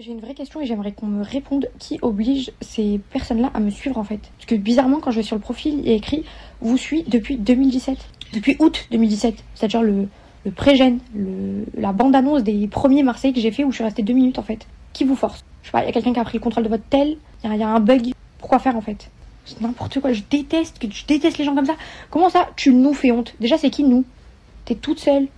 [0.00, 3.70] J'ai une vraie question et j'aimerais qu'on me réponde qui oblige ces personnes-là à me
[3.70, 4.18] suivre en fait?
[4.36, 6.24] Parce que bizarrement, quand je vais sur le profil, il y a écrit
[6.60, 7.96] vous suit depuis 2017.
[8.32, 9.36] Depuis août 2017.
[9.54, 10.08] C'est-à-dire le,
[10.44, 10.98] le pré-gène,
[11.78, 14.42] la bande-annonce des premiers Marseillais que j'ai fait où je suis restée deux minutes en
[14.42, 14.66] fait.
[14.94, 15.44] Qui vous force?
[15.62, 17.16] Je sais pas, il y a quelqu'un qui a pris le contrôle de votre tel,
[17.44, 18.10] il y, a- un bug.
[18.40, 19.08] Pourquoi faire en fait?
[19.44, 21.76] C'est n'importe quoi, je déteste, je déteste les gens comme ça.
[22.10, 23.32] Comment ça, tu nous fais honte?
[23.38, 24.04] Déjà, c'est qui nous?
[24.64, 25.28] T'es toute seule.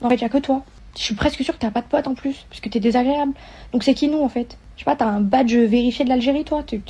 [0.00, 0.64] En fait, il a que toi.
[0.96, 3.32] Je suis presque sûre que t'as pas de potes en plus, parce que t'es désagréable.
[3.72, 4.56] Donc c'est qui nous en fait?
[4.76, 6.62] Je sais pas, t'as un badge vérifié de l'Algérie toi?
[6.62, 6.80] T'es-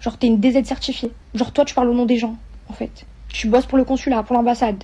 [0.00, 1.12] Genre t'es une DZ certifiée.
[1.34, 2.36] Genre toi tu parles au nom des gens,
[2.68, 3.06] en fait.
[3.28, 4.82] Tu bosses pour le consulat, pour l'ambassade.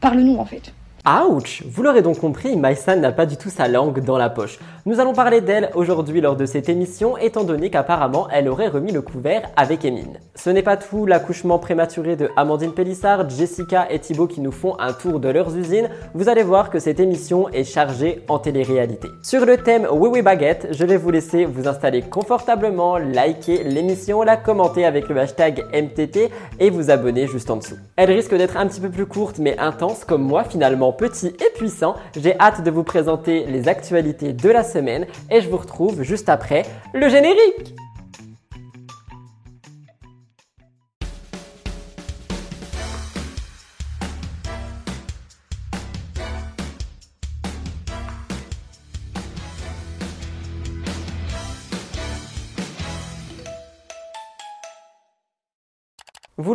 [0.00, 0.72] Parle-nous en fait.
[1.08, 4.58] Ouch Vous l'aurez donc compris, Maïsan n'a pas du tout sa langue dans la poche.
[4.86, 8.90] Nous allons parler d'elle aujourd'hui lors de cette émission, étant donné qu'apparemment elle aurait remis
[8.90, 10.18] le couvert avec Emine.
[10.34, 14.76] Ce n'est pas tout, l'accouchement prématuré de Amandine Pélissard, Jessica et Thibaut qui nous font
[14.80, 19.06] un tour de leurs usines, vous allez voir que cette émission est chargée en télé-réalité.
[19.22, 24.22] Sur le thème Oui Oui Baguette, je vais vous laisser vous installer confortablement, liker l'émission,
[24.22, 27.76] la commenter avec le hashtag MTT et vous abonner juste en dessous.
[27.94, 31.50] Elle risque d'être un petit peu plus courte mais intense comme moi finalement petit et
[31.54, 31.94] puissant.
[32.16, 36.28] J'ai hâte de vous présenter les actualités de la semaine et je vous retrouve juste
[36.28, 37.76] après le générique.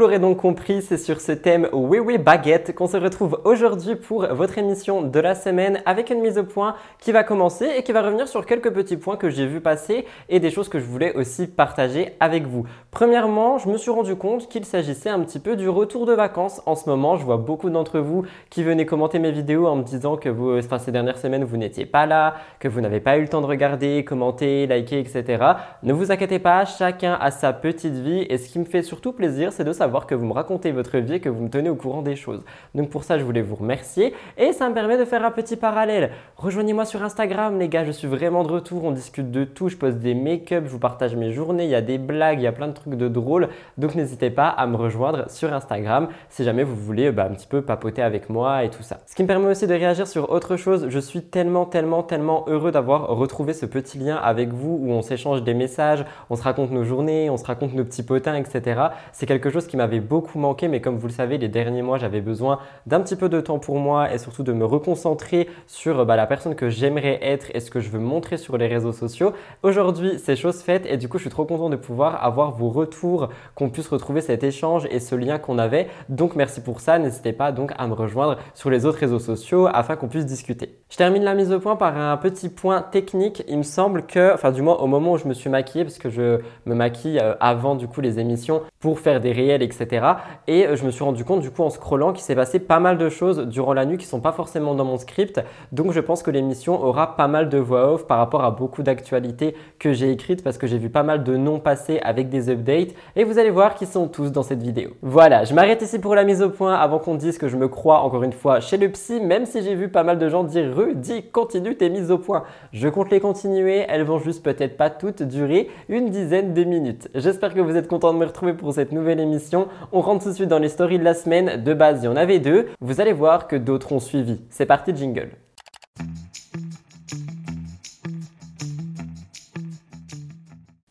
[0.01, 4.25] L'aurez donc compris, c'est sur ce thème Oui Oui Baguette qu'on se retrouve aujourd'hui pour
[4.33, 7.91] votre émission de la semaine avec une mise au point qui va commencer et qui
[7.91, 10.85] va revenir sur quelques petits points que j'ai vu passer et des choses que je
[10.85, 12.65] voulais aussi partager avec vous.
[12.89, 16.63] Premièrement, je me suis rendu compte qu'il s'agissait un petit peu du retour de vacances.
[16.65, 19.83] En ce moment, je vois beaucoup d'entre vous qui venaient commenter mes vidéos en me
[19.83, 23.21] disant que vous, ces dernières semaines, vous n'étiez pas là, que vous n'avez pas eu
[23.21, 25.43] le temps de regarder, commenter, liker, etc.
[25.83, 29.13] Ne vous inquiétez pas, chacun a sa petite vie et ce qui me fait surtout
[29.13, 31.69] plaisir, c'est de savoir que vous me racontez votre vie et que vous me tenez
[31.69, 32.41] au courant des choses.
[32.75, 35.55] Donc pour ça, je voulais vous remercier et ça me permet de faire un petit
[35.55, 36.11] parallèle.
[36.37, 39.77] Rejoignez-moi sur Instagram, les gars, je suis vraiment de retour, on discute de tout, je
[39.77, 42.47] poste des make-up, je vous partage mes journées, il y a des blagues, il y
[42.47, 43.49] a plein de trucs de drôles.
[43.77, 47.47] Donc n'hésitez pas à me rejoindre sur Instagram si jamais vous voulez bah, un petit
[47.47, 48.99] peu papoter avec moi et tout ça.
[49.05, 52.45] Ce qui me permet aussi de réagir sur autre chose, je suis tellement, tellement, tellement
[52.47, 56.43] heureux d'avoir retrouvé ce petit lien avec vous où on s'échange des messages, on se
[56.43, 58.81] raconte nos journées, on se raconte nos petits potins, etc.
[59.11, 61.97] C'est quelque chose qui m'avait beaucoup manqué, mais comme vous le savez, les derniers mois,
[61.97, 66.05] j'avais besoin d'un petit peu de temps pour moi et surtout de me reconcentrer sur
[66.05, 68.91] bah, la personne que j'aimerais être et ce que je veux montrer sur les réseaux
[68.91, 69.33] sociaux.
[69.63, 72.69] Aujourd'hui, c'est chose faite et du coup, je suis trop content de pouvoir avoir vos
[72.69, 75.87] retours, qu'on puisse retrouver cet échange et ce lien qu'on avait.
[76.09, 76.99] Donc, merci pour ça.
[76.99, 80.77] N'hésitez pas donc à me rejoindre sur les autres réseaux sociaux afin qu'on puisse discuter.
[80.89, 83.43] Je termine la mise au point par un petit point technique.
[83.47, 85.97] Il me semble que, enfin, du moins au moment où je me suis maquillée, parce
[85.97, 90.05] que je me maquille euh, avant du coup les émissions pour faire des réels, etc.
[90.47, 92.79] Et euh, je me suis rendu compte du coup en scrollant qu'il s'est passé pas
[92.79, 95.41] mal de choses durant la nuit qui sont pas forcément dans mon script.
[95.71, 98.83] Donc je pense que l'émission aura pas mal de voix off par rapport à beaucoup
[98.83, 102.49] d'actualités que j'ai écrites parce que j'ai vu pas mal de noms passer avec des
[102.49, 104.91] updates et vous allez voir qu'ils sont tous dans cette vidéo.
[105.01, 107.67] Voilà, je m'arrête ici pour la mise au point avant qu'on dise que je me
[107.67, 110.43] crois encore une fois chez le psy, même si j'ai vu pas mal de gens
[110.43, 112.43] dire Rudy, continue tes mises au point.
[112.73, 117.09] Je compte les continuer, elles vont juste peut-être pas toutes durer une dizaine de minutes.
[117.15, 119.60] J'espère que vous êtes contents de me retrouver pour cette nouvelle émission.
[119.91, 121.63] On rentre tout de suite dans les stories de la semaine.
[121.63, 122.67] De base, il y en avait deux.
[122.79, 124.41] Vous allez voir que d'autres ont suivi.
[124.49, 125.31] C'est parti, jingle.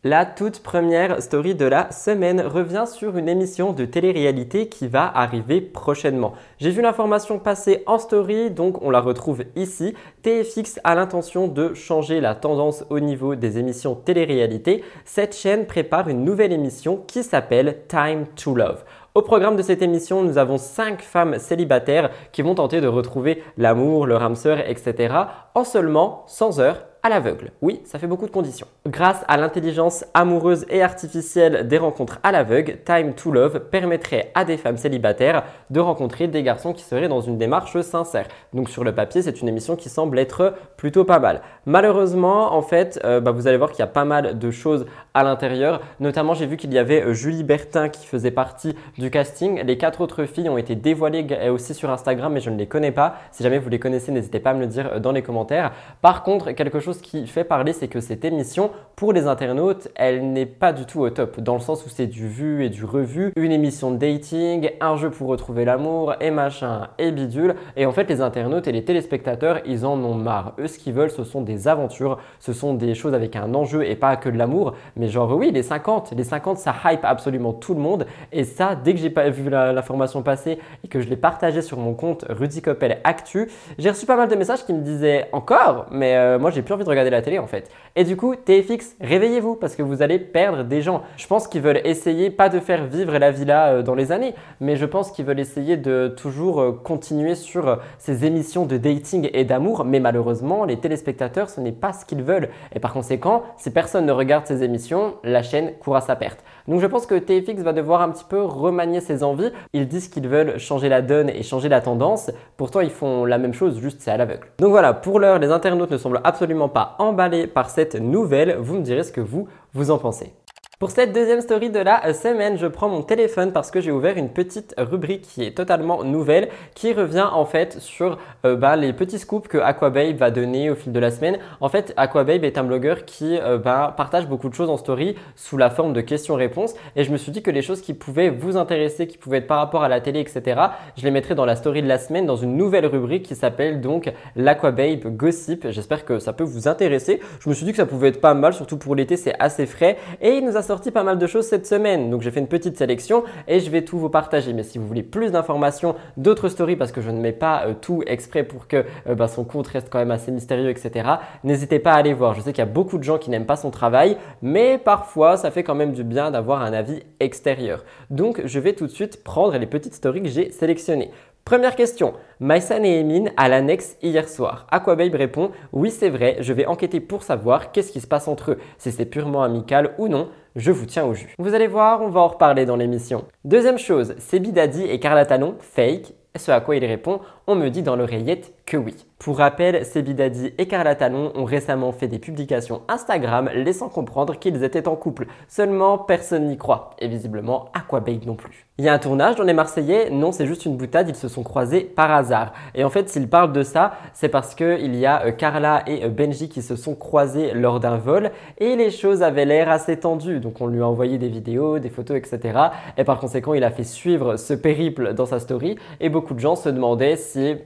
[0.03, 5.05] La toute première story de la semaine revient sur une émission de télé-réalité qui va
[5.05, 6.33] arriver prochainement.
[6.57, 9.93] J'ai vu l'information passer en story, donc on la retrouve ici.
[10.23, 14.83] TFX a l'intention de changer la tendance au niveau des émissions télé-réalité.
[15.05, 18.83] Cette chaîne prépare une nouvelle émission qui s'appelle Time to Love.
[19.13, 23.43] Au programme de cette émission, nous avons 5 femmes célibataires qui vont tenter de retrouver
[23.55, 25.13] l'amour, leur âme sœur, etc.
[25.53, 27.51] en seulement 100 heures à l'aveugle.
[27.61, 28.67] Oui, ça fait beaucoup de conditions.
[28.87, 34.45] Grâce à l'intelligence amoureuse et artificielle des rencontres à l'aveugle, Time to Love permettrait à
[34.45, 38.27] des femmes célibataires de rencontrer des garçons qui seraient dans une démarche sincère.
[38.53, 41.41] Donc sur le papier, c'est une émission qui semble être plutôt pas mal.
[41.65, 44.85] Malheureusement, en fait, euh, bah, vous allez voir qu'il y a pas mal de choses
[45.13, 45.81] à l'intérieur.
[45.99, 49.63] Notamment, j'ai vu qu'il y avait euh, Julie Bertin qui faisait partie du casting.
[49.63, 52.91] Les quatre autres filles ont été dévoilées aussi sur Instagram, mais je ne les connais
[52.91, 53.15] pas.
[53.31, 55.71] Si jamais vous les connaissez, n'hésitez pas à me le dire euh, dans les commentaires.
[56.01, 59.87] Par contre, quelque chose chose qui fait parler, c'est que cette émission, pour les internautes,
[59.95, 62.69] elle n'est pas du tout au top, dans le sens où c'est du vu et
[62.69, 67.55] du revu, une émission de dating, un jeu pour retrouver l'amour, et machin, et bidule.
[67.77, 70.53] Et en fait, les internautes et les téléspectateurs, ils en ont marre.
[70.59, 73.85] Eux, ce qu'ils veulent, ce sont des aventures, ce sont des choses avec un enjeu
[73.85, 74.73] et pas que de l'amour.
[74.97, 78.05] Mais genre, oui, les 50, les 50, ça hype absolument tout le monde.
[78.33, 81.77] Et ça, dès que j'ai pas vu l'information passer et que je l'ai partagé sur
[81.77, 85.85] mon compte Rudy Coppel Actu, j'ai reçu pas mal de messages qui me disaient encore,
[85.89, 87.69] mais euh, moi j'ai plus envie de regarder la télé en fait.
[87.95, 91.03] Et du coup, TFX, réveillez-vous parce que vous allez perdre des gens.
[91.17, 94.33] Je pense qu'ils veulent essayer, pas de faire vivre la villa euh, dans les années,
[94.59, 99.29] mais je pense qu'ils veulent essayer de toujours euh, continuer sur ces émissions de dating
[99.33, 99.85] et d'amour.
[99.85, 102.49] Mais malheureusement, les téléspectateurs, ce n'est pas ce qu'ils veulent.
[102.73, 106.43] Et par conséquent, si personne ne regarde ces émissions, la chaîne court à sa perte.
[106.67, 109.51] Donc je pense que TFX va devoir un petit peu remanier ses envies.
[109.73, 112.31] Ils disent qu'ils veulent changer la donne et changer la tendance.
[112.57, 114.47] Pourtant, ils font la même chose, juste c'est à l'aveugle.
[114.59, 118.57] Donc voilà, pour l'heure, les internautes ne semblent absolument pas emballés par cette nouvelle.
[118.59, 120.33] Vous me direz ce que vous, vous en pensez.
[120.81, 124.17] Pour cette deuxième story de la semaine, je prends mon téléphone parce que j'ai ouvert
[124.17, 128.17] une petite rubrique qui est totalement nouvelle, qui revient en fait sur
[128.47, 131.37] euh, bah, les petits scoops que Aquababe va donner au fil de la semaine.
[131.59, 135.13] En fait, Aquababe est un blogueur qui euh, bah, partage beaucoup de choses en story
[135.35, 136.73] sous la forme de questions-réponses.
[136.95, 139.45] Et je me suis dit que les choses qui pouvaient vous intéresser, qui pouvaient être
[139.45, 140.61] par rapport à la télé, etc.,
[140.97, 143.81] je les mettrai dans la story de la semaine dans une nouvelle rubrique qui s'appelle
[143.81, 145.67] donc l'Aquababe Gossip.
[145.69, 147.19] J'espère que ça peut vous intéresser.
[147.39, 149.67] Je me suis dit que ça pouvait être pas mal, surtout pour l'été, c'est assez
[149.67, 149.97] frais.
[150.21, 152.09] Et il nous a sorti pas mal de choses cette semaine.
[152.09, 154.53] Donc j'ai fait une petite sélection et je vais tout vous partager.
[154.53, 157.73] Mais si vous voulez plus d'informations, d'autres stories, parce que je ne mets pas euh,
[157.73, 161.09] tout exprès pour que euh, bah, son compte reste quand même assez mystérieux, etc.,
[161.43, 162.35] n'hésitez pas à aller voir.
[162.35, 165.35] Je sais qu'il y a beaucoup de gens qui n'aiment pas son travail, mais parfois
[165.35, 167.83] ça fait quand même du bien d'avoir un avis extérieur.
[168.09, 171.11] Donc je vais tout de suite prendre les petites stories que j'ai sélectionnées.
[171.45, 172.13] Première question.
[172.39, 174.67] Maïsan et Emine à l'annexe hier soir.
[174.69, 178.51] Aquababe répond Oui, c'est vrai, je vais enquêter pour savoir qu'est-ce qui se passe entre
[178.51, 180.29] eux, si c'est purement amical ou non.
[180.55, 181.33] Je vous tiens au jus.
[181.39, 183.25] Vous allez voir, on va en reparler dans l'émission.
[183.43, 186.13] Deuxième chose, Sebi Daddy et Carla Talon, fake.
[186.37, 188.95] Ce à quoi il répond On me dit dans l'oreillette que oui.
[189.17, 194.63] Pour rappel, Sebidadi et Carla Talon ont récemment fait des publications Instagram laissant comprendre qu'ils
[194.63, 195.27] étaient en couple.
[195.47, 196.91] Seulement, personne n'y croit.
[196.99, 198.67] Et visiblement, Aquababe non plus.
[198.77, 200.09] Il y a un tournage dans les Marseillais?
[200.09, 202.53] Non, c'est juste une boutade, ils se sont croisés par hasard.
[202.73, 206.03] Et en fait, s'ils parlent de ça, c'est parce qu'il y a euh, Carla et
[206.03, 209.97] euh, Benji qui se sont croisés lors d'un vol et les choses avaient l'air assez
[209.97, 210.39] tendues.
[210.39, 212.57] Donc on lui a envoyé des vidéos, des photos, etc.
[212.97, 216.39] Et par conséquent, il a fait suivre ce périple dans sa story et beaucoup de
[216.39, 217.17] gens se demandaient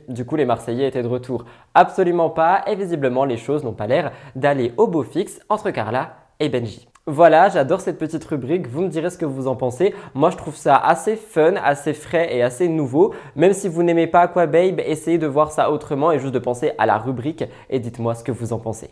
[0.07, 1.45] du coup les Marseillais étaient de retour.
[1.73, 6.15] Absolument pas, et visiblement les choses n'ont pas l'air d'aller au beau fixe entre Carla
[6.39, 6.87] et Benji.
[7.07, 9.93] Voilà, j'adore cette petite rubrique, vous me direz ce que vous en pensez.
[10.15, 13.13] Moi je trouve ça assez fun, assez frais et assez nouveau.
[13.35, 16.71] Même si vous n'aimez pas Aquababe, essayez de voir ça autrement et juste de penser
[16.79, 18.89] à la rubrique et dites-moi ce que vous en pensez.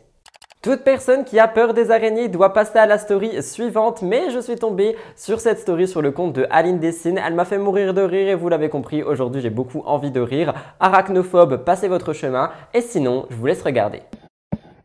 [0.63, 4.39] Toute personne qui a peur des araignées doit passer à la story suivante, mais je
[4.39, 7.17] suis tombé sur cette story sur le compte de Aline Dessine.
[7.17, 10.21] Elle m'a fait mourir de rire et vous l'avez compris, aujourd'hui j'ai beaucoup envie de
[10.21, 10.53] rire.
[10.79, 14.03] Arachnophobe, passez votre chemin et sinon, je vous laisse regarder.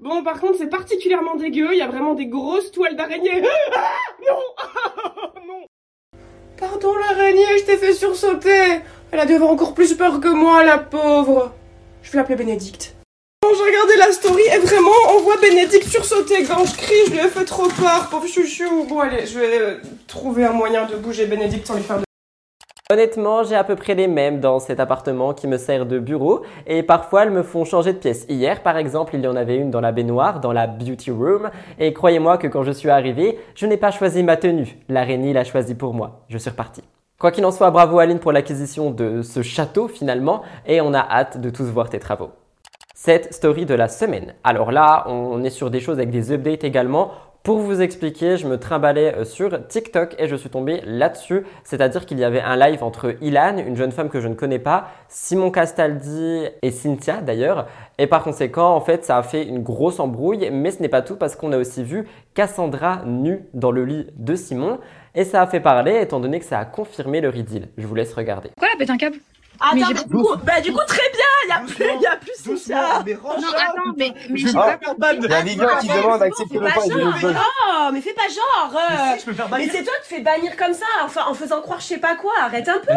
[0.01, 3.45] Bon, par contre, c'est particulièrement dégueu, il y a vraiment des grosses toiles d'araignée.
[3.77, 5.67] Ah non Non
[6.59, 8.81] Pardon l'araignée, je t'ai fait sursauter.
[9.13, 11.53] Elle a devant encore plus peur que moi, la pauvre.
[12.03, 12.98] Je vais l'appeler Bénédicte.
[13.57, 17.19] J'ai regardé la story et vraiment, on voit Bénédicte sursauter quand je crie, je lui
[17.19, 18.85] ai fait trop peur, pauvre chouchou.
[18.87, 19.75] Bon, allez, je vais euh,
[20.07, 22.05] trouver un moyen de bouger Bénédicte sans lui faire de...
[22.91, 26.43] Honnêtement, j'ai à peu près les mêmes dans cet appartement qui me sert de bureau
[26.67, 28.27] et parfois elles me font changer de pièce.
[28.29, 31.51] Hier, par exemple, il y en avait une dans la baignoire, dans la beauty room
[31.79, 34.79] et croyez-moi que quand je suis arrivé, je n'ai pas choisi ma tenue.
[34.91, 36.21] L'araignée l'a choisi pour moi.
[36.29, 36.83] Je suis reparti.
[37.19, 41.01] Quoi qu'il en soit, bravo Aline pour l'acquisition de ce château finalement et on a
[41.01, 42.31] hâte de tous voir tes travaux
[43.01, 44.35] cette story de la semaine.
[44.43, 47.13] Alors là, on est sur des choses avec des updates également.
[47.45, 51.45] Pour vous expliquer, je me trimballais euh, sur TikTok et je suis tombé là-dessus.
[51.63, 54.59] C'est-à-dire qu'il y avait un live entre Ilan, une jeune femme que je ne connais
[54.59, 57.69] pas, Simon Castaldi et Cynthia d'ailleurs.
[57.99, 60.51] Et par conséquent, en fait, ça a fait une grosse embrouille.
[60.51, 64.09] Mais ce n'est pas tout parce qu'on a aussi vu Cassandra nue dans le lit
[64.17, 64.81] de Simon.
[65.15, 67.69] Et ça a fait parler étant donné que ça a confirmé le idylle.
[67.79, 68.49] Je vous laisse regarder.
[68.57, 69.19] Pourquoi elle pète un câble?
[69.61, 72.17] Attends, mais du coup, bah du coup très bien, il y a plus, y a
[72.17, 73.03] plus ça.
[73.05, 74.79] Mais non, attends, mais, mais j'ai pas
[75.15, 78.77] Il y a Vivian qui demande d'accepter le pas Non, mais fais pas genre.
[78.77, 79.33] Euh.
[79.57, 82.15] Mais, c'est toi qui fais bannir comme ça, enfin en faisant croire je sais pas
[82.15, 82.33] quoi.
[82.41, 82.93] Arrête un peu.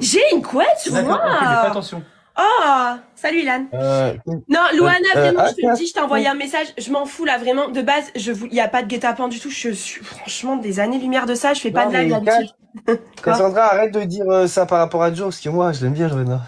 [0.00, 1.20] J'ai une couette sur moi.
[1.22, 2.02] attention.
[2.40, 3.66] Oh, salut Ilan.
[3.74, 4.14] Euh,
[4.48, 6.68] non, Luana, euh, vraiment, je te le dis, je t'ai envoyé un message.
[6.78, 7.68] Je m'en fous là, vraiment.
[7.68, 9.50] De base, je il y a pas de guet-apens du tout.
[9.50, 11.54] Je suis franchement des années-lumière de ça.
[11.54, 12.50] Je fais pas de blague d'habitude.
[13.22, 15.92] Cassandra, arrête de dire euh, ça par rapport à Joe, parce que moi, je l'aime
[15.92, 16.42] bien, Joanna.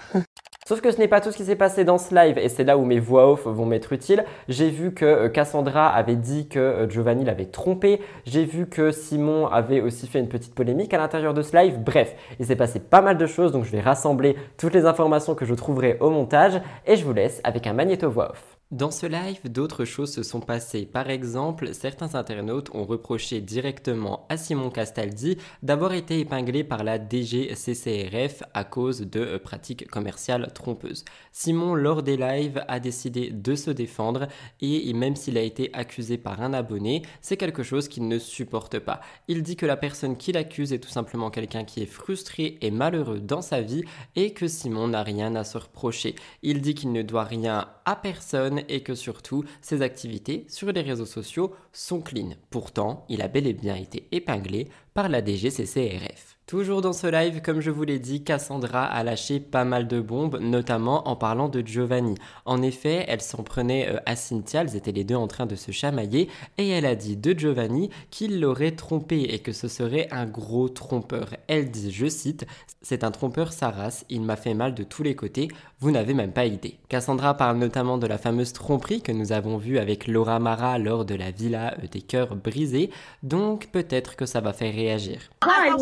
[0.68, 2.62] Sauf que ce n'est pas tout ce qui s'est passé dans ce live et c'est
[2.62, 4.24] là où mes voix off vont m'être utiles.
[4.48, 8.00] J'ai vu que euh, Cassandra avait dit que euh, Giovanni l'avait trompé.
[8.26, 11.80] J'ai vu que Simon avait aussi fait une petite polémique à l'intérieur de ce live.
[11.80, 15.34] Bref, il s'est passé pas mal de choses donc je vais rassembler toutes les informations
[15.34, 18.51] que je trouverai au montage et je vous laisse avec un magnéto voix off.
[18.72, 20.86] Dans ce live, d'autres choses se sont passées.
[20.86, 26.96] Par exemple, certains internautes ont reproché directement à Simon Castaldi d'avoir été épinglé par la
[26.96, 31.04] DGCCRF à cause de euh, pratiques commerciales trompeuses.
[31.32, 34.26] Simon, lors des lives, a décidé de se défendre
[34.62, 38.78] et même s'il a été accusé par un abonné, c'est quelque chose qu'il ne supporte
[38.78, 39.02] pas.
[39.28, 42.70] Il dit que la personne qui l'accuse est tout simplement quelqu'un qui est frustré et
[42.70, 43.84] malheureux dans sa vie
[44.16, 46.14] et que Simon n'a rien à se reprocher.
[46.42, 50.82] Il dit qu'il ne doit rien à personne et que surtout ses activités sur les
[50.82, 52.30] réseaux sociaux sont clean.
[52.50, 56.32] Pourtant, il a bel et bien été épinglé par la DGCCRF.
[56.46, 60.00] Toujours dans ce live, comme je vous l'ai dit, Cassandra a lâché pas mal de
[60.00, 62.16] bombes, notamment en parlant de Giovanni.
[62.44, 65.54] En effet, elle s'en prenait euh, à Cynthia, elles étaient les deux en train de
[65.54, 70.08] se chamailler, et elle a dit de Giovanni qu'il l'aurait trompé et que ce serait
[70.10, 71.30] un gros trompeur.
[71.46, 72.44] Elle dit, je cite,
[72.82, 73.72] c'est un trompeur sa
[74.10, 75.48] il m'a fait mal de tous les côtés,
[75.82, 76.78] vous n'avez même pas idée.
[76.88, 81.04] Cassandra parle notamment de la fameuse tromperie que nous avons vue avec Laura Mara lors
[81.04, 82.90] de la villa euh, des cœurs brisés,
[83.24, 85.18] donc peut-être que ça va faire réagir.
[85.40, 85.74] Ah,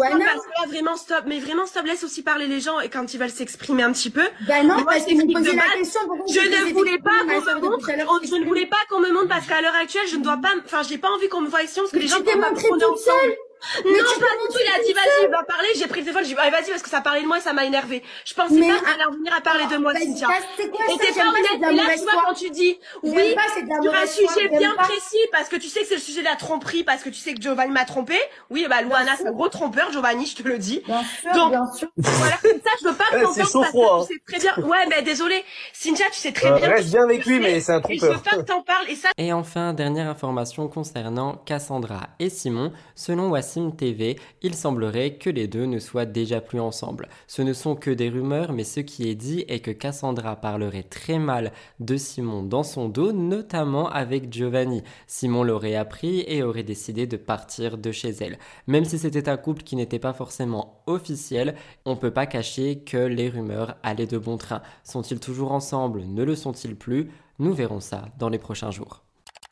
[0.69, 3.83] vraiment stop, mais vraiment stop, laisse aussi parler les gens et quand ils veulent s'exprimer
[3.83, 4.26] un petit peu.
[4.49, 6.00] Bah non, parce que vous posez la question.
[6.28, 9.47] Je ne voulais pas qu'on me montre, je ne voulais pas qu'on me montre parce
[9.47, 11.78] qu'à l'heure actuelle, je ne dois pas, enfin, j'ai pas envie qu'on me voie ici
[11.78, 13.37] parce que les gens vont pas me ensemble.
[13.85, 14.59] Mais non, pas du tout.
[14.61, 15.69] Il a dit, vas-y, va parler.
[15.76, 16.25] J'ai pris le téléphone.
[16.25, 18.02] J'ai dit, allez, vas-y, parce que ça parlait de moi et ça m'a énervé.
[18.25, 20.29] Je pensais mais pas qu'elle allait venir à parler de moi, Cynthia.
[20.59, 21.73] Et t'es pas honnête.
[21.73, 23.35] Et là, tu vois, quand tu dis, oui,
[23.83, 26.37] sur un sujet bien précis, parce que tu sais que c'est le sujet de la
[26.37, 28.19] tromperie, parce que tu sais que Giovanni m'a trompé.
[28.50, 30.83] Oui, bah, Luana, c'est un gros trompeur, Giovanni, je te le dis.
[30.87, 31.88] Bien sûr, Donc, bien sûr.
[31.97, 34.69] voilà, comme ça, je veux pas que t'en parles parce que tu sais très bien.
[34.69, 35.45] Ouais, mais désolé.
[35.73, 36.69] Cynthia, tu sais très bien.
[36.69, 37.95] Reste bien avec lui, mais c'est un trompeur.
[37.95, 38.88] Et je veux pas que t'en parles.
[38.88, 39.11] Et ça.
[39.19, 42.73] Et enfin, dernière information concernant Cassandra et Simon.
[42.95, 47.09] Selon Wassim TV, il semblerait que les deux ne soient déjà plus ensemble.
[47.26, 50.83] Ce ne sont que des rumeurs, mais ce qui est dit est que Cassandra parlerait
[50.83, 54.83] très mal de Simon dans son dos, notamment avec Giovanni.
[55.07, 58.38] Simon l'aurait appris et aurait décidé de partir de chez elle.
[58.66, 61.54] Même si c'était un couple qui n'était pas forcément officiel,
[61.85, 64.62] on peut pas cacher que les rumeurs allaient de bon train.
[64.85, 66.02] Sont-ils toujours ensemble?
[66.04, 67.11] Ne le sont-ils plus?
[67.38, 69.02] Nous verrons ça dans les prochains jours.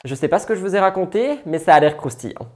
[0.05, 2.47] Je sais pas ce que je vous ai raconté, mais ça a l'air croustillant.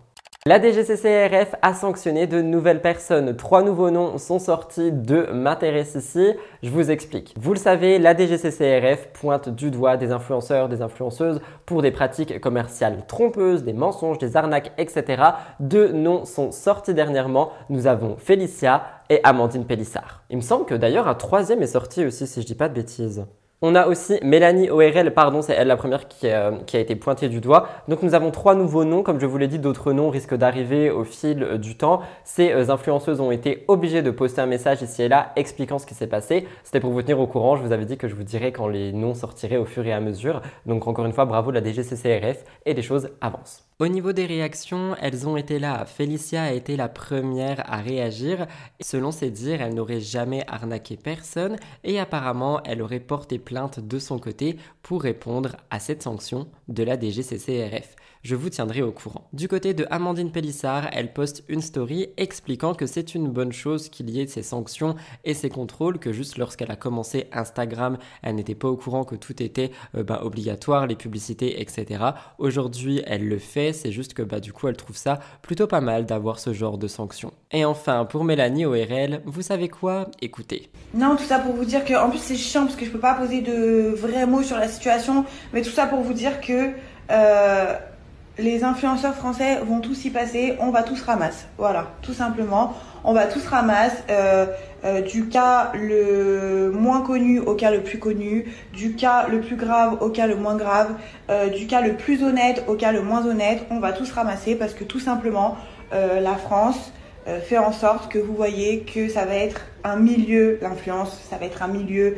[0.45, 3.37] La DGCCRF a sanctionné de nouvelles personnes.
[3.37, 6.35] Trois nouveaux noms sont sortis de m'intéresse ici.
[6.65, 7.33] Je vous explique.
[7.39, 12.41] Vous le savez, la DGCCRF pointe du doigt des influenceurs, des influenceuses pour des pratiques
[12.41, 15.23] commerciales trompeuses, des mensonges, des arnaques, etc.
[15.61, 17.53] Deux noms sont sortis dernièrement.
[17.69, 20.25] Nous avons Félicia et Amandine Pélissard.
[20.29, 22.75] Il me semble que d'ailleurs un troisième est sorti aussi, si je dis pas de
[22.75, 23.25] bêtises.
[23.65, 26.97] On a aussi Mélanie ORL, pardon, c'est elle la première qui, euh, qui, a été
[26.97, 27.69] pointée du doigt.
[27.87, 30.91] Donc nous avons trois nouveaux noms, comme je vous l'ai dit, d'autres noms risquent d'arriver
[30.91, 32.01] au fil euh, du temps.
[32.25, 35.87] Ces euh, influenceuses ont été obligées de poster un message ici et là expliquant ce
[35.87, 36.49] qui s'est passé.
[36.65, 38.67] C'était pour vous tenir au courant, je vous avais dit que je vous dirais quand
[38.67, 40.43] les noms sortiraient au fur et à mesure.
[40.67, 43.63] Donc encore une fois, bravo de la DGCCRF et les choses avancent.
[43.83, 45.85] Au niveau des réactions, elles ont été là.
[45.87, 48.47] Félicia a été la première à réagir.
[48.81, 53.99] Selon ses dires, elle n'aurait jamais arnaqué personne et apparemment, elle aurait porté plainte de
[53.99, 59.29] son côté pour répondre à cette sanction de la DGCCRF je vous tiendrai au courant.
[59.33, 63.89] Du côté de Amandine Pellissard, elle poste une story expliquant que c'est une bonne chose
[63.89, 68.37] qu'il y ait ces sanctions et ces contrôles, que juste lorsqu'elle a commencé Instagram, elle
[68.37, 72.05] n'était pas au courant que tout était euh, bah, obligatoire, les publicités, etc.
[72.39, 75.81] Aujourd'hui, elle le fait, c'est juste que bah, du coup, elle trouve ça plutôt pas
[75.81, 77.33] mal d'avoir ce genre de sanctions.
[77.51, 80.09] Et enfin, pour Mélanie ORL, vous savez quoi?
[80.21, 80.71] Écoutez.
[80.95, 83.01] Non, tout ça pour vous dire que, en plus, c'est chiant parce que je peux
[83.01, 86.71] pas poser de vrais mots sur la situation, mais tout ça pour vous dire que.
[87.11, 87.75] Euh,
[88.39, 91.45] les influenceurs français vont tous y passer, on va tous ramasser.
[91.59, 92.75] Voilà, tout simplement.
[93.05, 94.47] On va tous ramasser euh,
[94.85, 99.57] euh, du cas le moins connu au cas le plus connu, du cas le plus
[99.57, 100.95] grave au cas le moins grave,
[101.31, 103.67] euh, du cas le plus honnête au cas le moins honnête.
[103.71, 105.57] On va tous ramasser parce que tout simplement,
[105.93, 106.91] la France
[107.43, 111.47] fait en sorte que vous voyez que ça va être un milieu, l'influence, ça va
[111.47, 112.17] être un milieu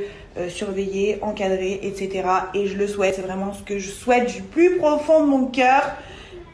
[0.48, 2.26] surveillé, encadré, etc.
[2.54, 5.46] Et je le souhaite, c'est vraiment ce que je souhaite du plus profond de mon
[5.46, 5.82] cœur.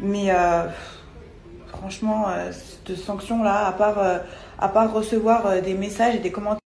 [0.01, 0.67] Mais euh,
[1.69, 4.19] franchement, euh, cette sanction-là, à part, euh,
[4.59, 6.61] à part recevoir des messages et des commentaires,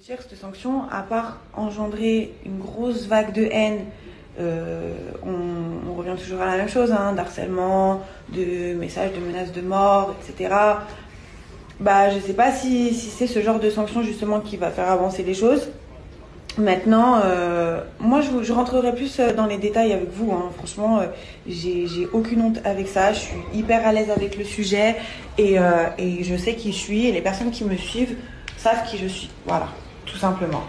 [0.00, 3.84] cette sanction, à part engendrer une grosse vague de haine,
[4.38, 10.14] on, revient toujours à la même chose, hein, d'harcèlement, de messages, de menaces de mort,
[10.22, 10.54] etc.
[11.80, 15.22] Bah, je sais pas si, c'est ce genre de sanction justement qui va faire avancer
[15.22, 15.68] les choses.
[16.58, 20.32] Maintenant, euh, moi, je, rentrerai plus euh, dans les détails avec vous.
[20.32, 20.50] Hein.
[20.56, 21.06] Franchement, euh,
[21.46, 23.12] j'ai aucune honte avec ça.
[23.12, 24.96] Je suis hyper à l'aise avec le sujet
[25.38, 27.06] et, euh, et je sais qui je suis.
[27.06, 28.16] Et les personnes qui me suivent
[28.56, 29.30] savent qui je suis.
[29.46, 29.68] Voilà,
[30.04, 30.64] tout simplement.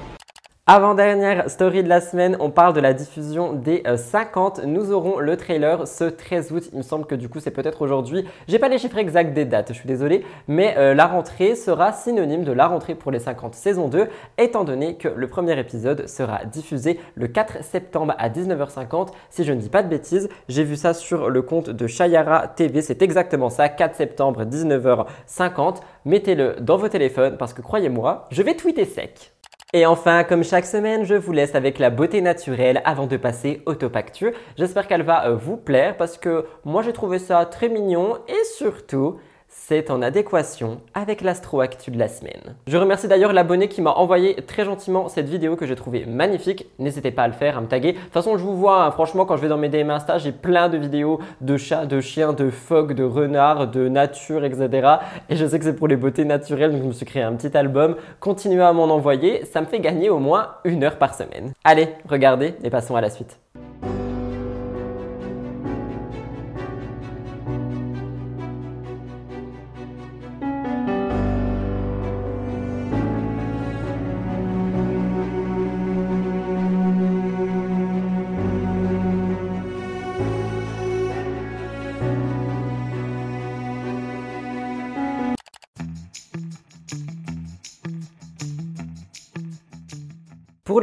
[0.71, 4.59] Avant-dernière story de la semaine, on parle de la diffusion des 50.
[4.59, 6.69] Euh, Nous aurons le trailer ce 13 août.
[6.71, 8.23] Il me semble que du coup c'est peut-être aujourd'hui.
[8.47, 11.91] J'ai pas les chiffres exacts des dates, je suis désolé, mais euh, la rentrée sera
[11.91, 16.07] synonyme de la rentrée pour les 50 saison 2, étant donné que le premier épisode
[16.07, 19.07] sera diffusé le 4 septembre à 19h50.
[19.31, 22.47] Si je ne dis pas de bêtises, j'ai vu ça sur le compte de Shayara
[22.47, 25.77] TV, c'est exactement ça, 4 septembre 19h50.
[26.05, 29.33] Mettez-le dans vos téléphones parce que croyez-moi, je vais tweeter sec.
[29.71, 33.61] Et enfin, comme chaque semaine, je vous laisse avec la beauté naturelle avant de passer
[33.67, 34.33] au top actu.
[34.57, 38.43] J'espère qu'elle va euh, vous plaire parce que moi j'ai trouvé ça très mignon et
[38.57, 39.19] surtout,
[39.69, 42.55] c'est en adéquation avec l'astro actu de la semaine.
[42.65, 46.65] Je remercie d'ailleurs l'abonné qui m'a envoyé très gentiment cette vidéo que j'ai trouvée magnifique.
[46.79, 47.93] N'hésitez pas à le faire, à me taguer.
[47.93, 50.17] De toute façon, je vous vois, hein, franchement, quand je vais dans mes DM Insta,
[50.17, 54.95] j'ai plein de vidéos de chats, de chiens, de phoques, de renards, de nature, etc.
[55.29, 57.33] Et je sais que c'est pour les beautés naturelles, donc je me suis créé un
[57.33, 57.95] petit album.
[58.19, 61.53] Continuez à m'en envoyer, ça me fait gagner au moins une heure par semaine.
[61.63, 63.37] Allez, regardez et passons à la suite.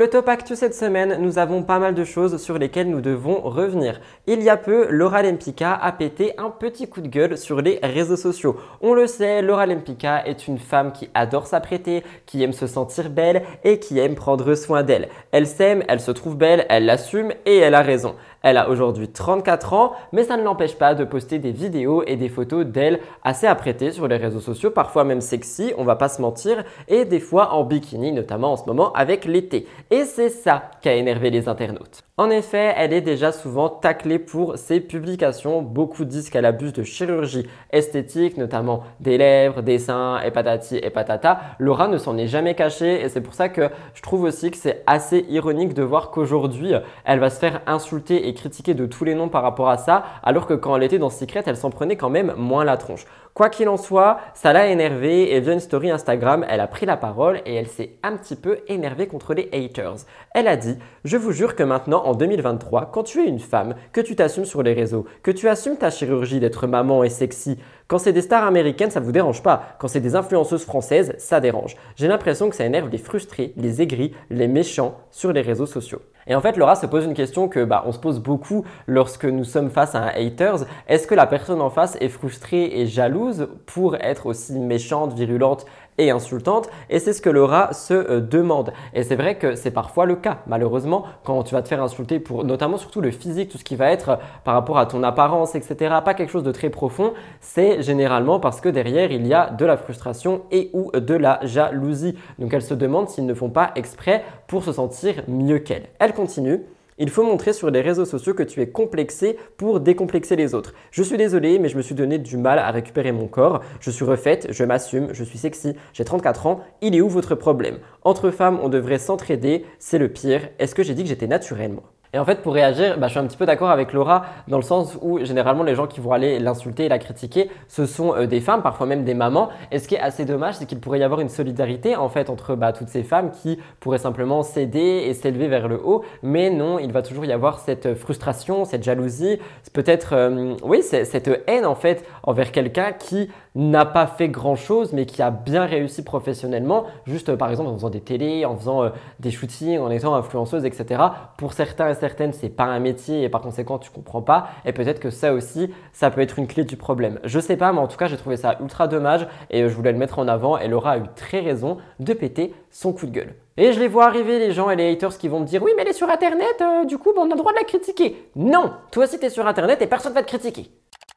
[0.06, 3.40] Le top actu cette semaine, nous avons pas mal de choses sur lesquelles nous devons
[3.40, 4.00] revenir.
[4.28, 7.80] Il y a peu, Laura Lempicka a pété un petit coup de gueule sur les
[7.82, 8.56] réseaux sociaux.
[8.82, 13.10] On le sait, Laura Lempicka est une femme qui adore s'apprêter, qui aime se sentir
[13.10, 15.08] belle et qui aime prendre soin d'elle.
[15.32, 18.14] Elle s'aime, elle se trouve belle, elle l'assume et elle a raison.
[18.48, 22.14] Elle a aujourd'hui 34 ans, mais ça ne l'empêche pas de poster des vidéos et
[22.14, 26.08] des photos d'elle assez apprêtées sur les réseaux sociaux, parfois même sexy, on va pas
[26.08, 29.66] se mentir, et des fois en bikini, notamment en ce moment avec l'été.
[29.90, 32.04] Et c'est ça qui a énervé les internautes.
[32.18, 35.60] En effet, elle est déjà souvent taclée pour ses publications.
[35.60, 40.88] Beaucoup disent qu'elle abuse de chirurgie esthétique, notamment des lèvres, des seins, et patati et
[40.88, 41.40] patata.
[41.58, 44.56] Laura ne s'en est jamais cachée et c'est pour ça que je trouve aussi que
[44.56, 46.72] c'est assez ironique de voir qu'aujourd'hui,
[47.04, 50.04] elle va se faire insulter et critiquer de tous les noms par rapport à ça,
[50.22, 53.06] alors que quand elle était dans Secret, elle s'en prenait quand même moins la tronche.
[53.36, 56.86] Quoi qu'il en soit, ça l'a énervée et via une story Instagram, elle a pris
[56.86, 60.06] la parole et elle s'est un petit peu énervée contre les haters.
[60.32, 63.74] Elle a dit Je vous jure que maintenant, en 2023, quand tu es une femme,
[63.92, 67.58] que tu t'assumes sur les réseaux, que tu assumes ta chirurgie d'être maman et sexy,
[67.88, 69.76] quand c'est des stars américaines, ça vous dérange pas.
[69.78, 71.76] Quand c'est des influenceuses françaises, ça dérange.
[71.96, 76.00] J'ai l'impression que ça énerve les frustrés, les aigris, les méchants sur les réseaux sociaux.
[76.26, 79.24] Et en fait, Laura se pose une question que bah, on se pose beaucoup lorsque
[79.24, 80.66] nous sommes face à un haters.
[80.88, 85.66] Est-ce que la personne en face est frustrée et jalouse pour être aussi méchante, virulente
[85.98, 88.72] et insultante et c'est ce que Laura se euh, demande.
[88.94, 92.20] Et c'est vrai que c'est parfois le cas malheureusement quand tu vas te faire insulter
[92.20, 95.02] pour notamment surtout le physique tout ce qui va être euh, par rapport à ton
[95.02, 99.34] apparence etc pas quelque chose de très profond c'est généralement parce que derrière il y
[99.34, 102.16] a de la frustration et ou de la jalousie.
[102.38, 105.88] Donc elle se demande s'ils ne font pas exprès pour se sentir mieux qu'elle.
[105.98, 106.62] Elle continue
[106.98, 110.74] il faut montrer sur les réseaux sociaux que tu es complexé pour décomplexer les autres.
[110.90, 113.60] Je suis désolée, mais je me suis donné du mal à récupérer mon corps.
[113.80, 116.60] Je suis refaite, je m'assume, je suis sexy, j'ai 34 ans.
[116.80, 117.78] Il est où votre problème?
[118.02, 120.48] Entre femmes, on devrait s'entraider, c'est le pire.
[120.58, 121.95] Est-ce que j'ai dit que j'étais naturelle, moi?
[122.12, 124.56] Et en fait, pour réagir, bah, je suis un petit peu d'accord avec Laura dans
[124.56, 128.14] le sens où généralement les gens qui vont aller l'insulter et la critiquer, ce sont
[128.14, 129.50] euh, des femmes, parfois même des mamans.
[129.72, 132.30] Et ce qui est assez dommage, c'est qu'il pourrait y avoir une solidarité en fait
[132.30, 136.04] entre bah, toutes ces femmes qui pourraient simplement céder et s'élever vers le haut.
[136.22, 139.38] Mais non, il va toujours y avoir cette frustration, cette jalousie,
[139.72, 145.06] peut-être, euh, oui, cette haine en fait envers quelqu'un qui n'a pas fait grand-chose, mais
[145.06, 148.90] qui a bien réussi professionnellement, juste par exemple en faisant des télés, en faisant euh,
[149.18, 151.02] des shootings, en étant influenceuse, etc.
[151.38, 154.48] Pour certains et certaines, c'est pas un métier et par conséquent, tu comprends pas.
[154.66, 157.18] Et peut-être que ça aussi, ça peut être une clé du problème.
[157.24, 159.74] Je sais pas, mais en tout cas, j'ai trouvé ça ultra dommage et euh, je
[159.74, 160.58] voulais le mettre en avant.
[160.58, 163.34] Et Laura a eu très raison de péter son coup de gueule.
[163.56, 165.72] Et je les vois arriver, les gens et les haters qui vont me dire Oui,
[165.76, 168.28] mais elle est sur Internet, euh, du coup, on a le droit de la critiquer.
[168.36, 170.70] Non Toi aussi, tu es sur Internet et personne va te critiquer.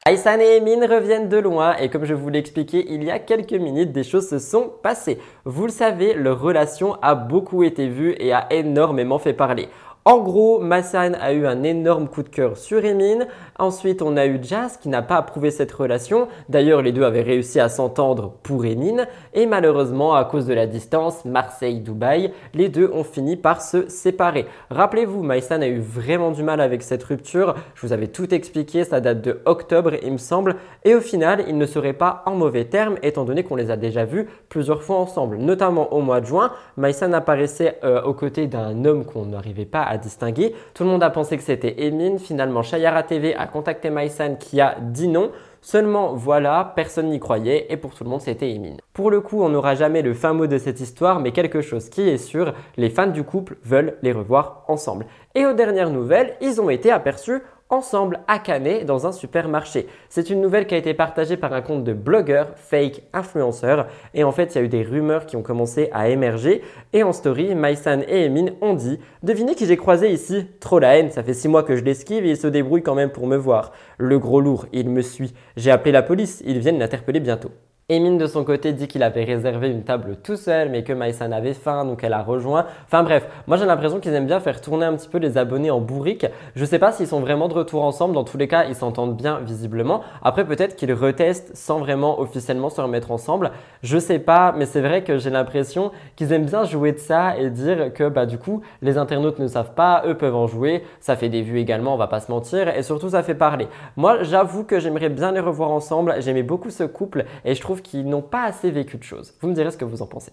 [0.06, 3.18] Aïssan et Emin reviennent de loin et comme je vous l'ai expliqué il y a
[3.18, 5.18] quelques minutes, des choses se sont passées.
[5.44, 9.68] Vous le savez, leur relation a beaucoup été vue et a énormément fait parler.
[10.06, 13.26] En gros, Massan a eu un énorme coup de cœur sur Emin.
[13.60, 16.28] Ensuite, on a eu Jazz qui n'a pas approuvé cette relation.
[16.48, 19.04] D'ailleurs, les deux avaient réussi à s'entendre pour Emin.
[19.34, 24.46] Et malheureusement, à cause de la distance, Marseille-Dubaï, les deux ont fini par se séparer.
[24.70, 27.54] Rappelez-vous, Maïsan a eu vraiment du mal avec cette rupture.
[27.74, 30.56] Je vous avais tout expliqué, ça date de octobre, il me semble.
[30.84, 33.76] Et au final, ils ne seraient pas en mauvais termes, étant donné qu'on les a
[33.76, 35.36] déjà vus plusieurs fois ensemble.
[35.36, 39.82] Notamment au mois de juin, Maïsan apparaissait euh, aux côtés d'un homme qu'on n'arrivait pas
[39.82, 40.54] à distinguer.
[40.72, 42.16] Tout le monde a pensé que c'était Emin.
[42.16, 45.30] Finalement, Shayara TV a contacté Maïsan qui a dit non.
[45.62, 48.76] Seulement voilà, personne n'y croyait et pour tout le monde c'était Emin.
[48.94, 51.90] Pour le coup, on n'aura jamais le fin mot de cette histoire, mais quelque chose
[51.90, 55.04] qui est sûr, les fans du couple veulent les revoir ensemble.
[55.34, 59.86] Et aux dernières nouvelles, ils ont été aperçus ensemble à Canet dans un supermarché.
[60.08, 63.86] C'est une nouvelle qui a été partagée par un compte de blogueurs, fake influenceurs.
[64.14, 66.62] Et en fait, il y a eu des rumeurs qui ont commencé à émerger.
[66.92, 70.46] Et en story, Maïsan et Emin ont dit Devinez qui j'ai croisé ici?
[70.60, 72.94] Trop la haine, ça fait six mois que je l'esquive et il se débrouille quand
[72.94, 73.72] même pour me voir.
[73.98, 75.32] Le gros lourd, il me suit.
[75.56, 77.50] J'ai appelé la police, ils viennent l'interpeller bientôt.
[77.90, 81.32] Emin de son côté dit qu'il avait réservé une table tout seul mais que Maïsan
[81.32, 82.66] avait faim donc elle a rejoint.
[82.86, 85.72] Enfin bref, moi j'ai l'impression qu'ils aiment bien faire tourner un petit peu les abonnés
[85.72, 86.24] en bourrique.
[86.54, 89.16] Je sais pas s'ils sont vraiment de retour ensemble, dans tous les cas ils s'entendent
[89.16, 90.02] bien visiblement.
[90.22, 93.50] Après peut-être qu'ils retestent sans vraiment officiellement se remettre ensemble.
[93.82, 97.36] Je sais pas mais c'est vrai que j'ai l'impression qu'ils aiment bien jouer de ça
[97.38, 100.84] et dire que bah du coup les internautes ne savent pas, eux peuvent en jouer.
[101.00, 103.66] Ça fait des vues également, on va pas se mentir et surtout ça fait parler.
[103.96, 107.79] Moi j'avoue que j'aimerais bien les revoir ensemble, j'aimais beaucoup ce couple et je trouve
[107.82, 109.34] qui n'ont pas assez vécu de choses.
[109.40, 110.32] Vous me direz ce que vous en pensez.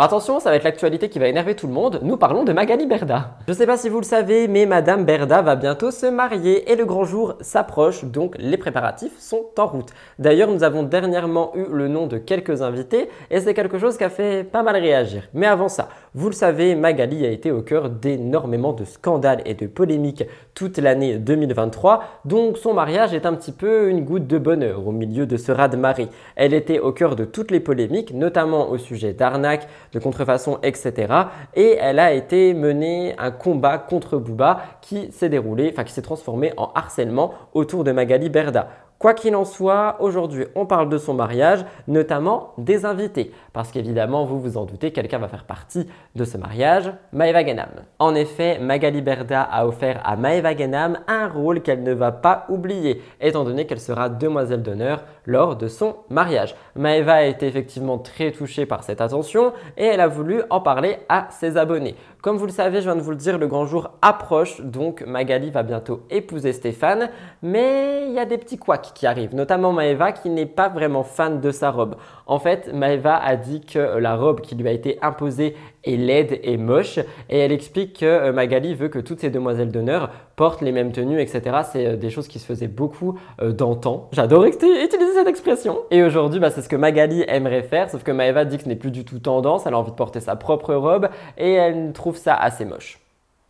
[0.00, 1.98] Attention, ça va être l'actualité qui va énerver tout le monde.
[2.04, 3.38] Nous parlons de Magali Berda.
[3.48, 6.76] Je sais pas si vous le savez, mais Madame Berda va bientôt se marier et
[6.76, 9.88] le grand jour s'approche, donc les préparatifs sont en route.
[10.20, 14.04] D'ailleurs, nous avons dernièrement eu le nom de quelques invités et c'est quelque chose qui
[14.04, 15.24] a fait pas mal réagir.
[15.34, 19.54] Mais avant ça, vous le savez, Magali a été au cœur d'énormément de scandales et
[19.54, 24.38] de polémiques toute l'année 2023, donc son mariage est un petit peu une goutte de
[24.38, 26.08] bonheur au milieu de ce raz-de-marée.
[26.36, 31.12] Elle était au cœur de toutes les polémiques, notamment au sujet d'arnaque, de contrefaçon, etc.
[31.54, 36.02] Et elle a été menée un combat contre Booba qui s'est déroulé, enfin qui s'est
[36.02, 38.68] transformé en harcèlement autour de Magali Berda.
[38.98, 44.24] Quoi qu'il en soit, aujourd'hui on parle de son mariage, notamment des invités, parce qu'évidemment
[44.24, 47.68] vous vous en doutez, quelqu'un va faire partie de ce mariage, Maeva Genam.
[48.00, 52.46] En effet, Magali Berda a offert à Maeva Genam un rôle qu'elle ne va pas
[52.48, 56.56] oublier, étant donné qu'elle sera demoiselle d'honneur lors de son mariage.
[56.74, 60.96] Maeva a été effectivement très touchée par cette attention et elle a voulu en parler
[61.10, 61.94] à ses abonnés.
[62.22, 65.02] Comme vous le savez, je viens de vous le dire, le grand jour approche, donc
[65.06, 67.10] Magali va bientôt épouser Stéphane,
[67.42, 71.04] mais il y a des petits couacs qui arrivent, notamment Maeva qui n'est pas vraiment
[71.04, 71.96] fan de sa robe.
[72.26, 75.54] En fait, Maeva a dit que la robe qui lui a été imposée
[75.88, 76.98] est laide et moche,
[77.28, 80.92] et elle explique que euh, Magali veut que toutes ces demoiselles d'honneur portent les mêmes
[80.92, 81.42] tenues, etc.
[81.70, 84.08] C'est euh, des choses qui se faisaient beaucoup euh, d'antan.
[84.12, 85.78] J'adore utiliser cette expression.
[85.90, 88.68] Et aujourd'hui, bah, c'est ce que Magali aimerait faire, sauf que Maeva dit que ce
[88.68, 91.92] n'est plus du tout tendance, elle a envie de porter sa propre robe, et elle
[91.92, 92.98] trouve ça assez moche.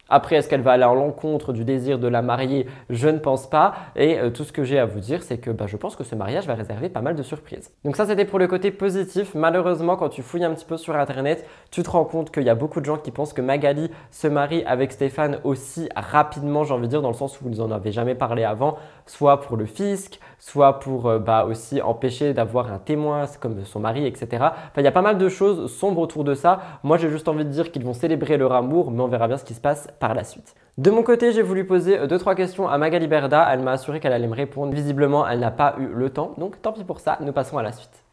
[0.09, 3.49] Après, est-ce qu'elle va aller à l'encontre du désir de la marier Je ne pense
[3.49, 3.75] pas.
[3.97, 6.05] Et euh, tout ce que j'ai à vous dire, c'est que bah, je pense que
[6.05, 7.71] ce mariage va réserver pas mal de surprises.
[7.85, 9.35] Donc ça, c'était pour le côté positif.
[9.35, 12.51] Malheureusement, quand tu fouilles un petit peu sur Internet, tu te rends compte qu'il y
[12.51, 16.75] a beaucoup de gens qui pensent que Magali se marie avec Stéphane aussi rapidement, j'ai
[16.75, 18.77] envie de dire, dans le sens où vous en avez jamais parlé avant,
[19.09, 23.81] soit pour le fisc, soit pour euh, bah, aussi empêcher d'avoir un témoin comme son
[23.81, 24.29] mari, etc.
[24.33, 26.61] Enfin, il y a pas mal de choses sombres autour de ça.
[26.83, 29.39] Moi, j'ai juste envie de dire qu'ils vont célébrer leur amour, mais on verra bien
[29.39, 30.55] ce qui se passe par la suite.
[30.77, 33.49] De mon côté, j'ai voulu poser 2-3 questions à Magali Berda.
[33.51, 34.73] Elle m'a assuré qu'elle allait me répondre.
[34.73, 36.35] Visiblement, elle n'a pas eu le temps.
[36.39, 37.19] Donc, tant pis pour ça.
[37.21, 38.05] Nous passons à la suite.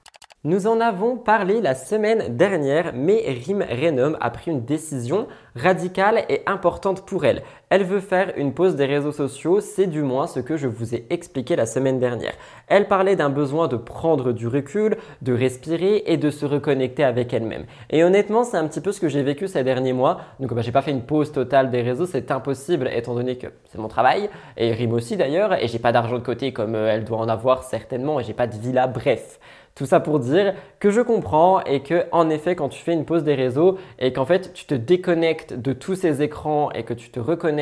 [0.46, 6.24] Nous en avons parlé la semaine dernière, mais Rim Renom a pris une décision radicale
[6.30, 7.42] et importante pour elle.
[7.70, 10.94] Elle veut faire une pause des réseaux sociaux, c'est du moins ce que je vous
[10.94, 12.34] ai expliqué la semaine dernière.
[12.68, 17.34] Elle parlait d'un besoin de prendre du recul, de respirer et de se reconnecter avec
[17.34, 17.66] elle-même.
[17.90, 20.22] Et honnêtement, c'est un petit peu ce que j'ai vécu ces derniers mois.
[20.40, 23.48] Donc, bah, j'ai pas fait une pause totale des réseaux, c'est impossible étant donné que
[23.72, 26.92] c'est mon travail et Rim aussi d'ailleurs, et j'ai pas d'argent de côté comme euh,
[26.92, 28.86] elle doit en avoir certainement, et j'ai pas de villa.
[28.86, 29.40] Bref.
[29.76, 33.04] Tout ça pour dire que je comprends et que en effet quand tu fais une
[33.04, 36.94] pause des réseaux et qu'en fait tu te déconnectes de tous ces écrans et que
[36.94, 37.55] tu te reconnectes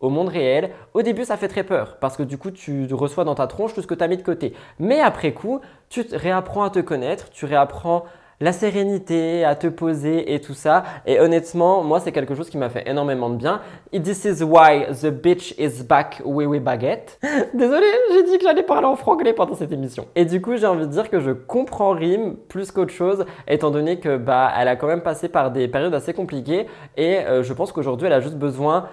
[0.00, 3.24] au monde réel, au début ça fait très peur parce que du coup tu reçois
[3.24, 4.52] dans ta tronche tout ce que tu as mis de côté.
[4.78, 8.04] Mais après coup, tu réapprends à te connaître, tu réapprends
[8.40, 10.84] la sérénité, à te poser et tout ça.
[11.06, 13.60] Et honnêtement, moi, c'est quelque chose qui m'a fait énormément de bien.
[13.92, 17.18] This is why the bitch is back, oui oui baguette.
[17.54, 20.06] Désolé, j'ai dit que j'allais parler en franglais pendant cette émission.
[20.14, 23.70] Et du coup, j'ai envie de dire que je comprends Rim plus qu'autre chose, étant
[23.70, 26.66] donné que bah, elle a quand même passé par des périodes assez compliquées.
[26.96, 28.88] Et euh, je pense qu'aujourd'hui, elle a juste besoin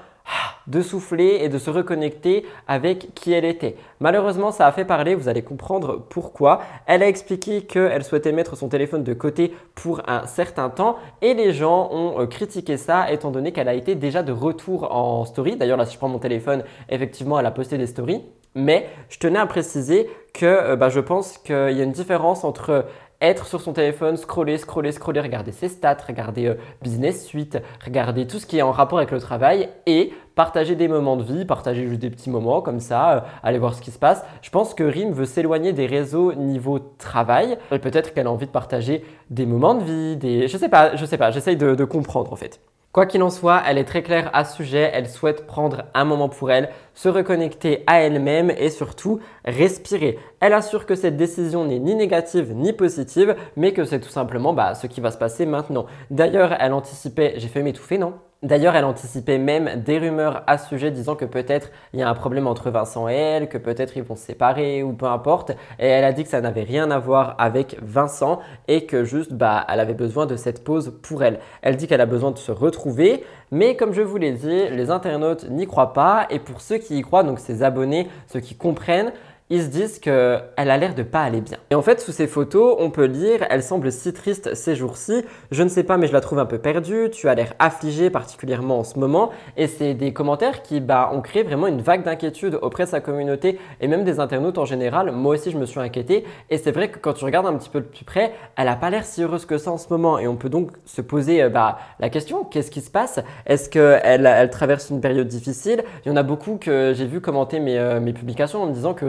[0.68, 3.76] de souffler et de se reconnecter avec qui elle était.
[4.00, 6.62] Malheureusement, ça a fait parler, vous allez comprendre pourquoi.
[6.86, 11.34] Elle a expliqué qu'elle souhaitait mettre son téléphone de côté pour un certain temps et
[11.34, 15.26] les gens ont euh, critiqué ça étant donné qu'elle a été déjà de retour en
[15.26, 15.56] story.
[15.56, 18.22] D'ailleurs, là, si je prends mon téléphone, effectivement, elle a posté des stories.
[18.54, 22.44] Mais je tenais à préciser que euh, bah, je pense qu'il y a une différence
[22.44, 22.86] entre
[23.22, 28.28] être sur son téléphone, scroller, scroller, scroller, regarder ses stats, regarder euh, Business Suite, regarder
[28.28, 31.46] tout ce qui est en rapport avec le travail et partager des moments de vie,
[31.46, 34.26] partager juste des petits moments comme ça, euh, aller voir ce qui se passe.
[34.42, 37.58] Je pense que Rim veut s'éloigner des réseaux niveau travail.
[37.70, 40.48] Peut-être qu'elle a envie de partager des moments de vie, des...
[40.48, 42.60] Je sais pas, je sais pas, j'essaye de comprendre en fait.
[42.92, 46.04] Quoi qu'il en soit, elle est très claire à ce sujet, elle souhaite prendre un
[46.04, 50.20] moment pour elle, se reconnecter à elle-même et surtout respirer.
[50.42, 54.54] Elle assure que cette décision n'est ni négative ni positive, mais que c'est tout simplement
[54.54, 55.86] bah, ce qui va se passer maintenant.
[56.10, 58.16] D'ailleurs, elle anticipait, j'ai fait m'étouffer, non?
[58.44, 62.10] D'ailleurs, elle anticipait même des rumeurs à ce sujet disant que peut-être il y a
[62.10, 65.52] un problème entre Vincent et elle, que peut-être ils vont se séparer ou peu importe.
[65.78, 69.32] Et elle a dit que ça n'avait rien à voir avec Vincent et que juste,
[69.32, 71.38] bah, elle avait besoin de cette pause pour elle.
[71.62, 74.90] Elle dit qu'elle a besoin de se retrouver, mais comme je vous l'ai dit, les
[74.90, 78.56] internautes n'y croient pas et pour ceux qui y croient, donc ses abonnés, ceux qui
[78.56, 79.12] comprennent,
[79.52, 81.58] ils se disent qu'elle a l'air de pas aller bien.
[81.70, 85.26] Et en fait, sous ces photos, on peut lire Elle semble si triste ces jours-ci.
[85.52, 87.10] Je ne sais pas, mais je la trouve un peu perdue.
[87.12, 89.32] Tu as l'air affligée, particulièrement en ce moment.
[89.58, 93.02] Et c'est des commentaires qui bah, ont créé vraiment une vague d'inquiétude auprès de sa
[93.02, 95.12] communauté et même des internautes en général.
[95.12, 96.26] Moi aussi, je me suis inquiété.
[96.50, 98.78] Et c'est vrai que quand tu regardes un petit peu de plus près, elle a
[98.78, 100.18] pas l'air si heureuse que ça en ce moment.
[100.18, 103.20] Et on peut donc se poser euh, bah, la question qu'est-ce qui se passe?
[103.46, 105.84] Est-ce qu'elle elle traverse une période difficile?
[106.06, 108.94] Il y en a beaucoup que j'ai vu commenter mes, euh, publications en me disant
[108.94, 109.06] que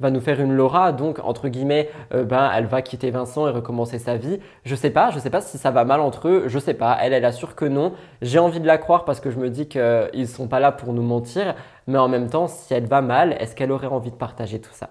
[0.00, 3.50] Va nous faire une Laura, donc entre guillemets, euh, ben elle va quitter Vincent et
[3.50, 4.38] recommencer sa vie.
[4.64, 6.96] Je sais pas, je sais pas si ça va mal entre eux, je sais pas.
[7.00, 7.92] Elle, elle assure que non.
[8.22, 10.92] J'ai envie de la croire parce que je me dis qu'ils sont pas là pour
[10.92, 11.54] nous mentir,
[11.86, 14.72] mais en même temps, si elle va mal, est-ce qu'elle aurait envie de partager tout
[14.72, 14.90] ça?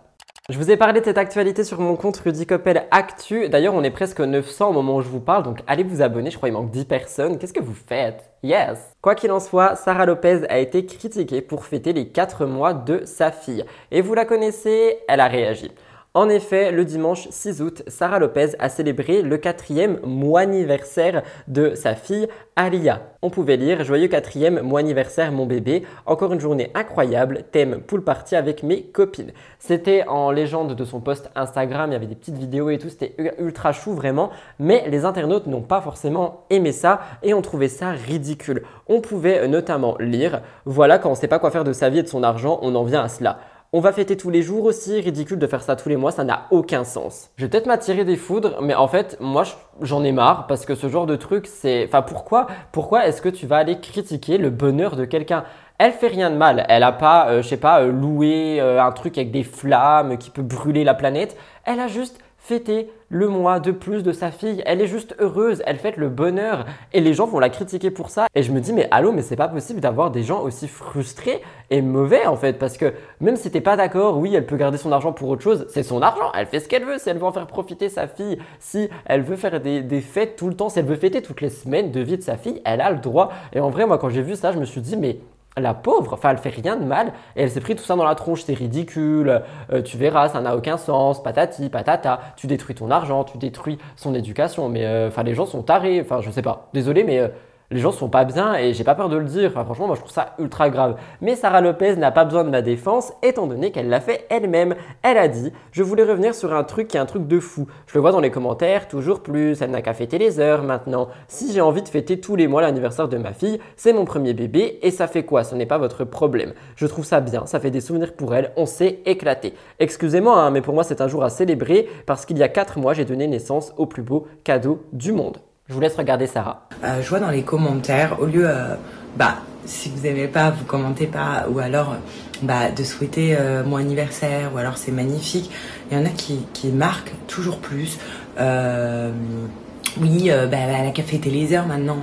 [0.50, 3.50] Je vous ai parlé de cette actualité sur mon compte Rudy Coppel Actu.
[3.50, 6.32] D'ailleurs, on est presque 900 au moment où je vous parle, donc allez vous abonner.
[6.32, 7.38] Je crois qu'il manque 10 personnes.
[7.38, 8.32] Qu'est-ce que vous faites?
[8.42, 12.74] Yes Quoi qu'il en soit, Sarah Lopez a été critiquée pour fêter les 4 mois
[12.74, 13.64] de sa fille.
[13.92, 15.70] Et vous la connaissez, elle a réagi.
[16.16, 21.76] En effet, le dimanche 6 août, Sarah Lopez a célébré le quatrième mois anniversaire de
[21.76, 23.04] sa fille Alia.
[23.22, 28.04] On pouvait lire Joyeux quatrième mois anniversaire mon bébé, encore une journée incroyable, thème pool
[28.04, 29.34] party avec mes copines.
[29.60, 32.90] C'était en légende de son post Instagram, il y avait des petites vidéos et tout,
[32.90, 37.68] c'était ultra chou vraiment, mais les internautes n'ont pas forcément aimé ça et ont trouvé
[37.68, 38.64] ça ridicule.
[38.88, 42.04] On pouvait notamment lire Voilà quand on sait pas quoi faire de sa vie et
[42.04, 43.38] de son argent, on en vient à cela.
[43.72, 46.24] On va fêter tous les jours aussi, ridicule de faire ça tous les mois, ça
[46.24, 47.30] n'a aucun sens.
[47.38, 49.44] Je vais peut-être m'attirer des foudres, mais en fait, moi,
[49.82, 51.86] j'en ai marre parce que ce genre de truc, c'est...
[51.86, 55.44] Enfin, pourquoi, pourquoi est-ce que tu vas aller critiquer le bonheur de quelqu'un?
[55.78, 56.66] Elle fait rien de mal.
[56.68, 60.18] Elle a pas, euh, je sais pas, euh, loué euh, un truc avec des flammes
[60.18, 61.38] qui peut brûler la planète.
[61.64, 64.62] Elle a juste fêter le mois de plus de sa fille.
[64.66, 68.10] Elle est juste heureuse, elle fête le bonheur et les gens vont la critiquer pour
[68.10, 68.28] ça.
[68.36, 71.42] Et je me dis mais allô, mais c'est pas possible d'avoir des gens aussi frustrés
[71.70, 74.78] et mauvais en fait parce que même si t'es pas d'accord, oui, elle peut garder
[74.78, 76.98] son argent pour autre chose, c'est son argent, elle fait ce qu'elle veut.
[76.98, 80.36] Si elle veut en faire profiter sa fille, si elle veut faire des, des fêtes
[80.36, 82.62] tout le temps, si elle veut fêter toutes les semaines de vie de sa fille,
[82.66, 83.32] elle a le droit.
[83.54, 85.20] Et en vrai, moi quand j'ai vu ça, je me suis dit mais
[85.58, 88.04] la pauvre, enfin elle fait rien de mal et elle s'est pris tout ça dans
[88.04, 92.76] la tronche, c'est ridicule, euh, tu verras, ça n'a aucun sens, patati, patata, tu détruis
[92.76, 96.32] ton argent, tu détruis son éducation, mais euh, enfin les gens sont tarés, enfin je
[96.32, 97.28] sais pas, désolé mais euh,
[97.72, 99.52] les gens sont pas bien et j'ai pas peur de le dire.
[99.52, 100.96] franchement, moi je trouve ça ultra grave.
[101.22, 104.76] Mais Sarah Lopez n'a pas besoin de ma défense étant donné qu'elle l'a fait elle-même.
[105.04, 107.68] Elle a dit Je voulais revenir sur un truc qui est un truc de fou.
[107.86, 109.62] Je le vois dans les commentaires, toujours plus.
[109.62, 111.10] Elle n'a qu'à fêter les heures maintenant.
[111.28, 114.34] Si j'ai envie de fêter tous les mois l'anniversaire de ma fille, c'est mon premier
[114.34, 115.44] bébé et ça fait quoi?
[115.44, 116.54] Ce n'est pas votre problème.
[116.76, 118.52] Je trouve ça bien, ça fait des souvenirs pour elle.
[118.58, 119.54] On s'est éclaté.
[119.78, 122.80] Excusez-moi, hein, mais pour moi c'est un jour à célébrer parce qu'il y a 4
[122.80, 125.38] mois j'ai donné naissance au plus beau cadeau du monde.
[125.70, 126.68] Je vous laisse regarder Sarah.
[126.84, 128.74] Euh, je vois dans les commentaires, au lieu, euh,
[129.18, 131.96] bah, si vous n'aimez pas, vous commentez pas, ou alors,
[132.42, 135.52] bah, de souhaiter euh, mon anniversaire, ou alors c'est magnifique.
[135.92, 138.00] Il y en a qui, qui marquent toujours plus.
[138.40, 142.00] Oui, bah, elle a qu'à fêter les heures maintenant.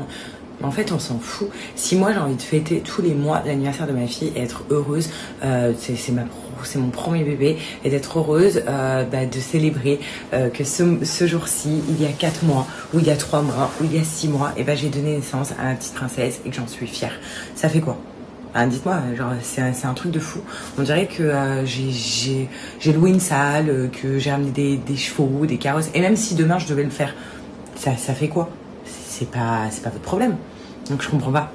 [0.62, 1.48] En fait, on s'en fout.
[1.74, 4.62] Si moi j'ai envie de fêter tous les mois l'anniversaire de ma fille et être
[4.70, 5.10] heureuse,
[5.42, 6.22] c'est ma
[6.64, 10.00] c'est mon premier bébé et d'être heureuse euh, bah, de célébrer
[10.32, 13.42] euh, que ce, ce jour-ci, il y a 4 mois, ou il y a 3
[13.42, 15.94] mois, ou il y a 6 mois, et ben j'ai donné naissance à ma petite
[15.94, 17.12] princesse et que j'en suis fière.
[17.54, 17.98] Ça fait quoi?
[18.54, 20.40] Ah, Dites-moi, genre c'est un, un, truc de fou.
[20.78, 25.58] On dirait que euh, j'ai loué une salle, que j'ai amené des, des, chevaux, des
[25.58, 27.14] carrosses, et même si demain je devais le faire,
[27.74, 28.48] ça, ça fait quoi?
[28.84, 30.36] C'est pas, pas votre problème.
[30.88, 31.52] Donc je comprends pas.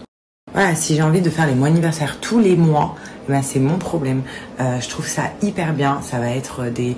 [0.54, 2.96] Voilà, si j'ai envie de faire les mois anniversaires tous les mois,
[3.28, 4.24] eh ben c'est mon problème.
[4.60, 6.02] Euh, je trouve ça hyper bien.
[6.02, 6.98] Ça va être des,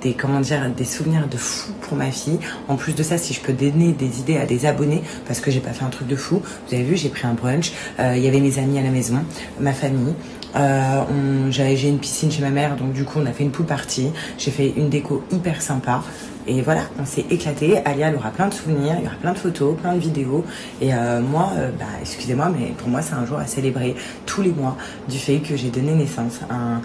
[0.00, 2.38] des, comment dire, des souvenirs de fou pour ma fille.
[2.66, 5.50] En plus de ça, si je peux donner des idées à des abonnés, parce que
[5.50, 6.40] j'ai pas fait un truc de fou.
[6.68, 7.72] Vous avez vu, j'ai pris un brunch.
[7.98, 9.22] Euh, Il y avait mes amis à la maison,
[9.60, 10.14] ma famille.
[10.56, 11.02] Euh,
[11.50, 14.12] j'ai une piscine chez ma mère, donc du coup on a fait une pool party.
[14.38, 16.02] J'ai fait une déco hyper sympa.
[16.46, 17.78] Et voilà, on s'est éclaté.
[17.84, 20.44] Alia, elle aura plein de souvenirs, il y aura plein de photos, plein de vidéos.
[20.80, 23.94] Et euh, moi, euh, bah, excusez-moi, mais pour moi, c'est un jour à célébrer
[24.26, 24.76] tous les mois
[25.08, 26.80] du fait que j'ai donné naissance à,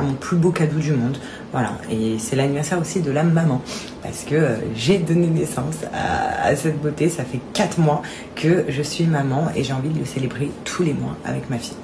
[0.00, 1.18] mon plus beau cadeau du monde.
[1.50, 1.72] Voilà.
[1.90, 3.60] Et c'est l'anniversaire aussi de la maman.
[4.02, 7.08] Parce que euh, j'ai donné naissance à, cette beauté.
[7.08, 8.02] Ça fait 4 mois
[8.36, 11.58] que je suis maman et j'ai envie de le célébrer tous les mois avec ma
[11.58, 11.76] fille.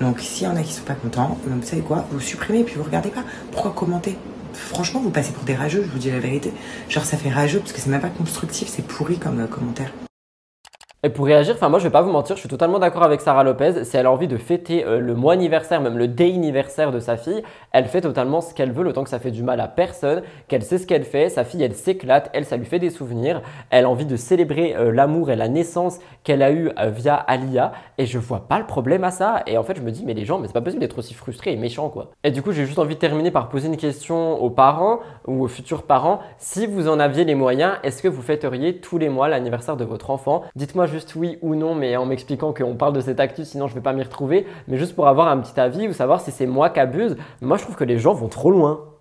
[0.00, 2.06] Donc s'il y en a qui sont pas contents, vous savez quoi?
[2.10, 3.22] Vous supprimez puis vous regardez pas.
[3.52, 4.16] Pourquoi commenter?
[4.54, 6.52] Franchement, vous passez pour des rageux, je vous dis la vérité.
[6.88, 9.90] Genre, ça fait rageux parce que c'est même pas constructif, c'est pourri comme euh, commentaire.
[11.04, 13.20] Et pour réagir, enfin moi je vais pas vous mentir, je suis totalement d'accord avec
[13.20, 13.84] Sarah Lopez.
[13.84, 16.98] Si elle a envie de fêter euh, le mois anniversaire, même le day anniversaire de
[16.98, 19.68] sa fille, elle fait totalement ce qu'elle veut, autant que ça fait du mal à
[19.68, 21.28] personne, qu'elle sait ce qu'elle fait.
[21.28, 23.42] Sa fille, elle s'éclate, elle, ça lui fait des souvenirs.
[23.68, 27.16] Elle a envie de célébrer euh, l'amour et la naissance qu'elle a eu euh, via
[27.16, 27.72] Alia.
[27.98, 29.42] Et je vois pas le problème à ça.
[29.46, 31.12] Et en fait, je me dis, mais les gens, mais c'est pas possible d'être aussi
[31.12, 32.12] frustré et méchant quoi.
[32.22, 35.44] Et du coup, j'ai juste envie de terminer par poser une question aux parents ou
[35.44, 36.20] aux futurs parents.
[36.38, 39.84] Si vous en aviez les moyens, est-ce que vous fêteriez tous les mois l'anniversaire de
[39.84, 40.44] votre enfant?
[40.56, 43.74] Dites-moi juste oui ou non, mais en m'expliquant qu'on parle de cette actu, sinon je
[43.74, 44.46] vais pas m'y retrouver.
[44.68, 47.16] Mais juste pour avoir un petit avis ou savoir si c'est moi qui abuse.
[47.40, 48.93] Moi, je trouve que les gens vont trop loin.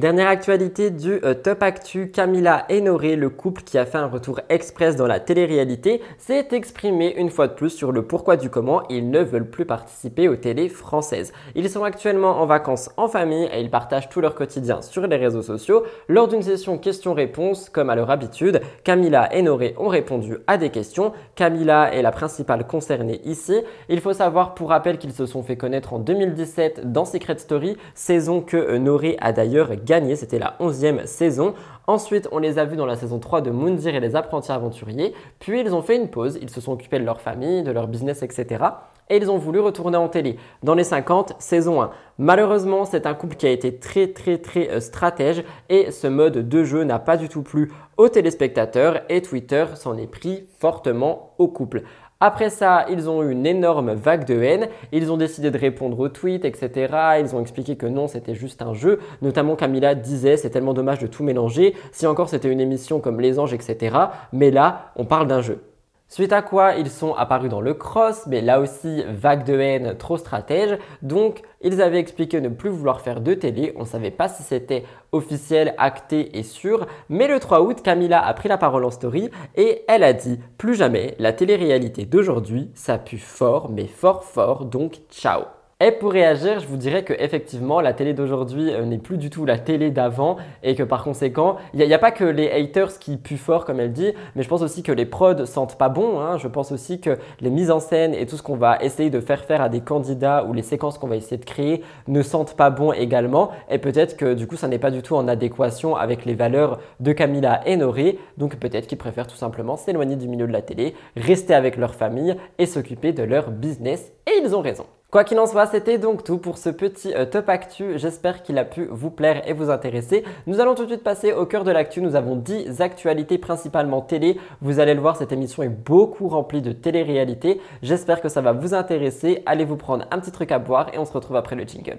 [0.00, 4.08] Dernière actualité du euh, Top Actu, Camilla et Noré, le couple qui a fait un
[4.08, 8.50] retour express dans la télé-réalité, s'est exprimé une fois de plus sur le pourquoi du
[8.50, 11.32] comment ils ne veulent plus participer aux télés françaises.
[11.54, 15.14] Ils sont actuellement en vacances en famille et ils partagent tout leur quotidien sur les
[15.14, 15.84] réseaux sociaux.
[16.08, 20.70] Lors d'une session questions-réponses, comme à leur habitude, Camilla et Noré ont répondu à des
[20.70, 21.12] questions.
[21.36, 23.60] Camilla est la principale concernée ici.
[23.88, 27.76] Il faut savoir pour rappel qu'ils se sont fait connaître en 2017 dans Secret Story,
[27.94, 31.54] saison que euh, Noré a d'ailleurs gagné, c'était la 11e saison.
[31.86, 35.14] Ensuite, on les a vus dans la saison 3 de Moundir et les apprentis aventuriers.
[35.38, 37.88] Puis ils ont fait une pause, ils se sont occupés de leur famille, de leur
[37.88, 38.64] business, etc.
[39.10, 40.38] Et ils ont voulu retourner en télé.
[40.62, 41.90] Dans les 50, saison 1.
[42.16, 46.48] Malheureusement, c'est un couple qui a été très très très euh, stratège et ce mode
[46.48, 51.34] de jeu n'a pas du tout plu aux téléspectateurs et Twitter s'en est pris fortement
[51.38, 51.82] au couple.
[52.26, 54.68] Après ça, ils ont eu une énorme vague de haine.
[54.92, 57.20] Ils ont décidé de répondre aux tweets, etc.
[57.20, 58.98] Ils ont expliqué que non, c'était juste un jeu.
[59.20, 61.74] Notamment Camilla disait, c'est tellement dommage de tout mélanger.
[61.92, 63.94] Si encore c'était une émission comme Les Anges, etc.
[64.32, 65.60] Mais là, on parle d'un jeu.
[66.08, 69.96] Suite à quoi, ils sont apparus dans le cross, mais là aussi, vague de haine,
[69.96, 70.78] trop stratège.
[71.02, 73.72] Donc, ils avaient expliqué ne plus vouloir faire de télé.
[73.76, 76.86] On ne savait pas si c'était officiel, acté et sûr.
[77.08, 80.38] Mais le 3 août, Camilla a pris la parole en story et elle a dit
[80.58, 85.44] Plus jamais, la télé-réalité d'aujourd'hui, ça pue fort, mais fort fort, donc ciao.
[85.86, 89.28] Et pour réagir, je vous dirais que effectivement, la télé d'aujourd'hui euh, n'est plus du
[89.28, 92.98] tout la télé d'avant et que par conséquent, il n'y a, pas que les haters
[92.98, 95.90] qui puent fort comme elle dit, mais je pense aussi que les prods sentent pas
[95.90, 96.20] bon.
[96.20, 96.38] hein.
[96.38, 99.20] Je pense aussi que les mises en scène et tout ce qu'on va essayer de
[99.20, 102.56] faire faire à des candidats ou les séquences qu'on va essayer de créer ne sentent
[102.56, 103.50] pas bon également.
[103.68, 106.78] Et peut-être que du coup, ça n'est pas du tout en adéquation avec les valeurs
[107.00, 108.18] de Camilla et Noré.
[108.38, 111.94] Donc peut-être qu'ils préfèrent tout simplement s'éloigner du milieu de la télé, rester avec leur
[111.94, 114.14] famille et s'occuper de leur business.
[114.26, 114.86] Et ils ont raison.
[115.14, 118.00] Quoi qu'il en soit, c'était donc tout pour ce petit euh, top actu.
[118.00, 120.24] J'espère qu'il a pu vous plaire et vous intéresser.
[120.48, 122.00] Nous allons tout de suite passer au cœur de l'actu.
[122.00, 124.40] Nous avons 10 actualités principalement télé.
[124.60, 127.60] Vous allez le voir, cette émission est beaucoup remplie de télé-réalité.
[127.80, 129.44] J'espère que ça va vous intéresser.
[129.46, 131.98] Allez vous prendre un petit truc à boire et on se retrouve après le jingle.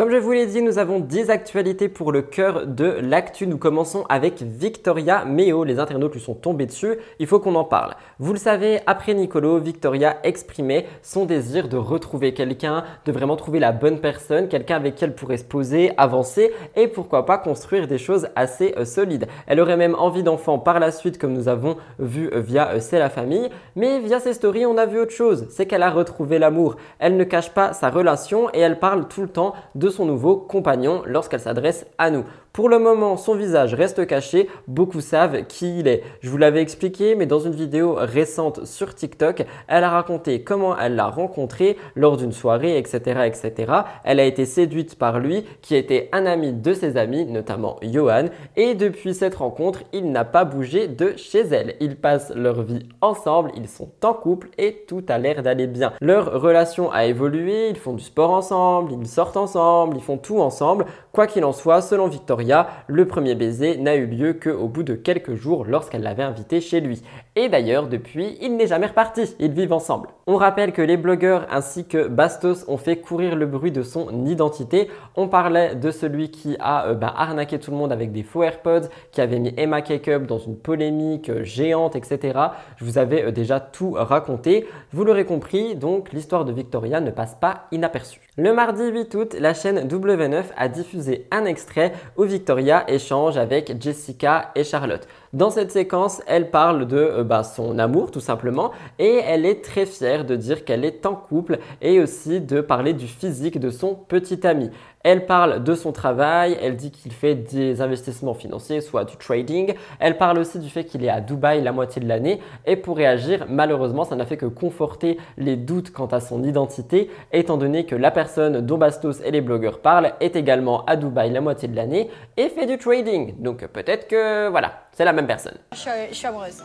[0.00, 3.46] Comme je vous l'ai dit, nous avons 10 actualités pour le cœur de l'actu.
[3.46, 5.62] Nous commençons avec Victoria Meo.
[5.62, 6.96] Les internautes lui sont tombés dessus.
[7.18, 7.96] Il faut qu'on en parle.
[8.18, 13.58] Vous le savez, après Nicolo, Victoria exprimait son désir de retrouver quelqu'un, de vraiment trouver
[13.58, 17.86] la bonne personne, quelqu'un avec qui elle pourrait se poser, avancer et pourquoi pas construire
[17.86, 19.26] des choses assez euh, solides.
[19.46, 22.80] Elle aurait même envie d'enfants par la suite, comme nous avons vu euh, via euh,
[22.80, 23.50] C'est la famille.
[23.76, 25.46] Mais via ses stories, on a vu autre chose.
[25.50, 26.76] C'est qu'elle a retrouvé l'amour.
[27.00, 29.52] Elle ne cache pas sa relation et elle parle tout le temps
[29.90, 32.24] son nouveau compagnon lorsqu'elle s'adresse à nous.
[32.52, 36.02] Pour le moment, son visage reste caché, beaucoup savent qui il est.
[36.20, 40.76] Je vous l'avais expliqué, mais dans une vidéo récente sur TikTok, elle a raconté comment
[40.76, 43.72] elle l'a rencontré lors d'une soirée, etc., etc.
[44.02, 48.24] Elle a été séduite par lui, qui était un ami de ses amis, notamment Johan,
[48.56, 51.76] et depuis cette rencontre, il n'a pas bougé de chez elle.
[51.78, 55.92] Ils passent leur vie ensemble, ils sont en couple et tout a l'air d'aller bien.
[56.00, 60.40] Leur relation a évolué, ils font du sport ensemble, ils sortent ensemble, ils font tout
[60.40, 60.86] ensemble.
[61.12, 62.39] Quoi qu'il en soit, selon Victoria,
[62.86, 66.80] Le premier baiser n'a eu lieu qu'au bout de quelques jours lorsqu'elle l'avait invité chez
[66.80, 67.02] lui.
[67.36, 70.08] Et d'ailleurs, depuis, il n'est jamais reparti, ils vivent ensemble.
[70.26, 74.26] On rappelle que les blogueurs ainsi que Bastos ont fait courir le bruit de son
[74.26, 74.88] identité.
[75.16, 78.42] On parlait de celui qui a euh, ben, arnaqué tout le monde avec des faux
[78.42, 82.38] AirPods, qui avait mis Emma Cakeup dans une polémique euh, géante, etc.
[82.76, 84.66] Je vous avais euh, déjà tout raconté.
[84.92, 88.20] Vous l'aurez compris, donc l'histoire de Victoria ne passe pas inaperçue.
[88.36, 93.80] Le mardi 8 août, la chaîne W9 a diffusé un extrait où Victoria échange avec
[93.80, 95.06] Jessica et Charlotte.
[95.32, 99.62] Dans cette séquence, elle parle de euh, bah, son amour tout simplement et elle est
[99.62, 103.70] très fière de dire qu'elle est en couple et aussi de parler du physique de
[103.70, 104.70] son petit ami.
[105.02, 109.74] Elle parle de son travail, elle dit qu'il fait des investissements financiers, soit du trading.
[109.98, 112.40] Elle parle aussi du fait qu'il est à Dubaï la moitié de l'année.
[112.66, 117.10] Et pour réagir, malheureusement, ça n'a fait que conforter les doutes quant à son identité,
[117.32, 121.30] étant donné que la personne dont Bastos et les blogueurs parlent est également à Dubaï
[121.30, 123.40] la moitié de l'année et fait du trading.
[123.40, 125.56] Donc peut-être que voilà, c'est la même personne.
[125.72, 126.62] Je suis, amoureuse.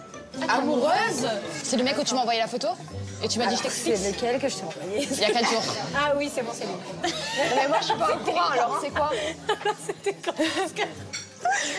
[0.47, 1.27] Amoureuse
[1.63, 2.67] C'est le mec où tu m'as envoyé la photo
[3.23, 3.95] et tu m'as dit je t'explique.
[3.97, 5.63] C'est lequel que je t'ai envoyé Il y a 4 jours.
[5.97, 7.13] Ah oui, c'est bon, c'est lui.
[7.55, 9.11] Mais moi je suis pas au courant alors, c'est quoi
[9.86, 10.15] C'était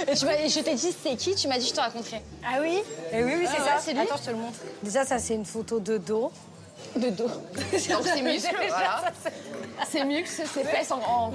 [0.09, 2.23] et tu m'as- je t'ai dit c'est qui Tu m'as dit je te raconterai.
[2.47, 2.83] Ah oui
[3.13, 4.01] Eh oui, oui, c'est Ah ça, c'est lui.
[4.01, 4.59] Attends, je te le montre.
[4.83, 6.31] Déjà, ça, c'est une photo de dos.
[6.95, 7.27] De dos.
[7.27, 9.03] Donc c'est muscle, voilà.
[9.91, 11.33] C'est muscle, c'est fesses en, en.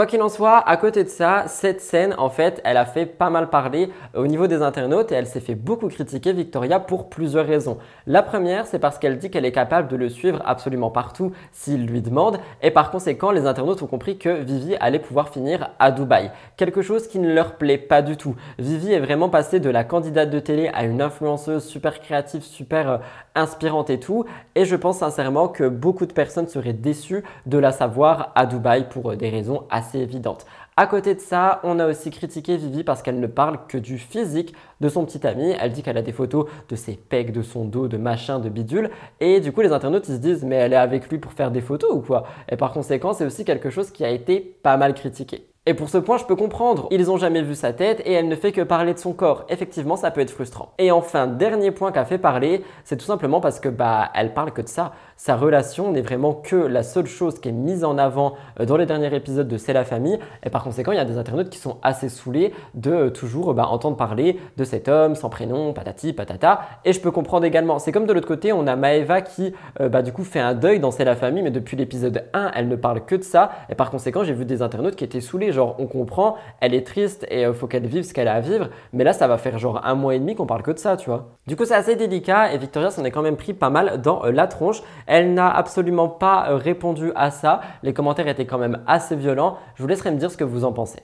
[0.00, 3.04] Quoi qu'il en soit, à côté de ça, cette scène, en fait, elle a fait
[3.04, 7.10] pas mal parler au niveau des internautes et elle s'est fait beaucoup critiquer Victoria pour
[7.10, 7.76] plusieurs raisons.
[8.06, 11.86] La première, c'est parce qu'elle dit qu'elle est capable de le suivre absolument partout s'il
[11.86, 15.90] lui demande et par conséquent, les internautes ont compris que Vivi allait pouvoir finir à
[15.90, 16.30] Dubaï.
[16.56, 18.36] Quelque chose qui ne leur plaît pas du tout.
[18.58, 22.90] Vivi est vraiment passée de la candidate de télé à une influenceuse super créative, super
[22.90, 22.98] euh,
[23.34, 24.24] inspirante et tout
[24.54, 28.88] et je pense sincèrement que beaucoup de personnes seraient déçues de la savoir à Dubaï
[28.88, 30.46] pour euh, des raisons assez évidentes.
[30.76, 33.98] À côté de ça, on a aussi critiqué Vivi parce qu'elle ne parle que du
[33.98, 35.54] physique de son petit ami.
[35.60, 38.48] Elle dit qu'elle a des photos de ses pecs, de son dos, de machin, de
[38.48, 38.90] bidule.
[39.20, 41.50] Et du coup, les internautes, ils se disent, mais elle est avec lui pour faire
[41.50, 42.24] des photos ou quoi?
[42.48, 45.50] Et par conséquent, c'est aussi quelque chose qui a été pas mal critiqué.
[45.66, 46.88] Et pour ce point, je peux comprendre.
[46.90, 49.44] Ils ont jamais vu sa tête et elle ne fait que parler de son corps.
[49.50, 50.72] Effectivement, ça peut être frustrant.
[50.78, 54.52] Et enfin, dernier point qu'a fait parler, c'est tout simplement parce que bah, elle parle
[54.52, 54.92] que de ça.
[55.22, 58.78] Sa relation n'est vraiment que la seule chose qui est mise en avant euh, dans
[58.78, 60.18] les derniers épisodes de C'est la famille.
[60.42, 63.52] Et par conséquent, il y a des internautes qui sont assez saoulés de euh, toujours
[63.52, 66.62] bah, entendre parler de cet homme sans prénom, patati, patata.
[66.86, 67.78] Et je peux comprendre également.
[67.78, 69.52] C'est comme de l'autre côté, on a Maeva qui,
[69.82, 72.52] euh, bah, du coup, fait un deuil dans C'est la famille, mais depuis l'épisode 1,
[72.54, 73.50] elle ne parle que de ça.
[73.68, 75.52] Et par conséquent, j'ai vu des internautes qui étaient saoulés.
[75.52, 78.40] Genre, on comprend, elle est triste et euh, faut qu'elle vive ce qu'elle a à
[78.40, 78.70] vivre.
[78.94, 80.96] Mais là, ça va faire genre un mois et demi qu'on parle que de ça,
[80.96, 81.28] tu vois.
[81.46, 84.24] Du coup, c'est assez délicat et Victoria s'en est quand même pris pas mal dans
[84.24, 84.82] euh, la tronche.
[85.12, 87.62] Elle n'a absolument pas euh, répondu à ça.
[87.82, 89.58] Les commentaires étaient quand même assez violents.
[89.74, 91.00] Je vous laisserai me dire ce que vous en pensez.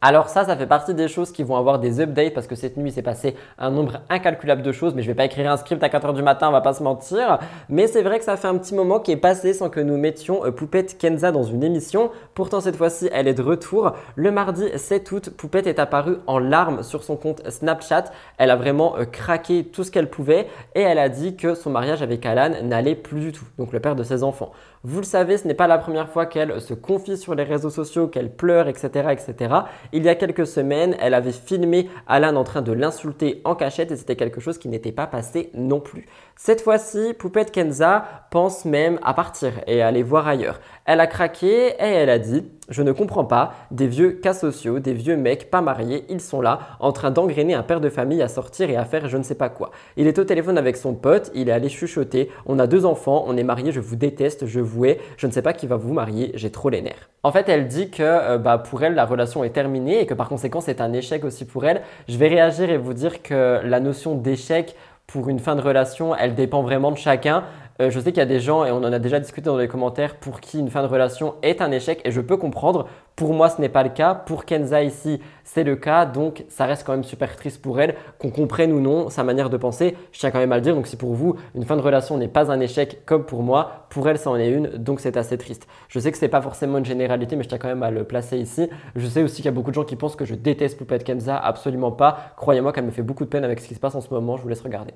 [0.00, 2.76] Alors ça, ça fait partie des choses qui vont avoir des updates parce que cette
[2.76, 5.82] nuit, s'est passé un nombre incalculable de choses, mais je vais pas écrire un script
[5.82, 7.38] à 4h du matin, on va pas se mentir.
[7.68, 9.96] Mais c'est vrai que ça fait un petit moment qui est passé sans que nous
[9.96, 12.10] mettions euh, Poupette Kenza dans une émission.
[12.34, 13.92] Pourtant, cette fois-ci, elle est de retour.
[14.14, 18.04] Le mardi 7 août, Poupette est apparue en larmes sur son compte Snapchat.
[18.38, 20.46] Elle a vraiment euh, craqué tout ce qu'elle pouvait
[20.76, 23.80] et elle a dit que son mariage avec Alan n'allait plus du tout, donc le
[23.80, 24.52] père de ses enfants.
[24.84, 27.70] Vous le savez, ce n'est pas la première fois qu'elle se confie sur les réseaux
[27.70, 29.54] sociaux, qu'elle pleure, etc., etc.
[29.92, 33.90] Il y a quelques semaines, elle avait filmé Alan en train de l'insulter en cachette
[33.90, 36.06] et c'était quelque chose qui n'était pas passé non plus.
[36.40, 40.60] Cette fois-ci, Poupette Kenza pense même à partir et à aller voir ailleurs.
[40.84, 44.78] Elle a craqué et elle a dit Je ne comprends pas, des vieux cas sociaux,
[44.78, 48.22] des vieux mecs pas mariés, ils sont là, en train d'engrainer un père de famille
[48.22, 49.72] à sortir et à faire je ne sais pas quoi.
[49.96, 53.24] Il est au téléphone avec son pote, il est allé chuchoter On a deux enfants,
[53.26, 55.74] on est mariés, je vous déteste, je vous hais, je ne sais pas qui va
[55.74, 57.10] vous marier, j'ai trop les nerfs.
[57.24, 60.14] En fait, elle dit que euh, bah, pour elle, la relation est terminée et que
[60.14, 61.82] par conséquent, c'est un échec aussi pour elle.
[62.08, 64.76] Je vais réagir et vous dire que la notion d'échec
[65.08, 67.42] pour une fin de relation, elle dépend vraiment de chacun.
[67.80, 69.56] Euh, je sais qu'il y a des gens, et on en a déjà discuté dans
[69.56, 72.88] les commentaires, pour qui une fin de relation est un échec, et je peux comprendre.
[73.14, 74.14] Pour moi, ce n'est pas le cas.
[74.14, 76.06] Pour Kenza ici, c'est le cas.
[76.06, 79.50] Donc, ça reste quand même super triste pour elle, qu'on comprenne ou non sa manière
[79.50, 79.96] de penser.
[80.12, 80.74] Je tiens quand même à le dire.
[80.74, 83.86] Donc, si pour vous, une fin de relation n'est pas un échec comme pour moi,
[83.90, 84.68] pour elle, ça en est une.
[84.68, 85.68] Donc, c'est assez triste.
[85.88, 88.04] Je sais que c'est pas forcément une généralité, mais je tiens quand même à le
[88.04, 88.68] placer ici.
[88.96, 91.04] Je sais aussi qu'il y a beaucoup de gens qui pensent que je déteste Poupette
[91.04, 91.36] Kenza.
[91.36, 92.32] Absolument pas.
[92.36, 94.36] Croyez-moi qu'elle me fait beaucoup de peine avec ce qui se passe en ce moment.
[94.36, 94.94] Je vous laisse regarder.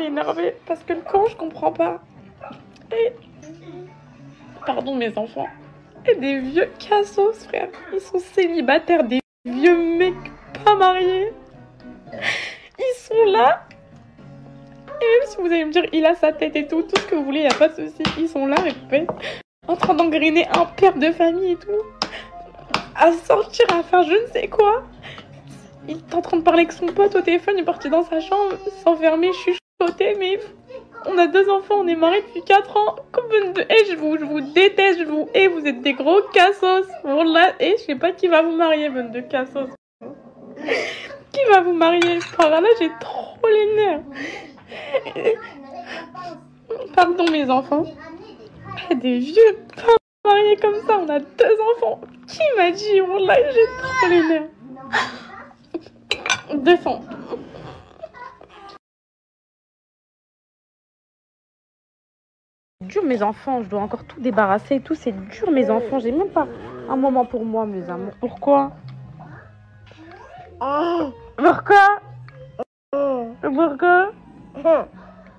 [0.00, 2.00] Énervée parce que le camp, je comprends pas.
[2.90, 3.12] Et.
[4.64, 5.48] Pardon, mes enfants.
[6.06, 7.68] Et des vieux cassos, frère.
[7.92, 10.14] Ils sont célibataires, des vieux mecs
[10.64, 11.32] pas mariés.
[12.78, 13.66] Ils sont là.
[15.00, 17.06] Et même si vous allez me dire, il a sa tête et tout, tout ce
[17.06, 18.02] que vous voulez, y a pas de souci.
[18.18, 19.08] Ils sont là, répète,
[19.66, 21.70] en train d'engrainer un père de famille et tout.
[22.94, 24.84] à sortir, à faire je ne sais quoi.
[25.88, 28.04] Il est en train de parler avec son pote au téléphone, il est parti dans
[28.04, 29.61] sa chambre, s'enfermer, chuchoter,
[30.18, 30.38] mais
[31.06, 32.96] on a deux enfants, on est mariés depuis 4 ans.
[33.68, 36.86] Hais, je vous, je vous déteste, je vous hais, vous êtes des gros cassos.
[37.60, 39.68] Et je sais pas qui va vous marier, bonne de cassos.
[41.32, 42.18] Qui va vous marier?
[42.36, 44.02] Par là, j'ai trop les nerfs.
[46.94, 47.84] Pardon, mes enfants.
[48.94, 52.00] Des vieux pas mariés comme ça, on a deux enfants.
[52.28, 53.00] Qui m'a dit?
[53.00, 54.48] Voilà, j'ai trop les nerfs.
[56.54, 57.00] Défends.
[62.82, 66.12] Dur mes enfants, je dois encore tout débarrasser et tout, c'est dur mes enfants, j'ai
[66.12, 66.46] même pas
[66.88, 68.14] un moment pour moi mes amours.
[68.20, 68.72] Pourquoi?
[71.36, 72.00] Pourquoi?
[73.42, 74.12] Pourquoi?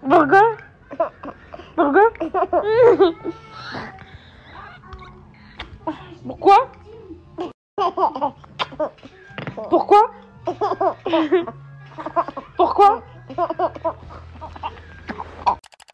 [0.01, 0.57] Pourquoi?
[1.75, 2.11] Pourquoi?
[6.25, 6.67] Pourquoi?
[9.69, 10.11] Pourquoi?
[12.57, 13.03] Pourquoi?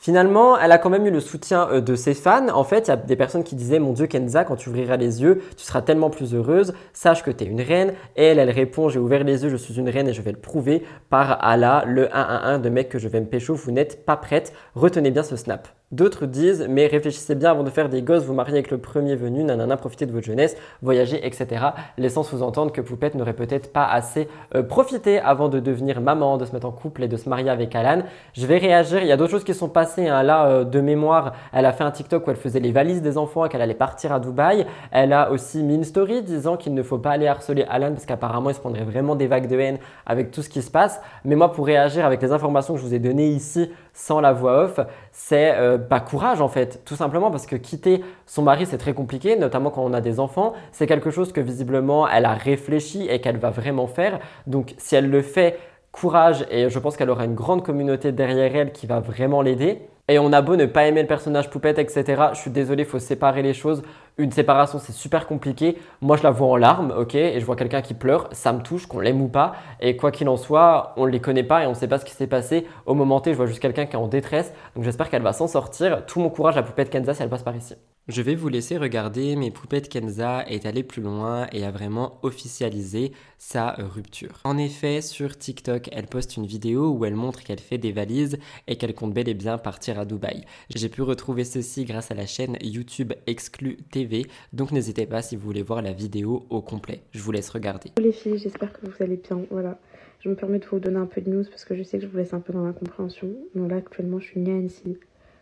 [0.09, 2.49] Finalement, elle a quand même eu le soutien euh, de ses fans.
[2.49, 4.97] En fait, il y a des personnes qui disaient Mon Dieu, Kenza, quand tu ouvriras
[4.97, 6.73] les yeux, tu seras tellement plus heureuse.
[6.93, 7.93] Sache que tu es une reine.
[8.15, 10.39] Elle, elle répond J'ai ouvert les yeux, je suis une reine et je vais le
[10.39, 13.53] prouver par Allah, le 111 de mec que je vais me pécho.
[13.53, 14.51] Vous n'êtes pas prête.
[14.73, 15.67] Retenez bien ce snap.
[15.91, 19.15] D'autres disent, mais réfléchissez bien avant de faire des gosses, vous mariez avec le premier
[19.15, 21.65] venu, nanana, profitez de votre jeunesse, voyagez, etc.
[21.97, 26.45] Laissant sous-entendre que Poupette n'aurait peut-être pas assez euh, profité avant de devenir maman, de
[26.45, 28.03] se mettre en couple et de se marier avec Alan.
[28.33, 30.07] Je vais réagir, il y a d'autres choses qui sont passées.
[30.07, 30.21] Hein.
[30.21, 33.17] Là, euh, de mémoire, elle a fait un TikTok où elle faisait les valises des
[33.17, 34.67] enfants et qu'elle allait partir à Dubaï.
[34.91, 38.05] Elle a aussi mis une story disant qu'il ne faut pas aller harceler Alan parce
[38.05, 41.01] qu'apparemment, il se prendrait vraiment des vagues de haine avec tout ce qui se passe.
[41.25, 44.31] Mais moi, pour réagir avec les informations que je vous ai données ici, sans la
[44.31, 44.79] voix off,
[45.11, 48.93] c'est euh, bah, courage en fait, tout simplement parce que quitter son mari c'est très
[48.93, 50.53] compliqué, notamment quand on a des enfants.
[50.71, 54.19] C'est quelque chose que visiblement elle a réfléchi et qu'elle va vraiment faire.
[54.47, 55.59] Donc si elle le fait,
[55.91, 59.81] courage et je pense qu'elle aura une grande communauté derrière elle qui va vraiment l'aider.
[60.07, 62.23] Et on a beau ne pas aimer le personnage poupette, etc.
[62.33, 63.83] Je suis désolé, il faut séparer les choses.
[64.19, 65.77] Une séparation, c'est super compliqué.
[66.01, 68.27] Moi, je la vois en larmes, ok, et je vois quelqu'un qui pleure.
[68.33, 69.53] Ça me touche, qu'on l'aime ou pas.
[69.79, 71.99] Et quoi qu'il en soit, on ne les connaît pas et on ne sait pas
[71.99, 72.67] ce qui s'est passé.
[72.85, 74.51] Au moment T, je vois juste quelqu'un qui est en détresse.
[74.75, 76.05] Donc j'espère qu'elle va s'en sortir.
[76.05, 77.75] Tout mon courage à Poupette Kenza si elle passe par ici.
[78.09, 82.17] Je vais vous laisser regarder, mais Poupette Kenza est allée plus loin et a vraiment
[82.23, 84.39] officialisé sa rupture.
[84.45, 88.39] En effet, sur TikTok, elle poste une vidéo où elle montre qu'elle fait des valises
[88.67, 90.43] et qu'elle compte bel et bien partir à Dubaï.
[90.73, 94.08] J'ai pu retrouver ceci grâce à la chaîne YouTube Exclu TV,
[94.53, 97.01] donc n'hésitez pas si vous voulez voir la vidéo au complet.
[97.11, 97.91] Je vous laisse regarder.
[97.97, 99.41] Les filles, j'espère que vous allez bien.
[99.51, 99.79] Voilà.
[100.19, 102.05] Je me permets de vous donner un peu de news parce que je sais que
[102.05, 103.29] je vous laisse un peu dans l'incompréhension.
[103.55, 104.97] Donc là, actuellement, je suis ni à Annecy,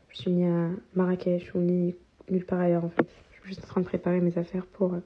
[0.09, 1.95] je suis ni à Marrakech ou ni
[2.29, 3.07] nulle part ailleurs en fait.
[3.31, 4.99] Je suis juste en train de préparer mes affaires pour, euh,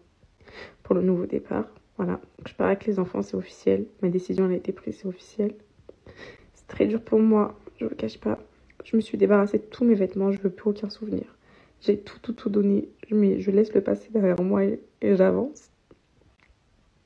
[0.84, 1.66] pour le nouveau départ.
[1.98, 2.20] Voilà.
[2.48, 3.86] je pars avec les enfants, c'est officiel.
[4.02, 5.54] Ma décision elle a été prise, c'est officiel.
[6.54, 8.40] C'est très dur pour moi, je vous le cache pas.
[8.84, 11.26] Je me suis débarrassée de tous mes vêtements, je veux plus aucun souvenir.
[11.82, 15.70] J'ai tout, tout, tout donné, mais je laisse le passé derrière moi et, j'avance.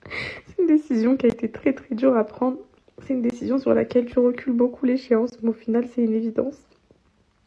[0.47, 2.58] C'est une décision qui a été très très dure à prendre.
[3.01, 6.58] C'est une décision sur laquelle tu recules beaucoup l'échéance, mais au final c'est une évidence.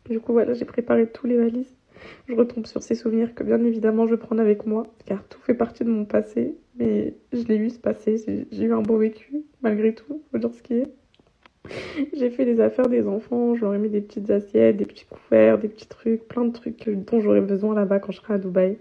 [0.09, 1.79] Du coup voilà, j'ai préparé tous les valises
[2.29, 5.55] je retombe sur ces souvenirs que bien évidemment je prends avec moi, car tout fait
[5.55, 9.43] partie de mon passé, mais je l'ai eu ce passé, j'ai eu un beau vécu,
[9.63, 10.93] malgré tout, faut dire ce qui est.
[12.13, 15.07] J'ai fait les affaires des enfants, je leur ai mis des petites assiettes, des petits
[15.07, 18.39] couverts, des petits trucs, plein de trucs dont j'aurais besoin là-bas quand je serai à
[18.39, 18.79] Dubaï.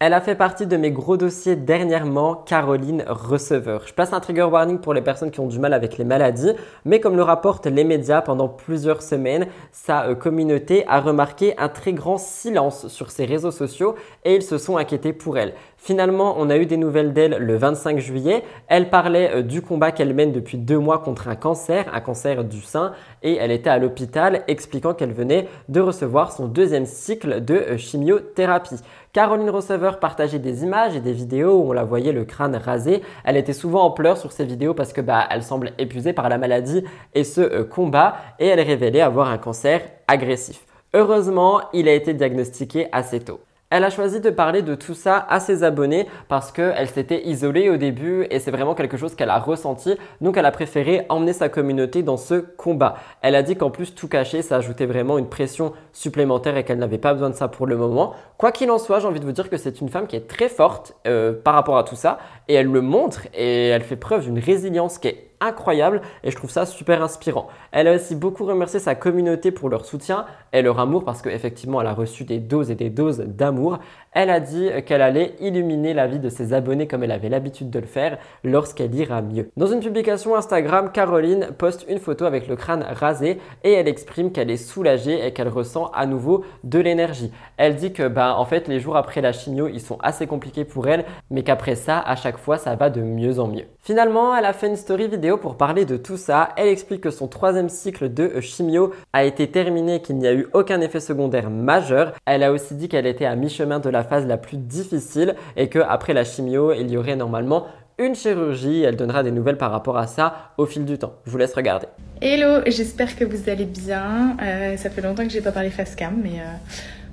[0.00, 3.86] Elle a fait partie de mes gros dossiers dernièrement, Caroline Receveur.
[3.86, 6.52] Je place un trigger warning pour les personnes qui ont du mal avec les maladies,
[6.84, 11.68] mais comme le rapportent les médias pendant plusieurs semaines, sa euh, communauté a remarqué un
[11.68, 13.94] très grand silence sur ses réseaux sociaux
[14.24, 15.54] et ils se sont inquiétés pour elle.
[15.84, 18.42] Finalement, on a eu des nouvelles d'elle le 25 juillet.
[18.68, 22.42] Elle parlait euh, du combat qu'elle mène depuis deux mois contre un cancer, un cancer
[22.42, 27.44] du sein, et elle était à l'hôpital expliquant qu'elle venait de recevoir son deuxième cycle
[27.44, 28.76] de euh, chimiothérapie.
[29.12, 33.02] Caroline Receveur partageait des images et des vidéos où on la voyait le crâne rasé.
[33.22, 36.30] Elle était souvent en pleurs sur ces vidéos parce que bah, elle semble épuisée par
[36.30, 36.82] la maladie
[37.12, 40.64] et ce euh, combat et elle révélait avoir un cancer agressif.
[40.94, 43.40] Heureusement, il a été diagnostiqué assez tôt.
[43.76, 47.70] Elle a choisi de parler de tout ça à ses abonnés parce qu'elle s'était isolée
[47.70, 49.96] au début et c'est vraiment quelque chose qu'elle a ressenti.
[50.20, 52.94] Donc elle a préféré emmener sa communauté dans ce combat.
[53.20, 56.78] Elle a dit qu'en plus tout cacher, ça ajoutait vraiment une pression supplémentaire et qu'elle
[56.78, 58.14] n'avait pas besoin de ça pour le moment.
[58.38, 60.28] Quoi qu'il en soit, j'ai envie de vous dire que c'est une femme qui est
[60.28, 63.96] très forte euh, par rapport à tout ça et elle le montre et elle fait
[63.96, 67.48] preuve d'une résilience qui est incroyable et je trouve ça super inspirant.
[67.72, 71.80] Elle a aussi beaucoup remercié sa communauté pour leur soutien et leur amour parce qu'effectivement
[71.80, 73.78] elle a reçu des doses et des doses d'amour.
[74.12, 77.70] Elle a dit qu'elle allait illuminer la vie de ses abonnés comme elle avait l'habitude
[77.70, 79.50] de le faire lorsqu'elle ira mieux.
[79.56, 84.30] Dans une publication Instagram, Caroline poste une photo avec le crâne rasé et elle exprime
[84.30, 87.32] qu'elle est soulagée et qu'elle ressent à nouveau de l'énergie.
[87.56, 90.64] Elle dit que bah, en fait les jours après la chimio ils sont assez compliqués
[90.64, 93.64] pour elle mais qu'après ça à chaque fois ça va de mieux en mieux.
[93.80, 96.50] Finalement elle a fait une story vidéo pour parler de tout ça.
[96.56, 100.46] Elle explique que son troisième cycle de chimio a été terminé, qu'il n'y a eu
[100.52, 102.12] aucun effet secondaire majeur.
[102.26, 105.68] Elle a aussi dit qu'elle était à mi-chemin de la phase la plus difficile et
[105.68, 107.66] qu'après la chimio, il y aurait normalement
[107.98, 108.82] une chirurgie.
[108.82, 111.14] Elle donnera des nouvelles par rapport à ça au fil du temps.
[111.26, 111.86] Je vous laisse regarder.
[112.20, 114.36] Hello, j'espère que vous allez bien.
[114.42, 116.54] Euh, ça fait longtemps que j'ai pas parlé face cam, mais euh,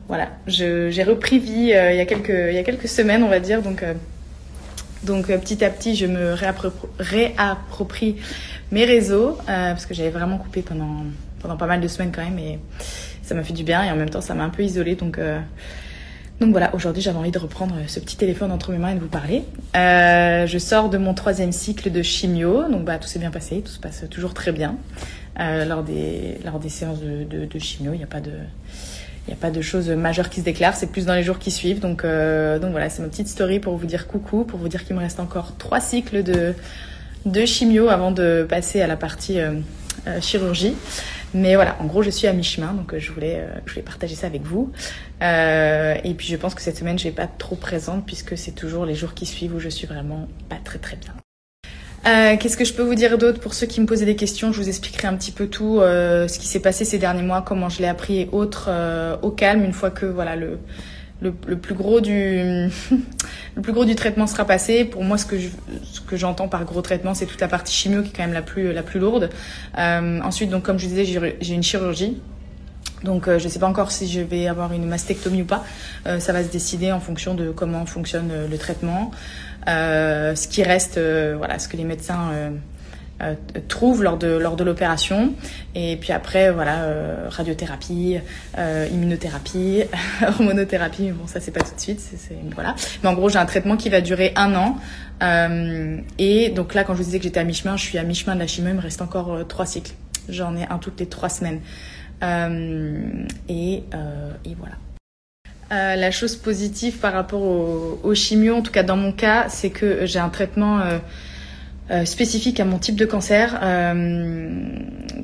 [0.07, 3.61] voilà, j'ai repris vie euh, il, y a quelques, semaines, on va dire.
[5.03, 8.17] Donc petit à petit, je me réapproprie
[8.71, 11.03] mes réseaux parce que j'avais vraiment coupé pendant,
[11.39, 12.59] pendant pas mal de semaines quand même et
[13.23, 14.95] ça m'a fait du bien et en même temps ça m'a un peu isolée.
[14.95, 15.19] Donc
[16.41, 18.99] donc voilà, aujourd'hui j'avais envie de reprendre ce petit téléphone entre mes mains et de
[18.99, 19.43] vous parler.
[19.77, 23.61] Euh, je sors de mon troisième cycle de chimio, donc bah tout s'est bien passé,
[23.61, 24.75] tout se passe toujours très bien.
[25.39, 28.31] Euh, lors, des, lors des séances de, de, chimio, il n'y a pas de...
[29.27, 31.39] Il n'y a pas de choses majeures qui se déclarent, c'est plus dans les jours
[31.39, 31.79] qui suivent.
[31.79, 34.83] Donc, euh, donc voilà, c'est ma petite story pour vous dire coucou, pour vous dire
[34.85, 36.53] qu'il me reste encore trois cycles de,
[37.25, 39.39] de chimio avant de passer à la partie
[40.21, 40.73] chirurgie.
[41.33, 44.27] Mais voilà, en gros, je suis à mi-chemin, donc euh, je voulais, euh, partager ça
[44.27, 44.71] avec vous.
[45.21, 48.51] Euh, et puis, je pense que cette semaine, je vais pas trop présente puisque c'est
[48.51, 51.13] toujours les jours qui suivent où je suis vraiment pas très très bien.
[52.07, 54.51] Euh, Qu'est-ce que je peux vous dire d'autre pour ceux qui me posaient des questions?
[54.51, 57.41] Je vous expliquerai un petit peu tout, euh, ce qui s'est passé ces derniers mois,
[57.41, 58.69] comment je l'ai appris et autres
[59.21, 60.57] au calme une fois que voilà le
[61.21, 62.11] le, plus gros du
[63.55, 64.85] le plus gros du traitement sera passé.
[64.85, 65.49] Pour moi, ce que je,
[65.83, 68.33] ce que j'entends par gros traitement, c'est toute la partie chimio qui est quand même
[68.33, 69.29] la plus la plus lourde.
[69.77, 72.17] Euh, ensuite, donc comme je disais, j'ai une chirurgie.
[73.03, 75.63] Donc euh, je ne sais pas encore si je vais avoir une mastectomie ou pas.
[76.05, 79.11] Euh, ça va se décider en fonction de comment fonctionne le traitement.
[79.67, 82.51] Ce qui reste, voilà, ce que les médecins
[83.21, 83.35] euh,
[83.67, 85.33] trouve lors de, lors de l'opération.
[85.75, 88.17] Et puis après, voilà, euh, radiothérapie,
[88.57, 89.83] euh, immunothérapie,
[90.27, 91.11] hormonothérapie.
[91.11, 92.01] Bon, ça, c'est pas tout de suite.
[92.55, 92.75] voilà.
[93.03, 94.77] Mais en gros, j'ai un traitement qui va durer un an.
[96.17, 98.35] et donc là, quand je vous disais que j'étais à mi-chemin, je suis à mi-chemin
[98.35, 98.69] de la chimie.
[98.69, 99.93] Il me reste encore trois cycles.
[100.29, 101.59] J'en ai un toutes les trois semaines.
[102.23, 103.83] et,
[104.45, 104.75] et voilà.
[105.71, 109.47] Euh, la chose positive par rapport au, au, chimio, en tout cas dans mon cas,
[109.47, 110.97] c'est que j'ai un traitement euh,
[111.91, 113.59] euh, spécifique à mon type de cancer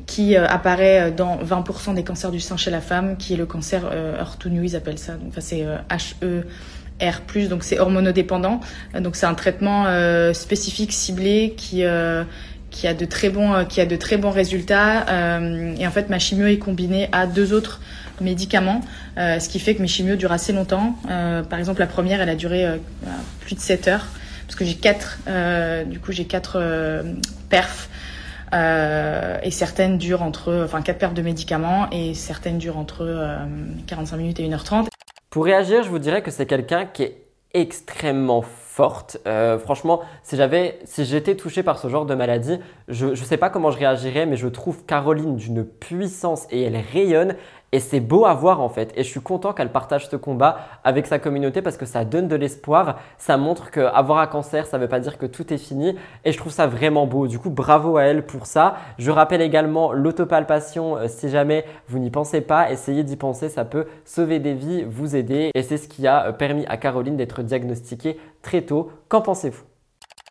[0.05, 3.89] qui apparaît dans 20% des cancers du sein chez la femme, qui est le cancer
[3.91, 5.17] euh, ils appellent ça.
[5.39, 5.65] C'est
[7.01, 8.61] HER+, donc c'est hormonodépendant.
[8.97, 9.85] Donc c'est un traitement
[10.33, 11.83] spécifique ciblé qui
[12.69, 15.05] qui a de très bons qui a de très bons résultats
[15.77, 17.81] et en fait ma chimio est combinée à deux autres
[18.21, 18.81] médicaments
[19.17, 22.35] ce qui fait que mes chimios durent assez longtemps par exemple la première elle a
[22.35, 22.65] duré
[23.41, 24.07] plus de 7 heures
[24.47, 27.03] parce que j'ai quatre, euh, du coup j'ai quatre euh,
[27.49, 27.89] perfs.
[28.53, 33.37] Euh, et certaines durent entre, enfin quatre perfs de médicaments et certaines durent entre
[33.87, 34.87] 45 minutes et 1h30.
[35.29, 37.17] Pour réagir, je vous dirais que c'est quelqu'un qui est
[37.53, 38.41] extrêmement
[38.77, 39.17] forte.
[39.59, 43.49] franchement, si j'avais, si j'étais touché par ce genre de maladie, je ne sais pas
[43.49, 47.35] comment je réagirais, mais je trouve Caroline d'une puissance et elle rayonne.
[47.73, 48.93] Et c'est beau à voir en fait.
[48.95, 52.29] Et je suis content qu'elle partage ce combat avec sa communauté parce que ça donne
[52.29, 52.99] de l'espoir.
[53.17, 55.93] Ça montre qu'avoir un cancer, ça ne veut pas dire que tout est fini.
[56.23, 57.27] Et je trouve ça vraiment beau.
[57.27, 58.77] Du coup, bravo à elle pour ça.
[58.97, 60.95] Je rappelle également l'autopalpation.
[60.95, 63.49] Euh, si jamais vous n'y pensez pas, essayez d'y penser.
[63.49, 65.51] Ça peut sauver des vies, vous aider.
[65.53, 68.17] Et c'est ce qui a euh, permis à Caroline d'être diagnostiquée
[68.47, 68.89] très tôt.
[69.09, 69.63] Qu'en pensez-vous?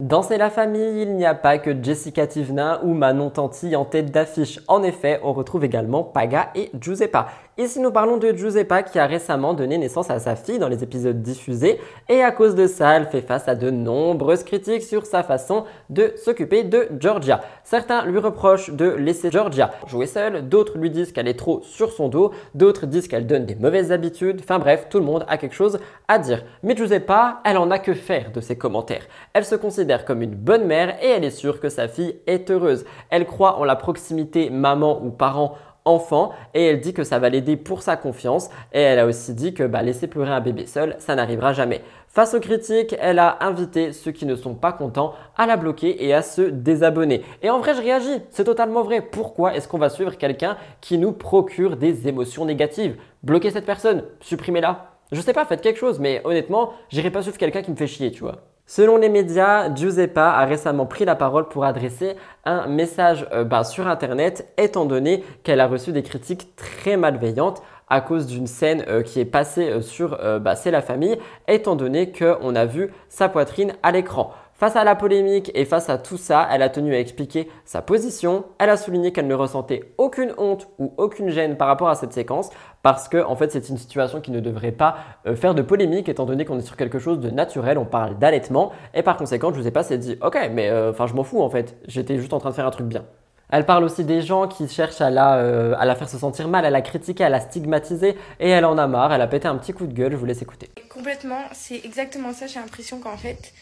[0.01, 3.85] Dans C'est la famille, il n'y a pas que Jessica Tivna ou Manon Tanti en
[3.85, 4.61] tête d'affiche.
[4.69, 7.29] En effet, on retrouve également Paga et Giuseppa.
[7.59, 10.85] Ici, nous parlons de Giuseppa qui a récemment donné naissance à sa fille dans les
[10.85, 15.07] épisodes diffusés et à cause de ça, elle fait face à de nombreuses critiques sur
[15.07, 17.41] sa façon de s'occuper de Georgia.
[17.65, 21.93] Certains lui reprochent de laisser Georgia jouer seule, d'autres lui disent qu'elle est trop sur
[21.93, 24.43] son dos, d'autres disent qu'elle donne des mauvaises habitudes.
[24.45, 25.79] Enfin bref, tout le monde a quelque chose
[26.09, 26.45] à dire.
[26.63, 29.07] Mais Giuseppa, elle en a que faire de ses commentaires.
[29.33, 32.51] Elle se considère comme une bonne mère et elle est sûre que sa fille est
[32.51, 32.85] heureuse.
[33.09, 35.57] Elle croit en la proximité maman ou parent
[35.87, 39.33] enfant et elle dit que ça va l'aider pour sa confiance et elle a aussi
[39.33, 41.83] dit que bah, laisser pleurer un bébé seul, ça n'arrivera jamais.
[42.09, 46.05] Face aux critiques, elle a invité ceux qui ne sont pas contents à la bloquer
[46.05, 47.23] et à se désabonner.
[47.43, 49.01] Et en vrai, je réagis, c'est totalement vrai.
[49.03, 52.97] Pourquoi est-ce qu'on va suivre quelqu'un qui nous procure des émotions négatives?
[53.23, 54.93] Bloquez cette personne, supprimez-la.
[55.13, 57.87] Je sais pas, faites quelque chose, mais honnêtement, j'irai pas suivre quelqu'un qui me fait
[57.87, 58.43] chier, tu vois.
[58.69, 63.63] Selon les médias, Giuseppa a récemment pris la parole pour adresser un message euh, bah,
[63.63, 68.85] sur Internet, étant donné qu'elle a reçu des critiques très malveillantes à cause d'une scène
[68.89, 72.93] euh, qui est passée euh, sur bah, C'est la famille, étant donné qu'on a vu
[73.09, 74.33] sa poitrine à l'écran.
[74.59, 77.83] Face à la polémique et face à tout ça, elle a tenu à expliquer sa
[77.83, 78.47] position.
[78.59, 82.15] Elle a souligné qu'elle ne ressentait aucune honte ou aucune gêne par rapport à cette
[82.15, 82.49] séquence
[82.87, 86.09] parce que en fait c'est une situation qui ne devrait pas euh, faire de polémique
[86.09, 89.53] étant donné qu'on est sur quelque chose de naturel, on parle d'allaitement et par conséquent
[89.53, 91.77] je ne sais pas, c'est dit ok mais euh, enfin je m'en fous en fait,
[91.89, 93.05] j'étais juste en train de faire un truc bien.
[93.51, 96.47] Elle parle aussi des gens qui cherchent à la, euh, à la faire se sentir
[96.47, 99.49] mal, à la critiquer, à la stigmatiser et elle en a marre, elle a pété
[99.49, 100.71] un petit coup de gueule, je vous laisse écouter.
[100.89, 103.53] Complètement, c'est exactement ça, j'ai l'impression qu'en fait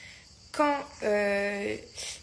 [0.54, 0.74] quand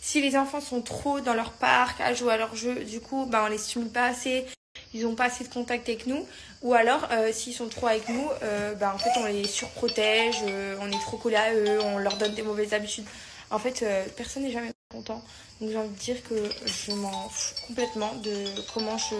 [0.01, 3.25] si les enfants sont trop dans leur parc à jouer à leur jeu, du coup,
[3.25, 4.45] bah, on les stimule pas assez,
[4.93, 6.25] ils ont pas assez de contact avec nous.
[6.61, 10.37] Ou alors, euh, s'ils sont trop avec nous, euh, bah, en fait, on les surprotège,
[10.79, 13.05] on est trop collé à eux, on leur donne des mauvaises habitudes.
[13.49, 13.83] En fait,
[14.15, 15.23] personne n'est jamais content.
[15.59, 19.15] Donc j'ai envie de dire que je m'en fous complètement de comment je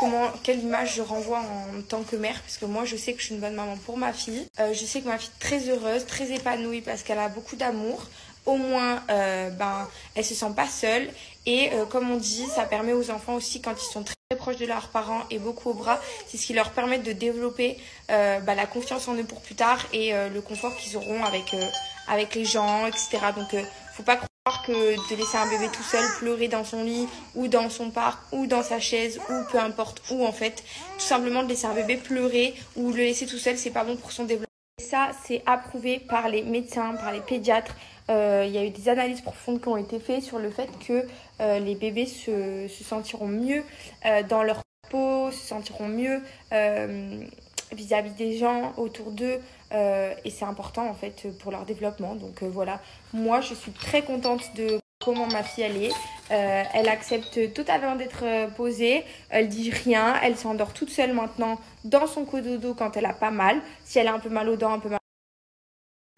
[0.00, 3.20] comment, quelle image je renvoie en tant que mère, parce que moi je sais que
[3.20, 4.46] je suis une bonne maman pour ma fille.
[4.60, 7.56] Euh, je sais que ma fille est très heureuse, très épanouie parce qu'elle a beaucoup
[7.56, 8.06] d'amour.
[8.46, 11.08] Au moins, euh, ben, elle se sent pas seule.
[11.46, 14.56] Et euh, comme on dit, ça permet aux enfants aussi, quand ils sont très proches
[14.56, 17.78] de leurs parents et beaucoup au bras, c'est ce qui leur permet de développer
[18.08, 21.54] ben, la confiance en eux pour plus tard et le confort qu'ils auront avec,
[22.08, 23.18] avec les gens, etc.
[23.36, 23.54] Donc,
[23.94, 24.18] faut pas
[24.66, 28.20] que de laisser un bébé tout seul pleurer dans son lit ou dans son parc
[28.32, 30.64] ou dans sa chaise ou peu importe où en fait
[30.98, 33.96] tout simplement de laisser un bébé pleurer ou le laisser tout seul c'est pas bon
[33.96, 34.46] pour son développement
[34.80, 37.76] ça c'est approuvé par les médecins par les pédiatres
[38.10, 40.68] euh, il y a eu des analyses profondes qui ont été faites sur le fait
[40.86, 41.06] que
[41.40, 43.62] euh, les bébés se, se sentiront mieux
[44.06, 46.20] euh, dans leur peau se sentiront mieux
[47.72, 49.40] vis-à-vis des gens autour d'eux
[49.72, 52.14] et c'est important en fait pour leur développement.
[52.14, 52.78] Donc voilà,
[53.14, 55.92] moi je suis très contente de comment ma fille elle est.
[56.28, 58.24] Elle accepte totalement d'être
[58.54, 63.14] posée, elle dit rien, elle s'endort toute seule maintenant dans son cododo quand elle a
[63.14, 63.62] pas mal.
[63.86, 64.98] Si elle a un peu mal aux dents, un peu mal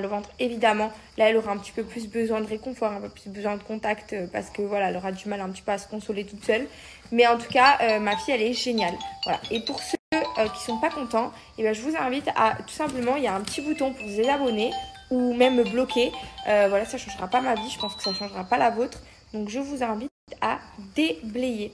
[0.00, 3.08] le ventre évidemment là elle aura un petit peu plus besoin de réconfort un peu
[3.08, 5.78] plus besoin de contact parce que voilà elle aura du mal un petit peu à
[5.78, 6.66] se consoler toute seule
[7.12, 9.96] mais en tout cas ma fille elle est géniale voilà et pour ceux
[10.38, 13.26] euh, qui sont pas contents, eh ben, je vous invite à tout simplement, il y
[13.26, 14.72] a un petit bouton pour vous désabonner
[15.10, 16.12] ou même bloquer.
[16.48, 18.98] Euh, voilà, ça changera pas ma vie, je pense que ça changera pas la vôtre.
[19.32, 20.58] Donc je vous invite à
[20.94, 21.72] déblayer.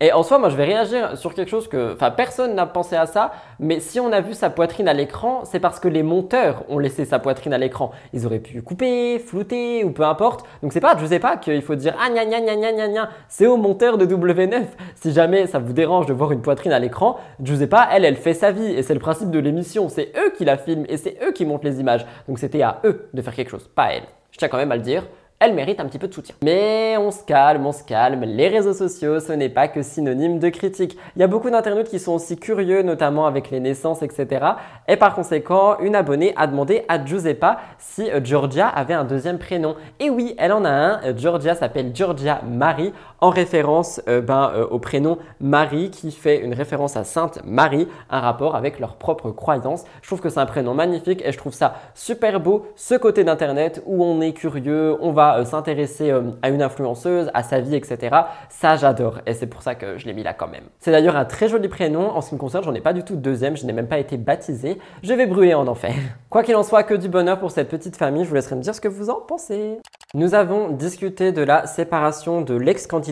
[0.00, 2.96] Et en soi, moi, je vais réagir sur quelque chose que, enfin, personne n'a pensé
[2.96, 6.02] à ça, mais si on a vu sa poitrine à l'écran, c'est parce que les
[6.02, 7.92] monteurs ont laissé sa poitrine à l'écran.
[8.12, 10.44] Ils auraient pu couper, flouter ou peu importe.
[10.62, 13.08] Donc c'est pas, je sais pas qu'il faut dire ah gna gna gna gna gna
[13.28, 14.64] C'est au monteur de W9.
[14.96, 18.04] Si jamais ça vous dérange de voir une poitrine à l'écran, je sais pas, elle,
[18.04, 19.88] elle fait sa vie et c'est le principe de l'émission.
[19.88, 22.04] C'est eux qui la filment et c'est eux qui montent les images.
[22.26, 24.04] Donc c'était à eux de faire quelque chose, pas à elle.
[24.32, 25.04] Je tiens quand même à le dire
[25.40, 26.34] elle mérite un petit peu de soutien.
[26.42, 30.38] Mais on se calme, on se calme, les réseaux sociaux, ce n'est pas que synonyme
[30.38, 30.96] de critique.
[31.16, 34.46] Il y a beaucoup d'internautes qui sont aussi curieux, notamment avec les naissances, etc.
[34.88, 39.38] Et par conséquent, une abonnée a demandé à Giuseppa si euh, Georgia avait un deuxième
[39.38, 39.76] prénom.
[40.00, 41.02] Et oui, elle en a un.
[41.04, 42.92] Euh, Georgia s'appelle Georgia Marie,
[43.24, 48.20] en référence euh, ben, au prénom Marie, qui fait une référence à Sainte Marie, un
[48.20, 49.84] rapport avec leur propre croyance.
[50.02, 53.24] Je trouve que c'est un prénom magnifique et je trouve ça super beau, ce côté
[53.24, 57.60] d'Internet où on est curieux, on va euh, s'intéresser euh, à une influenceuse, à sa
[57.60, 58.14] vie, etc.
[58.50, 60.64] Ça, j'adore et c'est pour ça que je l'ai mis là quand même.
[60.78, 62.10] C'est d'ailleurs un très joli prénom.
[62.10, 63.88] En ce qui me concerne, j'en ai pas du tout de deuxième, je n'ai même
[63.88, 64.78] pas été baptisé.
[65.02, 65.94] Je vais brûler en enfer.
[66.28, 68.24] Quoi qu'il en soit, que du bonheur pour cette petite famille.
[68.24, 69.78] Je vous laisserai me dire ce que vous en pensez.
[70.16, 72.54] Nous avons discuté de la séparation de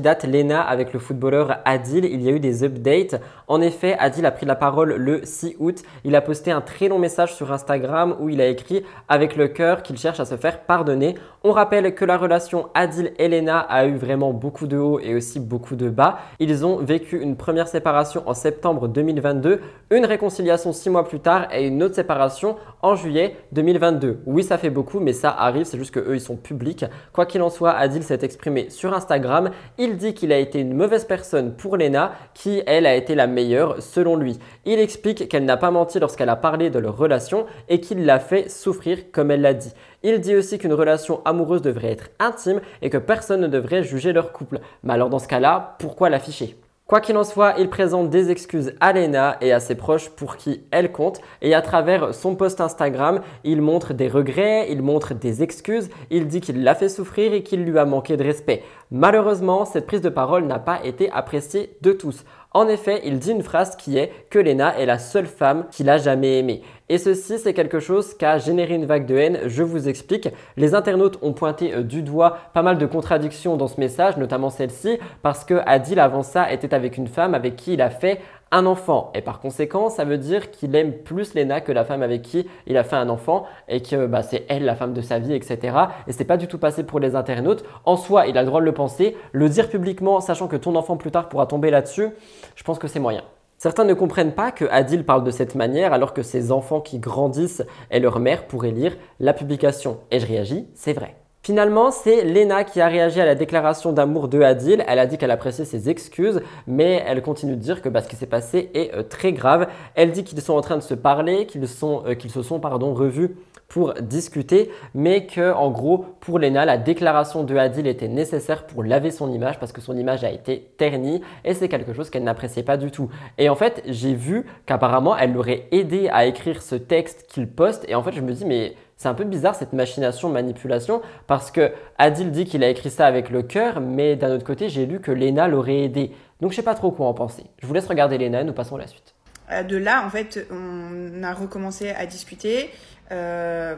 [0.02, 2.04] l'ex-candidate Lena avec le footballeur Adil.
[2.04, 3.20] Il y a eu des updates.
[3.46, 5.82] En effet, Adil a pris la parole le 6 août.
[6.04, 9.48] Il a posté un très long message sur Instagram où il a écrit avec le
[9.48, 11.14] cœur qu'il cherche à se faire pardonner.
[11.44, 15.76] On rappelle que la relation Adil-Elena a eu vraiment beaucoup de hauts et aussi beaucoup
[15.76, 16.18] de bas.
[16.38, 21.48] Ils ont vécu une première séparation en septembre 2022, une réconciliation six mois plus tard
[21.52, 24.20] et une autre séparation en juillet 2022.
[24.26, 26.84] Oui, ça fait beaucoup, mais ça arrive, c'est juste que eux, ils sont publics.
[27.12, 29.50] Quoi qu'il en soit, Adil s'est exprimé sur Instagram.
[29.78, 33.26] Il dit qu'il a été une mauvaise personne pour Lena, qui, elle, a été la
[33.26, 34.38] meilleure selon lui.
[34.64, 38.18] Il explique qu'elle n'a pas menti lorsqu'elle a parlé de leur relation et qu'il l'a
[38.18, 39.72] fait souffrir comme elle l'a dit.
[40.02, 44.12] Il dit aussi qu'une relation amoureuse devrait être intime et que personne ne devrait juger
[44.12, 44.58] leur couple.
[44.82, 46.56] Mais alors dans ce cas-là, pourquoi l'afficher?
[46.92, 50.36] Quoi qu'il en soit, il présente des excuses à Lena et à ses proches pour
[50.36, 51.22] qui elle compte.
[51.40, 56.26] Et à travers son post Instagram, il montre des regrets, il montre des excuses, il
[56.26, 58.62] dit qu'il l'a fait souffrir et qu'il lui a manqué de respect.
[58.90, 62.26] Malheureusement, cette prise de parole n'a pas été appréciée de tous.
[62.52, 65.88] En effet, il dit une phrase qui est que Lena est la seule femme qu'il
[65.88, 66.60] a jamais aimée.
[66.92, 69.38] Et ceci, c'est quelque chose qui a généré une vague de haine.
[69.46, 70.28] Je vous explique.
[70.58, 74.50] Les internautes ont pointé euh, du doigt pas mal de contradictions dans ce message, notamment
[74.50, 78.20] celle-ci, parce que Adil avant ça était avec une femme avec qui il a fait
[78.50, 79.10] un enfant.
[79.14, 82.46] Et par conséquent, ça veut dire qu'il aime plus Lena que la femme avec qui
[82.66, 85.32] il a fait un enfant et que bah, c'est elle la femme de sa vie,
[85.32, 85.74] etc.
[86.08, 87.64] Et c'est pas du tout passé pour les internautes.
[87.86, 89.16] En soi, il a le droit de le penser.
[89.32, 92.10] Le dire publiquement, sachant que ton enfant plus tard pourra tomber là-dessus,
[92.54, 93.22] je pense que c'est moyen.
[93.62, 96.98] Certains ne comprennent pas que Adil parle de cette manière alors que ses enfants qui
[96.98, 100.00] grandissent et leur mère pourraient lire la publication.
[100.10, 101.14] Et je réagis, c'est vrai.
[101.44, 104.84] Finalement, c'est Lena qui a réagi à la déclaration d'amour de Adil.
[104.88, 108.08] Elle a dit qu'elle appréciait ses excuses, mais elle continue de dire que bah, ce
[108.08, 109.68] qui s'est passé est euh, très grave.
[109.94, 113.36] Elle dit qu'ils sont en train de se parler, qu'ils euh, se sont pardon, revus
[113.72, 118.84] pour discuter, mais que en gros, pour Lena, la déclaration de Adil était nécessaire pour
[118.84, 122.22] laver son image parce que son image a été ternie et c'est quelque chose qu'elle
[122.22, 123.08] n'appréciait pas du tout.
[123.38, 127.86] Et en fait, j'ai vu qu'apparemment, elle l'aurait aidé à écrire ce texte qu'il poste
[127.88, 131.50] et en fait, je me dis mais c'est un peu bizarre cette machination, manipulation, parce
[131.50, 134.84] que Adil dit qu'il a écrit ça avec le cœur, mais d'un autre côté, j'ai
[134.84, 136.12] lu que Lena l'aurait aidé.
[136.42, 137.44] Donc je sais pas trop quoi en penser.
[137.62, 139.14] Je vous laisse regarder Lena, nous passons à la suite.
[139.50, 142.70] Euh, de là, en fait, on a recommencé à discuter.
[143.12, 143.76] Euh,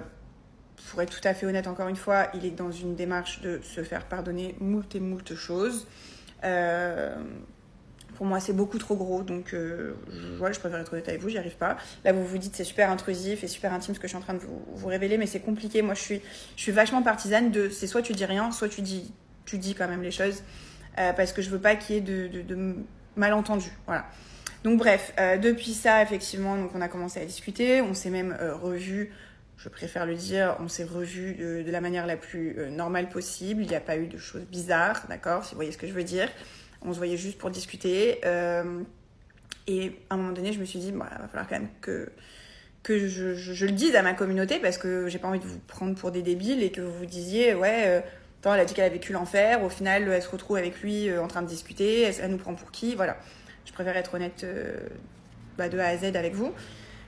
[0.90, 3.60] pour être tout à fait honnête, encore une fois, il est dans une démarche de
[3.62, 5.86] se faire pardonner moult et moult choses.
[6.44, 7.16] Euh,
[8.16, 11.30] pour moi, c'est beaucoup trop gros, donc euh, je, je préfère être honnête avec vous,
[11.30, 11.76] j'y arrive pas.
[12.04, 14.20] Là, vous vous dites c'est super intrusif et super intime ce que je suis en
[14.20, 15.82] train de vous, révéler, mais c'est compliqué.
[15.82, 16.20] Moi, je suis,
[16.56, 19.12] je suis vachement partisane de c'est soit tu dis rien, soit tu dis,
[19.46, 20.44] tu dis quand même les choses,
[20.96, 22.76] parce que je veux pas qu'il y ait de, de,
[23.16, 23.72] malentendus.
[23.86, 24.04] Voilà.
[24.62, 25.12] Donc bref,
[25.42, 29.12] depuis ça, effectivement, donc on a commencé à discuter, on s'est même revu.
[29.56, 33.62] Je préfère le dire, on s'est revu de, la manière la plus normale possible.
[33.62, 35.92] Il n'y a pas eu de choses bizarres, d'accord, si vous voyez ce que je
[35.92, 36.28] veux dire
[36.84, 38.20] on se voyait juste pour discuter.
[38.24, 38.82] Euh,
[39.66, 41.68] et à un moment donné, je me suis dit, bah, il va falloir quand même
[41.80, 42.10] que,
[42.82, 45.94] que je, le dise à ma communauté parce que j'ai pas envie de vous prendre
[45.94, 48.00] pour des débiles et que vous vous disiez, ouais, euh,
[48.44, 51.22] elle a dit qu'elle a vécu l'enfer, au final, elle se retrouve avec lui euh,
[51.22, 53.16] en train de discuter, elle, nous prend pour qui Voilà.
[53.64, 54.44] Je préfère être honnête
[55.56, 56.52] bah, de A à Z avec vous.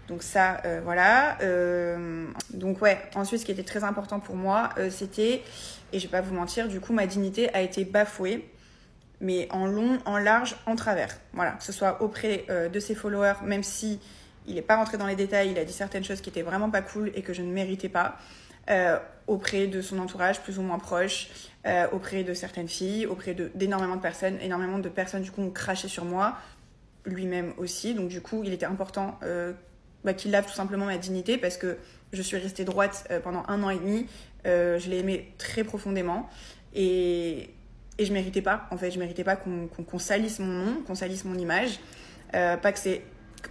[0.08, 1.36] Donc ça, voilà.
[2.50, 5.42] donc ouais, ensuite, ce qui était très important pour moi, c'était,
[5.92, 8.48] et je vais pas vous mentir, du coup, ma dignité a été bafouée
[9.20, 11.18] mais en long, en large, en travers.
[11.32, 14.00] Voilà, que ce soit auprès euh, de ses followers, même si
[14.46, 16.70] il n'est pas rentré dans les détails, il a dit certaines choses qui étaient vraiment
[16.70, 18.16] pas cool et que je ne méritais pas.
[18.68, 18.98] Euh,
[19.28, 21.28] auprès de son entourage plus ou moins proche,
[21.66, 25.50] euh, auprès de certaines filles, auprès d'énormément de, personnes, énormément de personnes du coup ont
[25.50, 26.36] craché sur moi,
[27.04, 27.94] lui-même aussi.
[27.94, 29.18] Donc du coup, il était important
[30.06, 31.76] bah, qu'il lave tout simplement ma dignité parce que
[32.14, 34.06] je suis restée droite pendant un an et demi.
[34.44, 36.30] je l'ai aimé très profondément
[36.74, 37.50] et
[37.98, 41.24] et je méritais pas, en fait, je méritais pas qu'on salisse mon nom, qu'on salisse
[41.24, 41.80] mon image.
[42.34, 42.80] Euh, pas que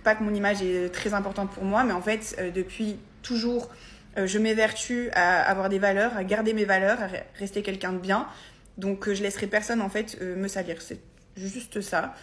[0.04, 3.70] pas que mon image est très importante pour moi, mais en fait, euh, depuis toujours,
[4.18, 7.08] euh, je m'évertue à avoir des valeurs, à garder mes valeurs, à
[7.40, 8.28] rester quelqu'un de bien.
[8.78, 10.82] Donc, je laisserai personne en fait me salir.
[10.82, 11.00] C'est
[11.38, 12.14] juste ça.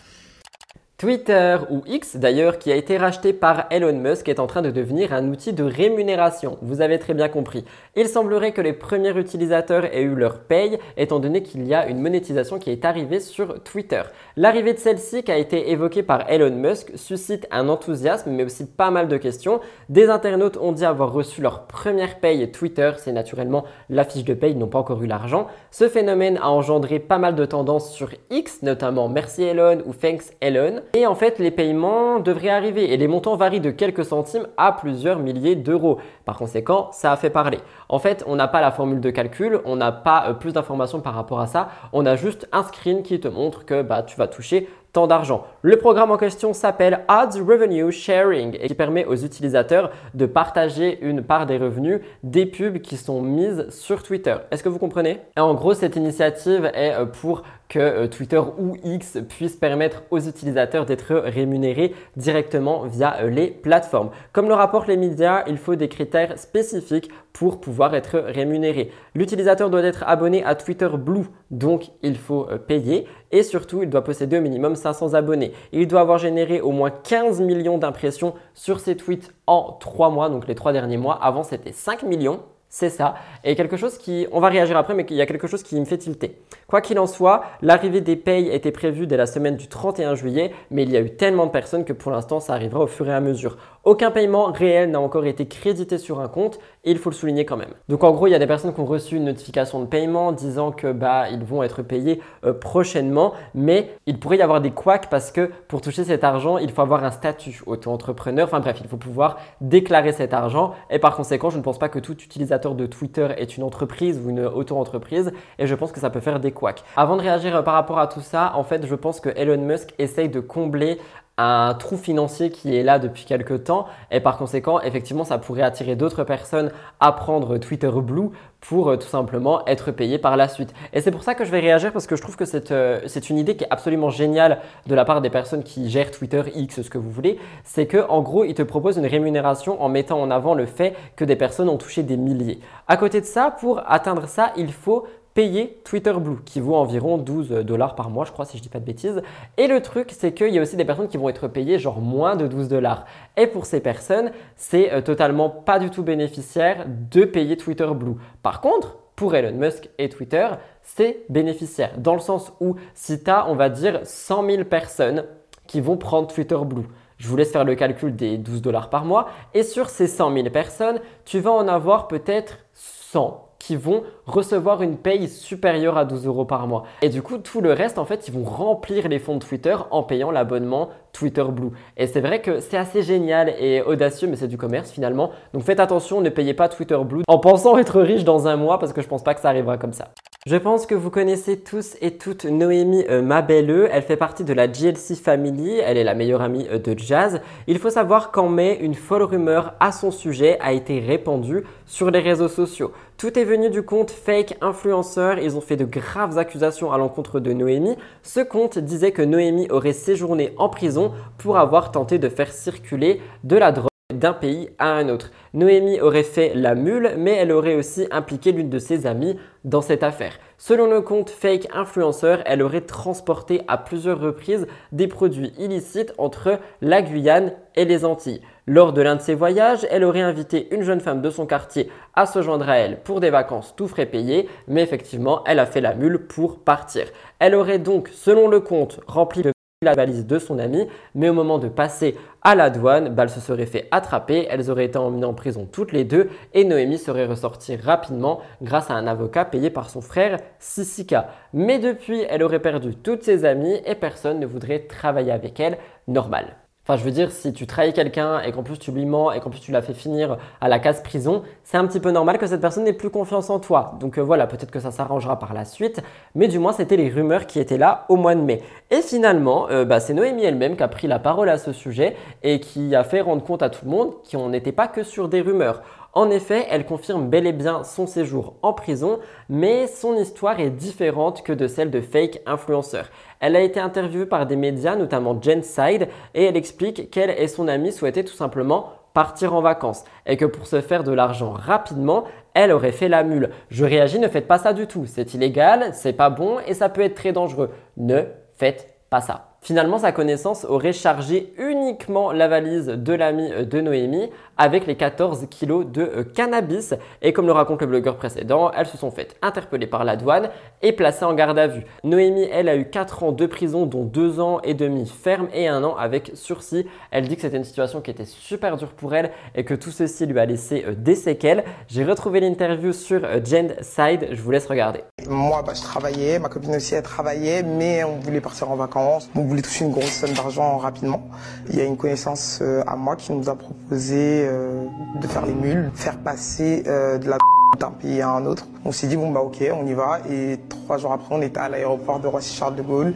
[1.03, 4.71] Twitter ou X d'ailleurs qui a été racheté par Elon Musk est en train de
[4.71, 6.59] devenir un outil de rémunération.
[6.63, 7.65] Vous avez très bien compris.
[7.97, 11.89] Il semblerait que les premiers utilisateurs aient eu leur paye étant donné qu'il y a
[11.89, 14.03] une monétisation qui est arrivée sur Twitter.
[14.37, 18.67] L'arrivée de celle-ci qui a été évoquée par Elon Musk suscite un enthousiasme mais aussi
[18.67, 19.59] pas mal de questions.
[19.89, 24.35] Des internautes ont dit avoir reçu leur première paye Twitter, c'est naturellement la fiche de
[24.35, 25.49] paye, ils n'ont pas encore eu l'argent.
[25.73, 30.31] Ce phénomène a engendré pas mal de tendances sur X, notamment Merci Elon ou Thanks
[30.41, 30.81] Elon.
[30.95, 34.73] Et en fait, les paiements devraient arriver et les montants varient de quelques centimes à
[34.73, 35.97] plusieurs milliers d'euros.
[36.27, 37.61] Par conséquent, ça a fait parler.
[37.89, 41.01] En fait, on n'a pas la formule de calcul, on n'a pas euh, plus d'informations
[41.01, 44.19] par rapport à ça, on a juste un screen qui te montre que bah, tu
[44.19, 45.47] vas toucher tant d'argent.
[45.63, 50.99] Le programme en question s'appelle Ads Revenue Sharing et qui permet aux utilisateurs de partager
[51.03, 54.37] une part des revenus des pubs qui sont mises sur Twitter.
[54.51, 55.21] Est-ce que vous comprenez?
[55.37, 60.21] En gros, cette initiative est euh, pour que euh, Twitter ou X puisse permettre aux
[60.21, 64.11] utilisateurs d'être rémunérés directement via euh, les plateformes.
[64.33, 68.91] Comme le rapportent les médias, il faut des critères spécifiques pour pouvoir être rémunéré.
[69.15, 73.91] L'utilisateur doit être abonné à Twitter Blue, donc il faut euh, payer et surtout il
[73.91, 75.53] doit posséder au minimum 500 abonnés.
[75.73, 80.29] Il doit avoir généré au moins 15 millions d'impressions sur ses tweets en 3 mois,
[80.29, 81.19] donc les 3 derniers mois.
[81.23, 82.41] Avant c'était 5 millions.
[82.69, 83.15] c'est ça.
[83.45, 85.79] Et quelque chose qui, on va réagir après, mais il y a quelque chose qui
[85.79, 86.39] me fait tilter.
[86.67, 90.53] Quoi qu'il en soit, l'arrivée des payes était prévue dès la semaine du 31 juillet,
[90.71, 93.07] mais il y a eu tellement de personnes que pour l'instant, ça arrivera au fur
[93.09, 93.59] et à mesure.
[93.85, 97.45] Aucun paiement réel n'a encore été crédité sur un compte et il faut le souligner
[97.45, 97.75] quand même.
[97.89, 100.31] Donc en gros, il y a des personnes qui ont reçu une notification de paiement
[100.31, 104.71] disant que bah ils vont être payés euh, prochainement, mais il pourrait y avoir des
[104.71, 108.47] couacs parce que pour toucher cet argent, il faut avoir un statut auto-entrepreneur.
[108.47, 111.89] Enfin bref, il faut pouvoir déclarer cet argent et par conséquent, je ne pense pas
[111.89, 115.99] que tout utilisateur de Twitter est une entreprise ou une auto-entreprise et je pense que
[115.99, 116.85] ça peut faire des couacs.
[116.97, 119.61] Avant de réagir euh, par rapport à tout ça, en fait, je pense que Elon
[119.61, 120.99] Musk essaye de combler
[121.39, 125.63] un trou financier qui est là depuis quelques temps et par conséquent effectivement ça pourrait
[125.63, 126.71] attirer d'autres personnes
[127.01, 128.29] à prendre Twitter Blue
[128.61, 130.75] pour euh, tout simplement être payé par la suite.
[130.93, 133.31] Et c'est pour ça que je vais réagir parce que je trouve que euh, c'est
[133.31, 136.83] une idée qui est absolument géniale de la part des personnes qui gèrent Twitter X,
[136.83, 140.21] ce que vous voulez, c'est que en gros ils te proposent une rémunération en mettant
[140.21, 142.61] en avant le fait que des personnes ont touché des milliers.
[142.89, 147.19] À côté de ça, pour atteindre ça, il faut payer Twitter Blue qui vaut environ
[147.19, 149.23] 12 dollars par mois, je crois, si je dis pas de bêtises.
[149.57, 152.01] Et le truc, c'est qu'il y a aussi des personnes qui vont être payées genre
[152.01, 153.05] moins de 12 dollars.
[153.37, 158.17] Et pour ces personnes, c'est euh, totalement pas du tout bénéficiaire de payer Twitter Blue.
[158.43, 160.49] Par contre, pour Elon Musk et Twitter,
[160.83, 165.25] c'est bénéficiaire dans le sens où si tu as, on va dire, 100 000 personnes
[165.67, 166.87] qui vont prendre Twitter Blue,
[167.19, 169.29] je vous laisse faire le calcul des 12 dollars par mois.
[169.55, 174.83] Et sur ces 100 000 personnes, tu vas en avoir peut-être 100 qui vont recevoir
[174.83, 176.83] une paye supérieure à 12 euros par mois.
[177.01, 179.77] Et du coup, tout le reste, en fait, ils vont remplir les fonds de Twitter
[179.93, 181.71] en payant l'abonnement Twitter Blue.
[181.97, 185.31] Et c'est vrai que c'est assez génial et audacieux, mais c'est du commerce finalement.
[185.55, 188.81] Donc faites attention, ne payez pas Twitter Blue en pensant être riche dans un mois
[188.81, 190.09] parce que je pense pas que ça arrivera comme ça.
[190.45, 193.89] Je pense que vous connaissez tous et toutes Noémie euh, Mabelleux.
[193.93, 195.79] Elle fait partie de la GLC Family.
[195.79, 197.41] Elle est la meilleure amie euh, de Jazz.
[197.69, 202.11] Il faut savoir qu'en mai, une folle rumeur à son sujet a été répandue sur
[202.11, 202.91] les réseaux sociaux.
[203.23, 205.37] Tout est venu du compte Fake Influencer.
[205.45, 207.95] Ils ont fait de graves accusations à l'encontre de Noémie.
[208.25, 213.21] Ce compte disait que Noémie aurait séjourné en prison pour avoir tenté de faire circuler
[213.45, 213.92] de la drogue
[214.23, 215.33] d'un pays à un autre.
[215.53, 219.83] Noémie aurait fait la mule, mais elle aurait aussi impliqué l'une de ses amies dans
[219.83, 220.39] cette affaire.
[220.59, 226.61] Selon le compte Fake Influencer, elle aurait transporté à plusieurs reprises des produits illicites entre
[226.81, 228.43] la Guyane et les Antilles.
[228.69, 231.91] Lors de l'un de ses voyages, elle aurait invité une jeune femme de son quartier
[232.15, 235.67] à se joindre à elle pour des vacances tout frais payés, mais effectivement, elle a
[235.67, 237.07] fait la mule pour partir.
[237.41, 239.52] Elle aurait donc, selon le compte, rempli le
[239.83, 243.31] la valise de son ami, mais au moment de passer à la douane, bah, elle
[243.31, 246.99] se serait fait attraper, elles auraient été emmenées en prison toutes les deux et Noémie
[246.99, 251.29] serait ressortie rapidement grâce à un avocat payé par son frère Sissika.
[251.53, 255.79] Mais depuis, elle aurait perdu toutes ses amies et personne ne voudrait travailler avec elle
[256.09, 256.57] normal.
[256.85, 259.39] Enfin, je veux dire, si tu trahis quelqu'un et qu'en plus tu lui mens et
[259.39, 262.39] qu'en plus tu l'as fait finir à la case prison, c'est un petit peu normal
[262.39, 263.97] que cette personne n'ait plus confiance en toi.
[264.01, 266.03] Donc euh, voilà, peut-être que ça s'arrangera par la suite,
[266.35, 268.63] mais du moins c'était les rumeurs qui étaient là au mois de mai.
[268.91, 272.17] Et finalement, euh, bah, c'est Noémie elle-même qui a pris la parole à ce sujet
[272.43, 275.29] et qui a fait rendre compte à tout le monde qu'on n'était pas que sur
[275.29, 275.83] des rumeurs.
[276.15, 280.71] En effet, elle confirme bel et bien son séjour en prison, mais son histoire est
[280.71, 283.09] différente que de celle de fake influenceurs.
[283.41, 287.67] Elle a été interviewée par des médias, notamment Genside, et elle explique qu'elle et son
[287.67, 292.25] amie souhaitaient tout simplement partir en vacances et que pour se faire de l'argent rapidement,
[292.55, 293.51] elle aurait fait la mule.
[293.71, 295.07] Je réagis, ne faites pas ça du tout.
[295.07, 297.71] C'est illégal, c'est pas bon et ça peut être très dangereux.
[297.97, 298.23] Ne
[298.55, 299.52] faites pas ça.
[299.65, 305.47] Finalement, sa connaissance aurait chargé uniquement la valise de l'ami de Noémie avec les 14
[305.51, 306.95] kilos de euh, cannabis.
[307.23, 310.51] Et comme le raconte le blogueur précédent, elles se sont faites interpeller par la douane
[310.83, 311.85] et placées en garde à vue.
[312.03, 315.69] Noémie, elle, a eu 4 ans de prison, dont 2 ans et demi ferme et
[315.69, 316.85] 1 an avec sursis.
[317.13, 319.93] Elle dit que c'était une situation qui était super dure pour elle et que tout
[319.93, 321.63] ceci lui a laissé euh, des séquelles.
[321.87, 323.39] J'ai retrouvé l'interview sur euh,
[323.81, 324.27] Side.
[324.33, 325.05] Je vous laisse regarder.
[325.29, 329.31] Moi, bah, je travaillais, ma copine aussi, elle travaillait, mais on voulait partir en vacances
[329.53, 331.29] voulait toucher une grosse somme d'argent rapidement.
[331.69, 334.87] Il y a une connaissance euh, à moi qui nous a proposé euh,
[335.21, 337.37] de faire les mules, faire passer euh, de la
[337.79, 338.67] d'un pays à un autre.
[338.85, 341.59] On s'est dit bon bah ok on y va et trois jours après on était
[341.59, 343.15] à l'aéroport de Roissy-Charles de Gaulle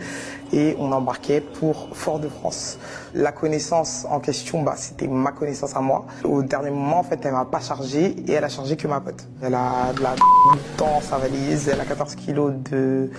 [0.51, 2.79] et on embarquait pour Fort-de-France.
[3.15, 6.07] La connaissance en question bah c'était ma connaissance à moi.
[6.25, 9.01] Au dernier moment en fait elle m'a pas chargé et elle a chargé que ma
[9.01, 9.27] pote.
[9.43, 10.15] Elle a de la
[10.79, 13.11] dans sa valise, elle a 14 kilos de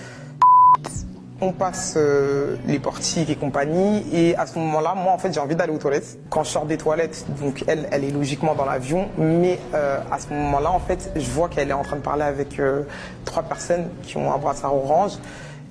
[1.42, 5.40] on passe euh, les portiques et compagnie et à ce moment-là, moi en fait j'ai
[5.40, 6.18] envie d'aller aux toilettes.
[6.30, 10.20] Quand je sors des toilettes, donc elle, elle est logiquement dans l'avion, mais euh, à
[10.20, 12.84] ce moment-là en fait je vois qu'elle est en train de parler avec euh,
[13.26, 15.14] trois personnes qui ont un brassard orange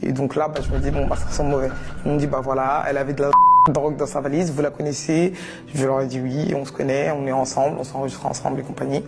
[0.02, 1.70] et donc là bah, je me dis bon bah ça sent mauvais.
[2.04, 3.30] Ils m'ont dit bah voilà, elle avait de la
[3.72, 5.32] drogue dans sa valise, vous la connaissez?
[5.74, 8.62] Je leur ai dit oui, on se connaît, on est ensemble, on s'enregistre ensemble et
[8.62, 9.02] compagnie.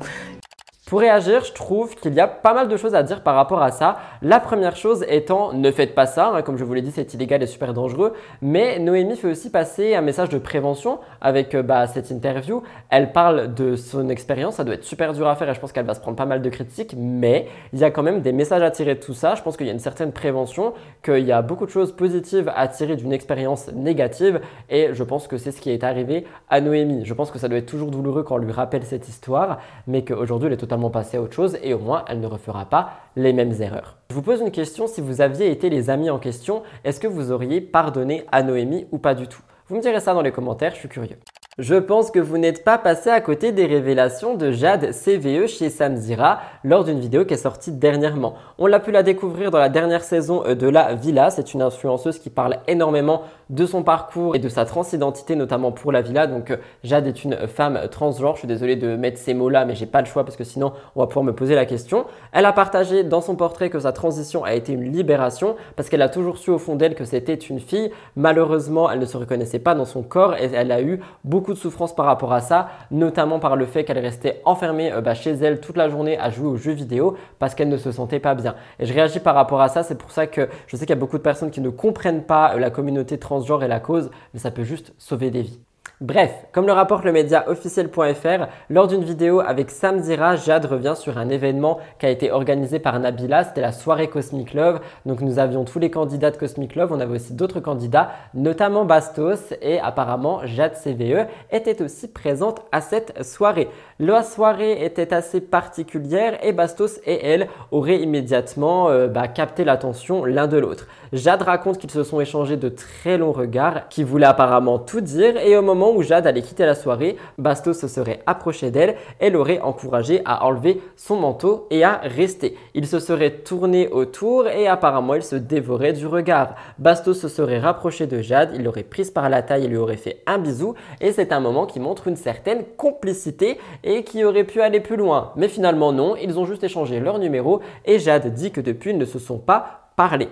[0.88, 3.60] Pour réagir, je trouve qu'il y a pas mal de choses à dire par rapport
[3.60, 3.98] à ça.
[4.22, 7.12] La première chose étant, ne faites pas ça, hein, comme je vous l'ai dit, c'est
[7.12, 8.14] illégal et super dangereux.
[8.40, 12.62] Mais Noémie fait aussi passer un message de prévention avec euh, bah, cette interview.
[12.88, 15.72] Elle parle de son expérience, ça doit être super dur à faire et je pense
[15.72, 18.32] qu'elle va se prendre pas mal de critiques, mais il y a quand même des
[18.32, 19.34] messages à tirer de tout ça.
[19.34, 20.72] Je pense qu'il y a une certaine prévention,
[21.04, 25.28] qu'il y a beaucoup de choses positives à tirer d'une expérience négative et je pense
[25.28, 27.04] que c'est ce qui est arrivé à Noémie.
[27.04, 30.02] Je pense que ça doit être toujours douloureux quand on lui rappelle cette histoire, mais
[30.02, 32.90] qu'aujourd'hui elle est totalement passer à autre chose et au moins elle ne refera pas
[33.16, 33.96] les mêmes erreurs.
[34.10, 37.08] Je vous pose une question, si vous aviez été les amis en question, est-ce que
[37.08, 39.42] vous auriez pardonné à Noémie ou pas du tout?
[39.66, 41.18] Vous me direz ça dans les commentaires, je suis curieux.
[41.58, 45.70] Je pense que vous n'êtes pas passé à côté des révélations de Jade CVE chez
[45.70, 48.36] Samzira lors d'une vidéo qui est sortie dernièrement.
[48.58, 51.30] On l'a pu la découvrir dans la dernière saison euh, de la Villa.
[51.30, 55.92] C'est une influenceuse qui parle énormément de son parcours et de sa transidentité, notamment pour
[55.92, 56.26] la Villa.
[56.26, 58.34] Donc euh, Jade est une femme transgenre.
[58.34, 60.72] Je suis désolé de mettre ces mots-là, mais j'ai pas le choix parce que sinon
[60.96, 62.04] on va pouvoir me poser la question.
[62.32, 66.02] Elle a partagé dans son portrait que sa transition a été une libération parce qu'elle
[66.02, 67.90] a toujours su au fond d'elle que c'était une fille.
[68.16, 71.58] Malheureusement, elle ne se reconnaissait pas dans son corps et elle a eu beaucoup de
[71.58, 75.32] souffrance par rapport à ça, notamment par le fait qu'elle restait enfermée euh, bah, chez
[75.32, 78.34] elle toute la journée à jouer aux jeux vidéo parce qu'elle ne se sentait pas
[78.34, 78.54] bien.
[78.78, 80.98] Et je réagis par rapport à ça, c'est pour ça que je sais qu'il y
[80.98, 84.10] a beaucoup de personnes qui ne comprennent pas euh, la communauté transgenre et la cause,
[84.32, 85.60] mais ça peut juste sauver des vies.
[86.00, 90.94] Bref, comme le rapporte le média officiel.fr, lors d'une vidéo avec Sam Zira, Jade revient
[90.94, 94.78] sur un événement qui a été organisé par Nabila, c'était la soirée Cosmic Love.
[95.06, 98.84] Donc nous avions tous les candidats de Cosmic Love, on avait aussi d'autres candidats, notamment
[98.84, 103.68] Bastos et apparemment Jade CVE était aussi présente à cette soirée.
[103.98, 110.24] La soirée était assez particulière et Bastos et elle auraient immédiatement euh, bah, capté l'attention
[110.24, 110.86] l'un de l'autre.
[111.12, 115.36] Jade raconte qu'ils se sont échangés de très longs regards qui voulaient apparemment tout dire
[115.38, 119.30] et au moment où Jade allait quitter la soirée, Bastos se serait approché d'elle et
[119.30, 122.56] l'aurait encouragé à enlever son manteau et à rester.
[122.74, 126.54] Il se serait tourné autour et apparemment il se dévorait du regard.
[126.78, 129.96] Bastos se serait rapproché de Jade, il l'aurait prise par la taille et lui aurait
[129.96, 134.44] fait un bisou et c'est un moment qui montre une certaine complicité et qui aurait
[134.44, 135.32] pu aller plus loin.
[135.36, 138.98] Mais finalement non, ils ont juste échangé leur numéro et Jade dit que depuis ils
[138.98, 140.28] ne se sont pas parlé.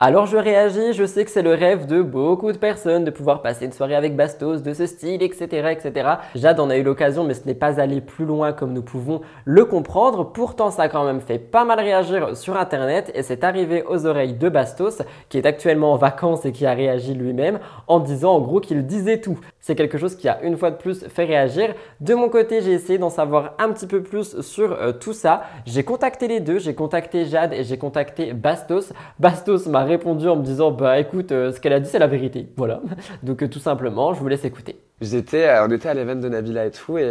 [0.00, 3.42] Alors je réagis, je sais que c'est le rêve de beaucoup de personnes de pouvoir
[3.42, 5.70] passer une soirée avec Bastos de ce style, etc.
[5.72, 6.10] etc.
[6.36, 9.22] Jade en a eu l'occasion, mais ce n'est pas allé plus loin comme nous pouvons
[9.44, 10.30] le comprendre.
[10.32, 14.06] Pourtant, ça a quand même fait pas mal réagir sur Internet et c'est arrivé aux
[14.06, 18.34] oreilles de Bastos, qui est actuellement en vacances et qui a réagi lui-même en disant
[18.34, 19.40] en gros qu'il disait tout.
[19.68, 21.74] C'est quelque chose qui a une fois de plus fait réagir.
[22.00, 25.42] De mon côté, j'ai essayé d'en savoir un petit peu plus sur euh, tout ça.
[25.66, 28.94] J'ai contacté les deux, j'ai contacté Jade et j'ai contacté Bastos.
[29.18, 32.06] Bastos m'a répondu en me disant bah écoute, euh, ce qu'elle a dit c'est la
[32.06, 32.48] vérité.
[32.56, 32.80] Voilà.
[33.22, 34.80] Donc euh, tout simplement, je vous laisse écouter.
[35.02, 37.04] J'étais, on était à l'événement de Nabila et tout, et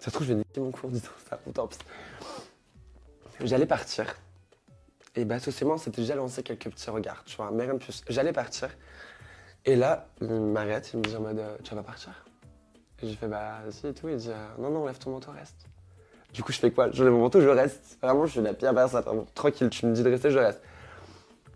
[0.00, 1.38] ça se trouve, je vais niquer mon cours disant ça.
[3.42, 4.06] J'allais partir.
[5.16, 7.78] Et bah, socialement, on s'était déjà lancé quelques petits regards, tu vois, mais rien de
[7.78, 8.02] plus.
[8.08, 8.70] J'allais partir.
[9.66, 12.12] Et là, Mariette, il me dit en mode, euh, tu vas partir?
[13.02, 14.08] Et j'ai fait, bah, si et tout.
[14.08, 15.66] Il dit, euh, non, non, lève ton manteau, reste.
[16.34, 16.90] Du coup, je fais quoi?
[16.90, 17.98] Je lève mon manteau, je reste.
[18.02, 19.02] Vraiment, je suis la pire personne.
[19.34, 20.60] Tranquille, tu me dis de rester, je reste.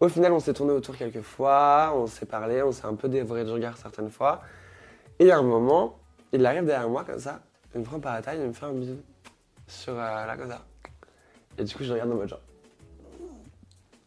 [0.00, 3.08] Au final, on s'est tourné autour quelques fois, on s'est parlé, on s'est un peu
[3.08, 4.40] dévoré de regards certaines fois.
[5.18, 5.98] Et à un moment,
[6.32, 7.40] il arrive derrière moi comme ça,
[7.74, 8.96] il me prend par la taille, il me fait un bisou
[9.66, 10.64] sur euh, comme ça.
[11.58, 12.40] Et du coup, je regarde en mode genre.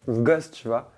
[0.07, 0.91] Gosse, tu vois.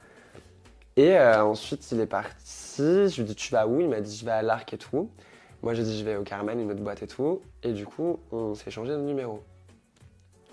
[0.95, 2.62] Et ensuite, il est parti.
[2.77, 3.79] Je lui ai dit, tu vas où?
[3.81, 5.09] Il m'a dit, je vais à l'Arc et tout.
[5.61, 7.41] Moi, j'ai dit, je vais au Carmen, une autre boîte et tout.
[7.63, 9.41] Et du coup, on s'est échangé de numéro.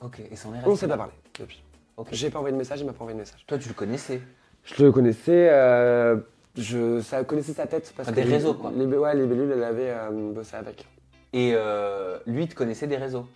[0.02, 1.62] Ok, et c'en est On resté s'est pas parlé depuis.
[1.96, 2.08] Ok.
[2.12, 3.44] J'ai pas envoyé de message, il m'a pas envoyé de message.
[3.46, 4.20] Toi, tu le connaissais
[4.64, 6.16] Je le connaissais, euh,
[6.56, 8.72] je ça connaissais sa tête parce que des les- réseaux, quoi.
[8.74, 10.86] Les, ouais, les bellules, elle avait euh, bossé avec.
[11.32, 13.26] Et euh, lui, te connaissait des réseaux?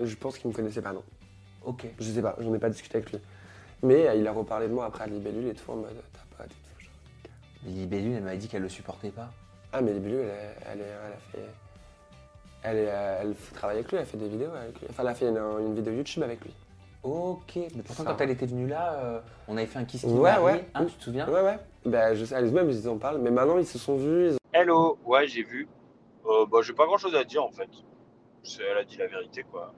[0.00, 1.02] Je pense qu'il me connaissait pas, non.
[1.64, 1.86] Ok.
[1.98, 3.18] Je sais pas, j'en ai pas discuté avec lui.
[3.82, 5.90] Mais euh, il a reparlé de moi après à Libellule et tout en mode
[7.66, 9.30] Libellule, elle m'avait dit qu'elle le supportait pas.
[9.72, 11.50] Ah, mais Libellule, elle, est- elle, elle a fait.
[12.62, 12.82] Elle, est,
[13.22, 14.86] elle fait travailler avec lui, elle fait des vidéos avec lui.
[14.90, 16.52] Enfin, elle a fait une, une vidéo YouTube avec lui.
[17.04, 20.08] Ok, mais pourtant, quand elle était venue là, euh, on avait fait un kiss qui
[20.08, 20.68] Ouais, marie, ouais.
[20.74, 21.28] hein, tu te souviens?
[21.28, 21.58] Ouais, ouais.
[21.86, 23.18] Bah, je sais, elles-mêmes, ils en parlent.
[23.18, 24.30] Mais maintenant, ils se sont vus.
[24.30, 24.38] Ils ont...
[24.52, 25.68] Hello, ouais, j'ai vu.
[26.26, 27.68] Euh, bah, j'ai pas grand chose à dire en fait.
[28.42, 29.72] C'est- Elle a dit la vérité, quoi.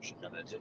[0.00, 0.58] J'ai rien à dire.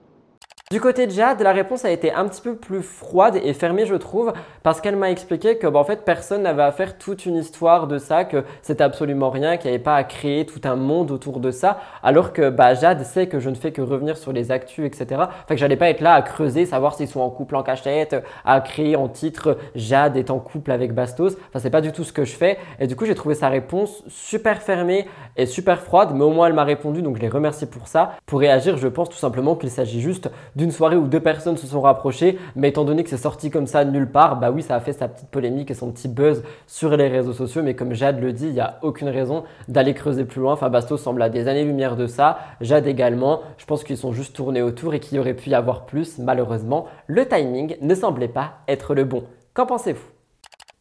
[0.69, 3.85] Du côté de Jade, la réponse a été un petit peu plus froide et fermée,
[3.85, 7.25] je trouve, parce qu'elle m'a expliqué que, bah, en fait, personne n'avait à faire toute
[7.25, 10.59] une histoire de ça, que c'était absolument rien, qu'il n'y avait pas à créer tout
[10.65, 13.81] un monde autour de ça, alors que bah, Jade sait que je ne fais que
[13.81, 15.05] revenir sur les actus, etc.
[15.11, 18.17] Enfin, que j'allais pas être là à creuser, savoir s'ils sont en couple en cachette,
[18.43, 21.37] à créer en titre Jade est en couple avec Bastos.
[21.47, 22.57] Enfin, c'est pas du tout ce que je fais.
[22.81, 26.47] Et du coup, j'ai trouvé sa réponse super fermée et super froide, mais au moins
[26.47, 28.15] elle m'a répondu, donc je les remercie pour ça.
[28.25, 31.67] Pour réagir, je pense tout simplement qu'il s'agit juste d'une soirée où deux personnes se
[31.67, 34.75] sont rapprochées, mais étant donné que c'est sorti comme ça nulle part, bah oui, ça
[34.75, 37.93] a fait sa petite polémique et son petit buzz sur les réseaux sociaux, mais comme
[37.93, 40.53] Jade le dit, il n'y a aucune raison d'aller creuser plus loin.
[40.53, 43.41] Enfin, Bastos semble à des années-lumière de ça, Jade également.
[43.59, 46.17] Je pense qu'ils sont juste tournés autour et qu'il aurait pu y avoir plus.
[46.17, 49.25] Malheureusement, le timing ne semblait pas être le bon.
[49.53, 50.07] Qu'en pensez-vous?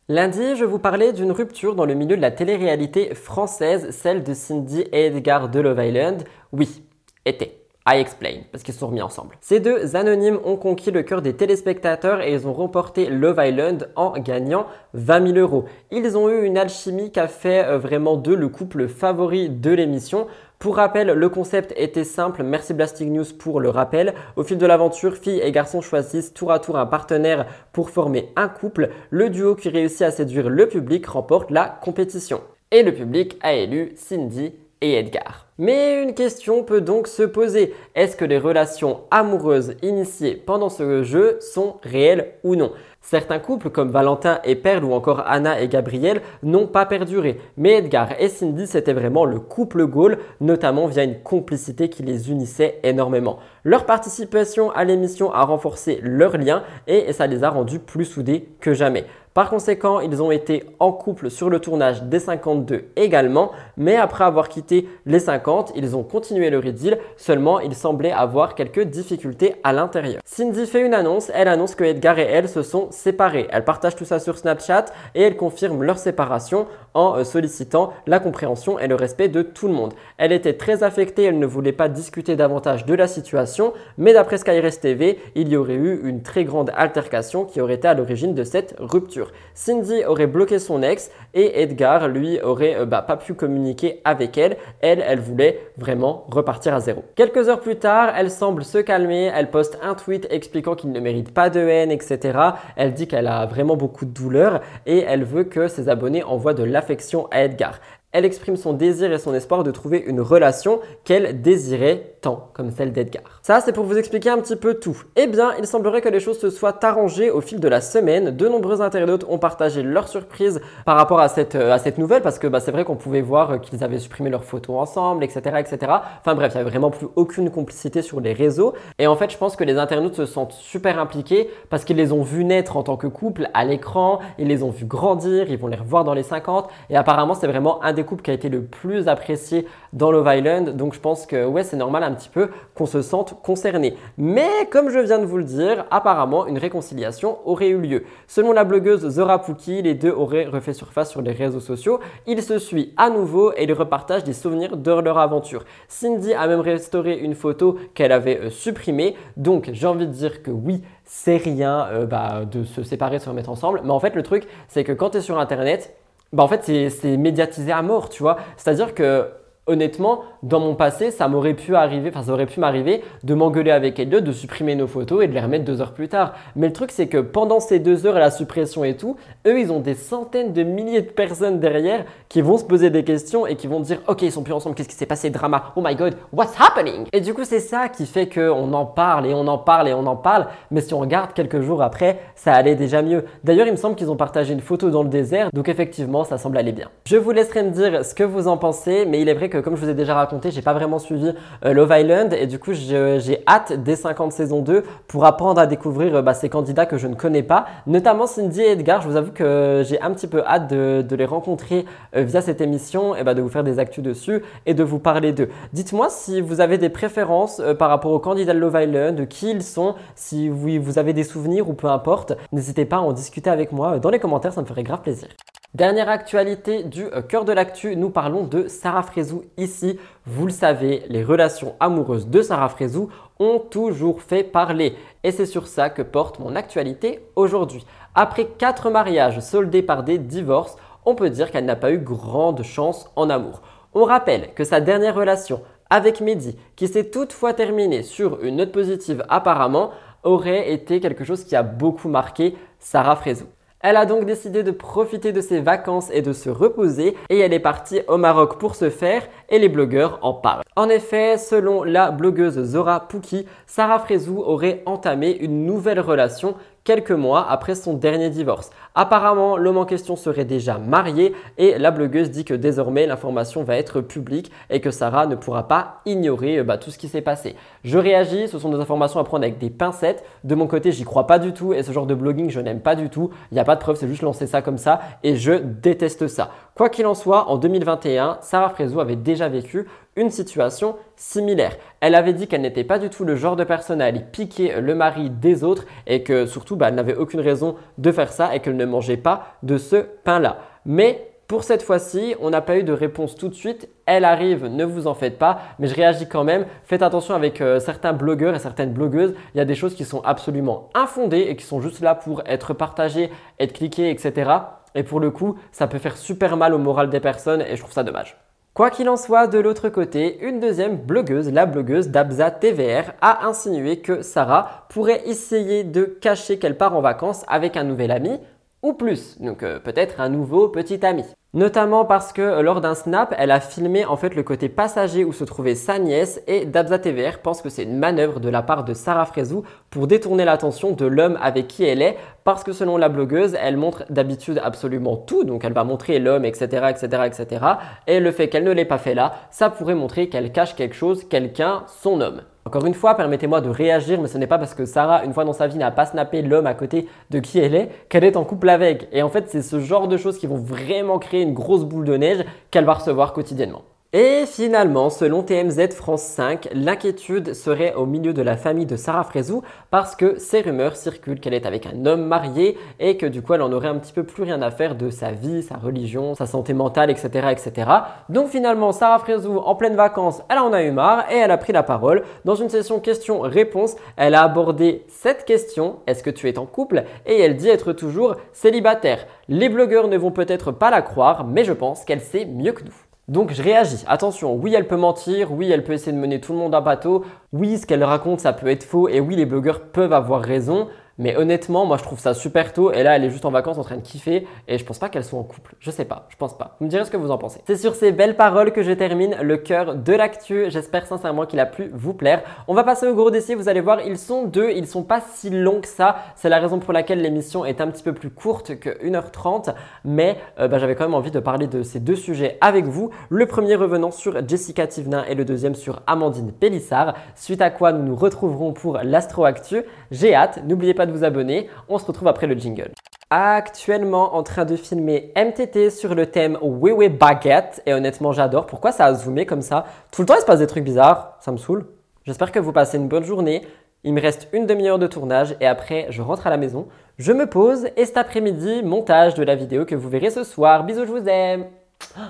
[0.09, 4.33] Lundi, je vous parlais d'une rupture dans le milieu de la télé-réalité française, celle de
[4.33, 6.25] Cindy et Edgar de Love Island.
[6.53, 6.83] Oui,
[7.27, 7.66] était.
[7.89, 9.37] I explain, parce qu'ils sont remis ensemble.
[9.41, 13.89] Ces deux anonymes ont conquis le cœur des téléspectateurs et ils ont remporté Love Island
[13.95, 15.67] en gagnant 20 000 euros.
[15.93, 19.71] Ils ont eu une alchimie qui a fait euh, vraiment d'eux le couple favori de
[19.71, 20.27] l'émission.
[20.59, 22.43] Pour rappel, le concept était simple.
[22.43, 24.15] Merci Blasting News pour le rappel.
[24.35, 28.31] Au fil de l'aventure, filles et garçons choisissent tour à tour un partenaire pour former
[28.35, 28.91] un couple.
[29.11, 32.41] Le duo qui réussit à séduire le public remporte la compétition.
[32.73, 35.47] Et le public a élu Cindy Edgar.
[35.59, 37.73] Mais une question peut donc se poser.
[37.95, 42.73] Est-ce que les relations amoureuses initiées pendant ce jeu sont réelles ou non?
[43.01, 47.39] Certains couples comme Valentin et Perle ou encore Anna et Gabriel n'ont pas perduré.
[47.57, 52.31] Mais Edgar et Cindy c'était vraiment le couple goal, notamment via une complicité qui les
[52.31, 53.39] unissait énormément.
[53.63, 58.49] Leur participation à l'émission a renforcé leur lien et ça les a rendus plus soudés
[58.61, 59.07] que jamais.
[59.37, 64.25] Par conséquent, ils ont été en couple sur le tournage des 52 également, mais après
[64.25, 69.57] avoir quitté les 50, ils ont continué leur idylle, seulement ils semblaient avoir quelques difficultés
[69.63, 70.23] à l'intérieur.
[70.25, 73.47] Cindy fait une annonce, elle annonce que Edgar et elle se sont séparés.
[73.51, 78.19] Elle partage tout ça sur Snapchat et elle confirme leur séparation en euh, sollicitant la
[78.19, 79.93] compréhension et le respect de tout le monde.
[80.17, 84.39] Elle était très affectée, elle ne voulait pas discuter davantage de la situation, mais d'après
[84.39, 88.35] Skyres TV, il y aurait eu une très grande altercation qui aurait été à l'origine
[88.35, 89.31] de cette rupture.
[89.55, 94.39] Cindy aurait bloqué son ex et Edgar, lui, aurait euh, bah, pas pu communiquer avec
[94.39, 94.57] elle.
[94.81, 97.05] Elle, elle voulait vraiment repartir à zéro.
[97.15, 99.31] Quelques heures plus tard, elle semble se calmer.
[99.35, 102.39] Elle poste un tweet expliquant qu'il ne mérite pas de haine, etc.
[102.77, 106.55] Elle dit qu'elle a vraiment beaucoup de douleur et elle veut que ses abonnés envoient
[106.55, 106.86] de l'affection
[107.31, 107.81] à Edgar.
[108.13, 112.93] Elle exprime son désir et son espoir de trouver une relation qu'elle désirait comme celle
[112.93, 113.23] d'Edgar.
[113.43, 115.03] Ça, c'est pour vous expliquer un petit peu tout.
[115.17, 118.37] Eh bien, il semblerait que les choses se soient arrangées au fil de la semaine.
[118.37, 122.23] De nombreux internautes ont partagé leur surprise par rapport à cette, euh, à cette nouvelle,
[122.23, 125.25] parce que bah, c'est vrai qu'on pouvait voir euh, qu'ils avaient supprimé leurs photos ensemble,
[125.25, 125.93] etc., etc.
[126.21, 128.75] Enfin bref, il n'y avait vraiment plus aucune complicité sur les réseaux.
[128.99, 132.13] Et en fait, je pense que les internautes se sentent super impliqués parce qu'ils les
[132.13, 135.59] ont vus naître en tant que couple à l'écran, ils les ont vus grandir, ils
[135.59, 136.69] vont les revoir dans les 50.
[136.91, 140.29] Et apparemment, c'est vraiment un des couple qui a été le plus apprécié dans Love
[140.35, 140.77] Island.
[140.77, 143.97] Donc je pense que ouais, c'est normal un peu qu'on se sente concerné.
[144.19, 148.05] Mais comme je viens de vous le dire, apparemment une réconciliation aurait eu lieu.
[148.27, 152.01] Selon la blogueuse Zora Pouki, les deux auraient refait surface sur les réseaux sociaux.
[152.27, 155.65] Ils se suivent à nouveau et ils repartagent des souvenirs de leur aventure.
[155.89, 159.17] Cindy a même restauré une photo qu'elle avait euh, supprimée.
[159.37, 163.23] Donc j'ai envie de dire que oui, c'est rien euh, bah, de se séparer, de
[163.23, 163.81] se remettre ensemble.
[163.85, 165.97] Mais en fait, le truc, c'est que quand tu es sur Internet,
[166.33, 168.37] bah en fait, c'est médiatisé à mort, tu vois.
[168.57, 169.29] C'est-à-dire que
[169.67, 173.71] honnêtement, dans mon passé, ça m'aurait pu arriver, enfin ça aurait pu m'arriver de m'engueuler
[173.73, 176.35] avec Elliot, de supprimer nos photos et de les remettre deux heures plus tard.
[176.55, 179.17] Mais le truc, c'est que pendant ces deux heures et la suppression et tout,
[179.47, 183.05] eux, ils ont des centaines de milliers de personnes derrière qui vont se poser des
[183.05, 185.73] questions et qui vont dire, ok, ils sont plus ensemble, qu'est-ce qui s'est passé, drama,
[185.77, 187.07] oh my god, what's happening?
[187.13, 189.95] Et du coup, c'est ça qui fait qu'on en parle et on en parle et
[189.95, 190.47] on en parle.
[190.71, 193.25] Mais si on regarde quelques jours après, ça allait déjà mieux.
[193.43, 196.39] D'ailleurs, il me semble qu'ils ont partagé une photo dans le désert, donc effectivement, ça
[196.39, 196.89] semble aller bien.
[197.07, 199.56] Je vous laisserai me dire ce que vous en pensez, mais il est vrai que
[199.61, 201.33] comme je vous ai déjà raconté, j'ai pas vraiment suivi
[201.65, 205.67] euh, Love Island et du coup j'ai hâte des 50 saisons 2 pour apprendre à
[205.67, 209.01] découvrir euh, bah, ces candidats que je ne connais pas, notamment Cindy et Edgar.
[209.01, 212.61] Je vous avoue que j'ai un petit peu hâte de, les rencontrer euh, via cette
[212.61, 215.49] émission et bah, de vous faire des actus dessus et de vous parler d'eux.
[215.73, 219.63] Dites-moi si vous avez des préférences par rapport aux candidats de Love Island, qui ils
[219.63, 222.35] sont, si oui, vous avez des souvenirs ou peu importe.
[222.53, 225.29] N'hésitez pas à en discuter avec moi dans les commentaires, ça me ferait grave plaisir.
[225.75, 229.99] Dernière actualité du euh, cœur de l'actu, nous parlons de Sarah Frézou ici.
[230.25, 234.95] Vous le savez, les relations amoureuses de Sarah Frézou ont toujours fait parler.
[235.23, 237.85] Et c'est sur ça que porte mon actualité aujourd'hui.
[238.15, 242.63] Après quatre mariages soldés par des divorces, on peut dire qu'elle n'a pas eu grande
[242.63, 243.61] chance en amour.
[243.93, 248.73] On rappelle que sa dernière relation avec Mehdi, qui s'est toutefois terminé sur une note
[248.73, 249.91] positive apparemment,
[250.23, 253.47] aurait été quelque chose qui a beaucoup marqué Sarah Frézou.
[253.81, 257.53] Elle a donc décidé de profiter de ses vacances et de se reposer et elle
[257.53, 260.63] est partie au Maroc pour ce faire et les blogueurs en parlent.
[260.77, 266.55] En effet, selon la blogueuse Zora Pouki, Sarah Frézou aurait entamé une nouvelle relation
[266.87, 268.71] quelques mois après son dernier divorce.
[268.95, 273.77] Apparemment, l'homme en question serait déjà marié et la blogueuse dit que désormais l'information va
[273.77, 277.23] être publique et que Sarah ne pourra pas ignorer euh, bah, tout ce qui s'est
[277.23, 277.57] passé.
[277.87, 280.25] Je réagis, ce sont des informations à prendre avec des pincettes.
[280.43, 282.81] De mon côté, j'y crois pas du tout et ce genre de blogging, je n'aime
[282.81, 283.31] pas du tout.
[283.53, 286.27] Il n'y a pas de preuve, c'est juste lancer ça comme ça et je déteste
[286.27, 286.51] ça.
[286.75, 289.87] Quoi qu'il en soit, en 2021, Sarah Frézou avait déjà vécu
[290.17, 291.77] une situation similaire.
[292.01, 294.81] Elle avait dit qu'elle n'était pas du tout le genre de personne à aller piquer
[294.81, 298.53] le mari des autres et que surtout bah, elle n'avait aucune raison de faire ça
[298.53, 300.59] et qu'elle ne mangeait pas de ce pain-là.
[300.87, 303.89] Mais pour cette fois-ci, on n'a pas eu de réponse tout de suite.
[304.05, 306.67] Elle arrive, ne vous en faites pas, mais je réagis quand même.
[306.85, 309.35] Faites attention avec euh, certains blogueurs et certaines blogueuses.
[309.55, 312.43] Il y a des choses qui sont absolument infondées et qui sont juste là pour
[312.47, 314.51] être partagées, être cliquées, etc.
[314.97, 317.81] Et pour le coup, ça peut faire super mal au moral des personnes et je
[317.81, 318.37] trouve ça dommage.
[318.75, 323.47] Quoi qu'il en soit, de l'autre côté, une deuxième blogueuse, la blogueuse d'Abza TVR, a
[323.47, 328.39] insinué que Sarah pourrait essayer de cacher qu'elle part en vacances avec un nouvel ami
[328.83, 331.25] ou plus, donc euh, peut-être un nouveau petit ami.
[331.55, 335.25] Notamment parce que euh, lors d'un snap, elle a filmé en fait le côté passager
[335.25, 338.63] où se trouvait sa nièce et Dabza TVR pense que c'est une manœuvre de la
[338.63, 342.73] part de Sarah Frézou pour détourner l'attention de l'homme avec qui elle est parce que
[342.73, 347.23] selon la blogueuse, elle montre d'habitude absolument tout, donc elle va montrer l'homme, etc., etc.,
[347.25, 347.65] etc.
[348.07, 350.95] Et le fait qu'elle ne l'ait pas fait là, ça pourrait montrer qu'elle cache quelque
[350.95, 352.43] chose, quelqu'un, son homme.
[352.67, 355.45] Encore une fois, permettez-moi de réagir, mais ce n'est pas parce que Sarah, une fois
[355.45, 358.37] dans sa vie, n'a pas snappé l'homme à côté de qui elle est, qu'elle est
[358.37, 359.07] en couple avec.
[359.13, 362.05] Et en fait, c'est ce genre de choses qui vont vraiment créer une grosse boule
[362.05, 363.83] de neige qu'elle va recevoir quotidiennement.
[364.13, 369.25] Et finalement, selon TMZ France 5, l'inquiétude serait au milieu de la famille de Sarah
[369.25, 373.43] Frézou parce que ces rumeurs circulent qu'elle est avec un homme marié et que du
[373.43, 375.77] coup elle en aurait un petit peu plus rien à faire de sa vie, sa
[375.77, 377.49] religion, sa santé mentale, etc.
[377.51, 377.91] etc.
[378.29, 381.59] Donc finalement, Sarah Frézou, en pleine vacances, elle en a eu marre et elle a
[381.59, 382.23] pris la parole.
[382.45, 387.03] Dans une session questions-réponses, elle a abordé cette question, est-ce que tu es en couple?
[387.27, 389.27] Et elle dit être toujours célibataire.
[389.49, 392.85] Les blogueurs ne vont peut-être pas la croire, mais je pense qu'elle sait mieux que
[392.85, 393.06] nous.
[393.29, 394.05] Donc je réagis.
[394.07, 396.81] Attention, oui, elle peut mentir, oui, elle peut essayer de mener tout le monde à
[396.81, 400.43] bateau, oui, ce qu'elle raconte, ça peut être faux, et oui, les blogueurs peuvent avoir
[400.43, 400.87] raison,
[401.19, 402.93] mais honnêtement, moi je trouve ça super tôt.
[402.93, 404.47] Et là, elle est juste en vacances en train de kiffer.
[404.69, 405.75] Et je pense pas qu'elle soit en couple.
[405.81, 406.77] Je sais pas, je pense pas.
[406.79, 407.61] Vous me direz ce que vous en pensez.
[407.67, 410.67] C'est sur ces belles paroles que je termine le cœur de l'actu.
[410.69, 412.43] J'espère sincèrement qu'il a pu vous plaire.
[412.69, 413.55] On va passer au gros dossier.
[413.55, 414.71] Vous allez voir, ils sont deux.
[414.71, 416.17] Ils sont pas si longs que ça.
[416.35, 419.75] C'est la raison pour laquelle l'émission est un petit peu plus courte que 1h30.
[420.05, 423.11] Mais euh, bah, j'avais quand même envie de parler de ces deux sujets avec vous.
[423.31, 427.15] Le premier revenant sur Jessica Tivnin et le deuxième sur Amandine Pélissard.
[427.35, 429.83] Suite à quoi nous nous retrouverons pour l'Astro Actu.
[430.11, 430.61] J'ai hâte.
[430.67, 431.69] N'oubliez pas de vous abonner.
[431.89, 432.91] On se retrouve après le jingle.
[433.31, 438.67] Actuellement en train de filmer MTT sur le thème Oui Baguette et honnêtement j'adore.
[438.67, 439.85] Pourquoi ça a zoomé comme ça?
[440.13, 441.87] Tout le temps il se passe des trucs bizarres, ça me saoule.
[442.25, 443.67] J'espère que vous passez une bonne journée.
[444.05, 446.87] Il me reste une demi-heure de tournage et après je rentre à la maison.
[447.19, 450.85] Je me pose et cet après-midi, montage de la vidéo que vous verrez ce soir.
[450.85, 451.67] Bisous, je vous aime.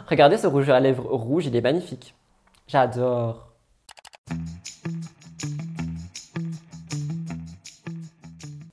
[0.08, 2.14] Regardez ce rouge à lèvres rouge, il est magnifique.
[2.66, 3.48] J'adore.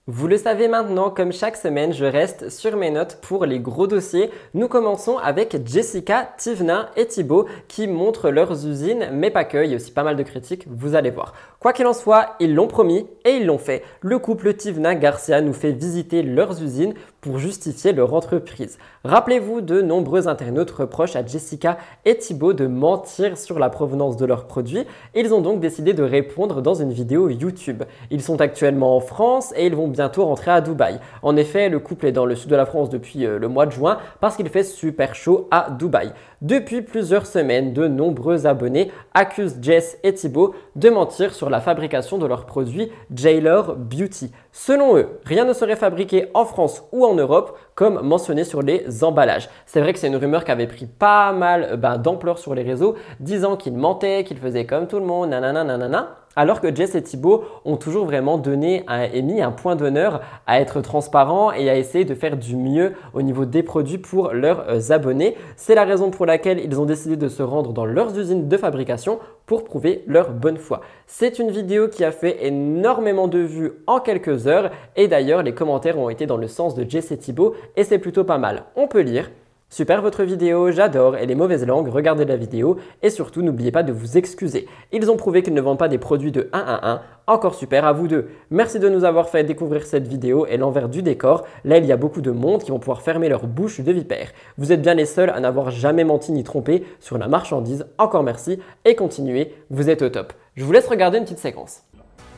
[0.06, 3.88] Vous le savez maintenant, comme chaque semaine, je reste sur mes notes pour les gros
[3.88, 4.32] dossiers.
[4.54, 9.70] Nous commençons avec Jessica, Tivna et Thibaut qui montrent leurs usines, mais pas que, il
[9.70, 11.32] y a aussi pas mal de critiques, vous allez voir.
[11.64, 13.84] Quoi qu'il en soit, ils l'ont promis et ils l'ont fait.
[14.02, 18.78] Le couple Tivna Garcia nous fait visiter leurs usines pour justifier leur entreprise.
[19.06, 24.26] Rappelez-vous, de nombreux internautes reprochent à Jessica et Thibaut de mentir sur la provenance de
[24.26, 24.84] leurs produits.
[25.16, 27.84] Ils ont donc décidé de répondre dans une vidéo YouTube.
[28.12, 31.00] Ils sont actuellement en France et ils vont bientôt rentrer à Dubaï.
[31.22, 33.68] En effet, le couple est dans le sud de la France depuis euh, le mois
[33.68, 36.12] de juin parce qu'il fait super chaud à Dubaï.
[36.42, 42.18] Depuis plusieurs semaines, de nombreux abonnés accusent Jess et Thibaut de mentir sur la fabrication
[42.18, 44.32] de leurs produits Jailor Beauty.
[44.52, 49.04] Selon eux, rien ne serait fabriqué en France ou en Europe comme mentionné sur les
[49.04, 49.50] emballages.
[49.68, 52.64] C'est vrai que c'est une rumeur qui avait pris pas mal ben, d'ampleur sur les
[52.64, 56.16] réseaux, disant qu'ils mentaient, qu'ils faisaient comme tout le monde, nanana.
[56.36, 58.84] Alors que Jess et Thibaut ont toujours vraiment donné
[59.14, 62.94] et mis un point d'honneur à être transparents et à essayer de faire du mieux
[63.14, 65.36] au niveau des produits pour leurs euh, abonnés.
[65.56, 68.58] C'est la raison pour laquelle ils ont décidé de se rendre dans leurs usines de
[68.58, 70.82] fabrication pour prouver leur bonne foi.
[71.06, 75.54] C'est une vidéo qui a fait énormément de vues en quelques heures et d'ailleurs les
[75.54, 78.64] commentaires ont été dans le sens de Jess et Thibaut et c'est plutôt pas mal.
[78.76, 79.30] On peut lire
[79.74, 83.82] Super votre vidéo, j'adore, et les mauvaises langues, regardez la vidéo, et surtout n'oubliez pas
[83.82, 84.68] de vous excuser.
[84.92, 87.84] Ils ont prouvé qu'ils ne vendent pas des produits de 1 à 1, encore super
[87.84, 88.30] à vous deux.
[88.52, 91.48] Merci de nous avoir fait découvrir cette vidéo et l'envers du décor.
[91.66, 94.30] Là, il y a beaucoup de monde qui vont pouvoir fermer leur bouche de vipère.
[94.60, 97.88] Vous êtes bien les seuls à n'avoir jamais menti ni trompé sur la marchandise.
[97.98, 100.34] Encore merci et continuez, vous êtes au top.
[100.56, 101.82] Je vous laisse regarder une petite séquence.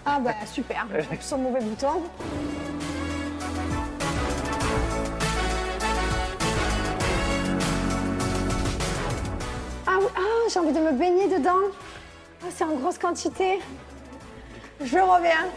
[0.06, 2.00] Ah bah super, j'appuie sur le mauvais bouton.
[10.16, 10.20] Ah
[10.52, 11.52] j'ai envie de me baigner dedans.
[12.44, 13.60] Ah, c'est en grosse quantité.
[14.84, 15.48] Je reviens.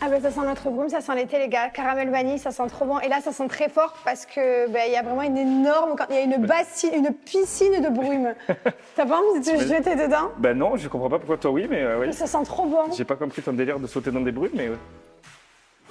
[0.00, 1.70] Ah ben ça sent notre brume, ça sent l'été les gars.
[1.70, 3.00] Caramel vanille, ça sent trop bon.
[3.00, 5.96] Et là ça sent très fort parce que ben, il y a vraiment une énorme,
[6.10, 8.32] il y a une bassine, une piscine de brume.
[8.96, 10.30] T'as pas envie de te jeter dedans?
[10.38, 12.12] Bah non, je comprends pas pourquoi toi oui, mais euh, oui.
[12.12, 12.92] Ça sent trop bon.
[12.96, 14.76] J'ai pas compris ton délire de sauter dans des brumes, mais ouais.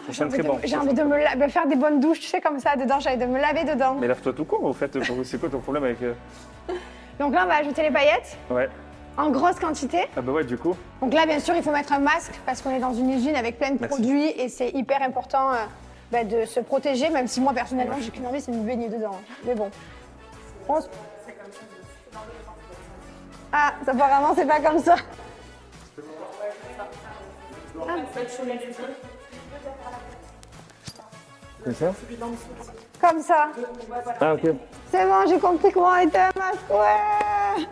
[0.08, 0.54] Ça J'ai envie de- bon.
[0.54, 3.02] Envie de me la- ben, faire des bonnes douches, tu sais comme ça dedans.
[3.02, 3.98] J'ai envie de me laver dedans.
[4.00, 5.98] Mais lave-toi tout court, au fait, c'est quoi ton problème avec.
[7.20, 8.70] Donc là on va ajouter les paillettes Ouais.
[9.18, 10.08] en grosse quantité.
[10.16, 10.76] Ah bah ouais, du coup.
[11.02, 13.36] Donc là, bien sûr, il faut mettre un masque parce qu'on est dans une usine
[13.36, 13.88] avec plein de Merci.
[13.98, 15.58] produits et c'est hyper important euh,
[16.12, 18.90] bah, de se protéger, même si moi, personnellement, j'ai qu'une envie, c'est de me baigner
[18.90, 19.20] dedans.
[19.46, 19.70] Mais bon.
[20.70, 20.88] On se-
[23.52, 24.96] Ah, ça, apparemment, c'est pas comme ça.
[31.64, 31.94] Comme ça?
[33.02, 33.50] Comme ça.
[34.20, 34.52] Ah ok.
[34.92, 36.70] C'est bon, j'ai compris comment était un masque.
[36.72, 37.66] Ouais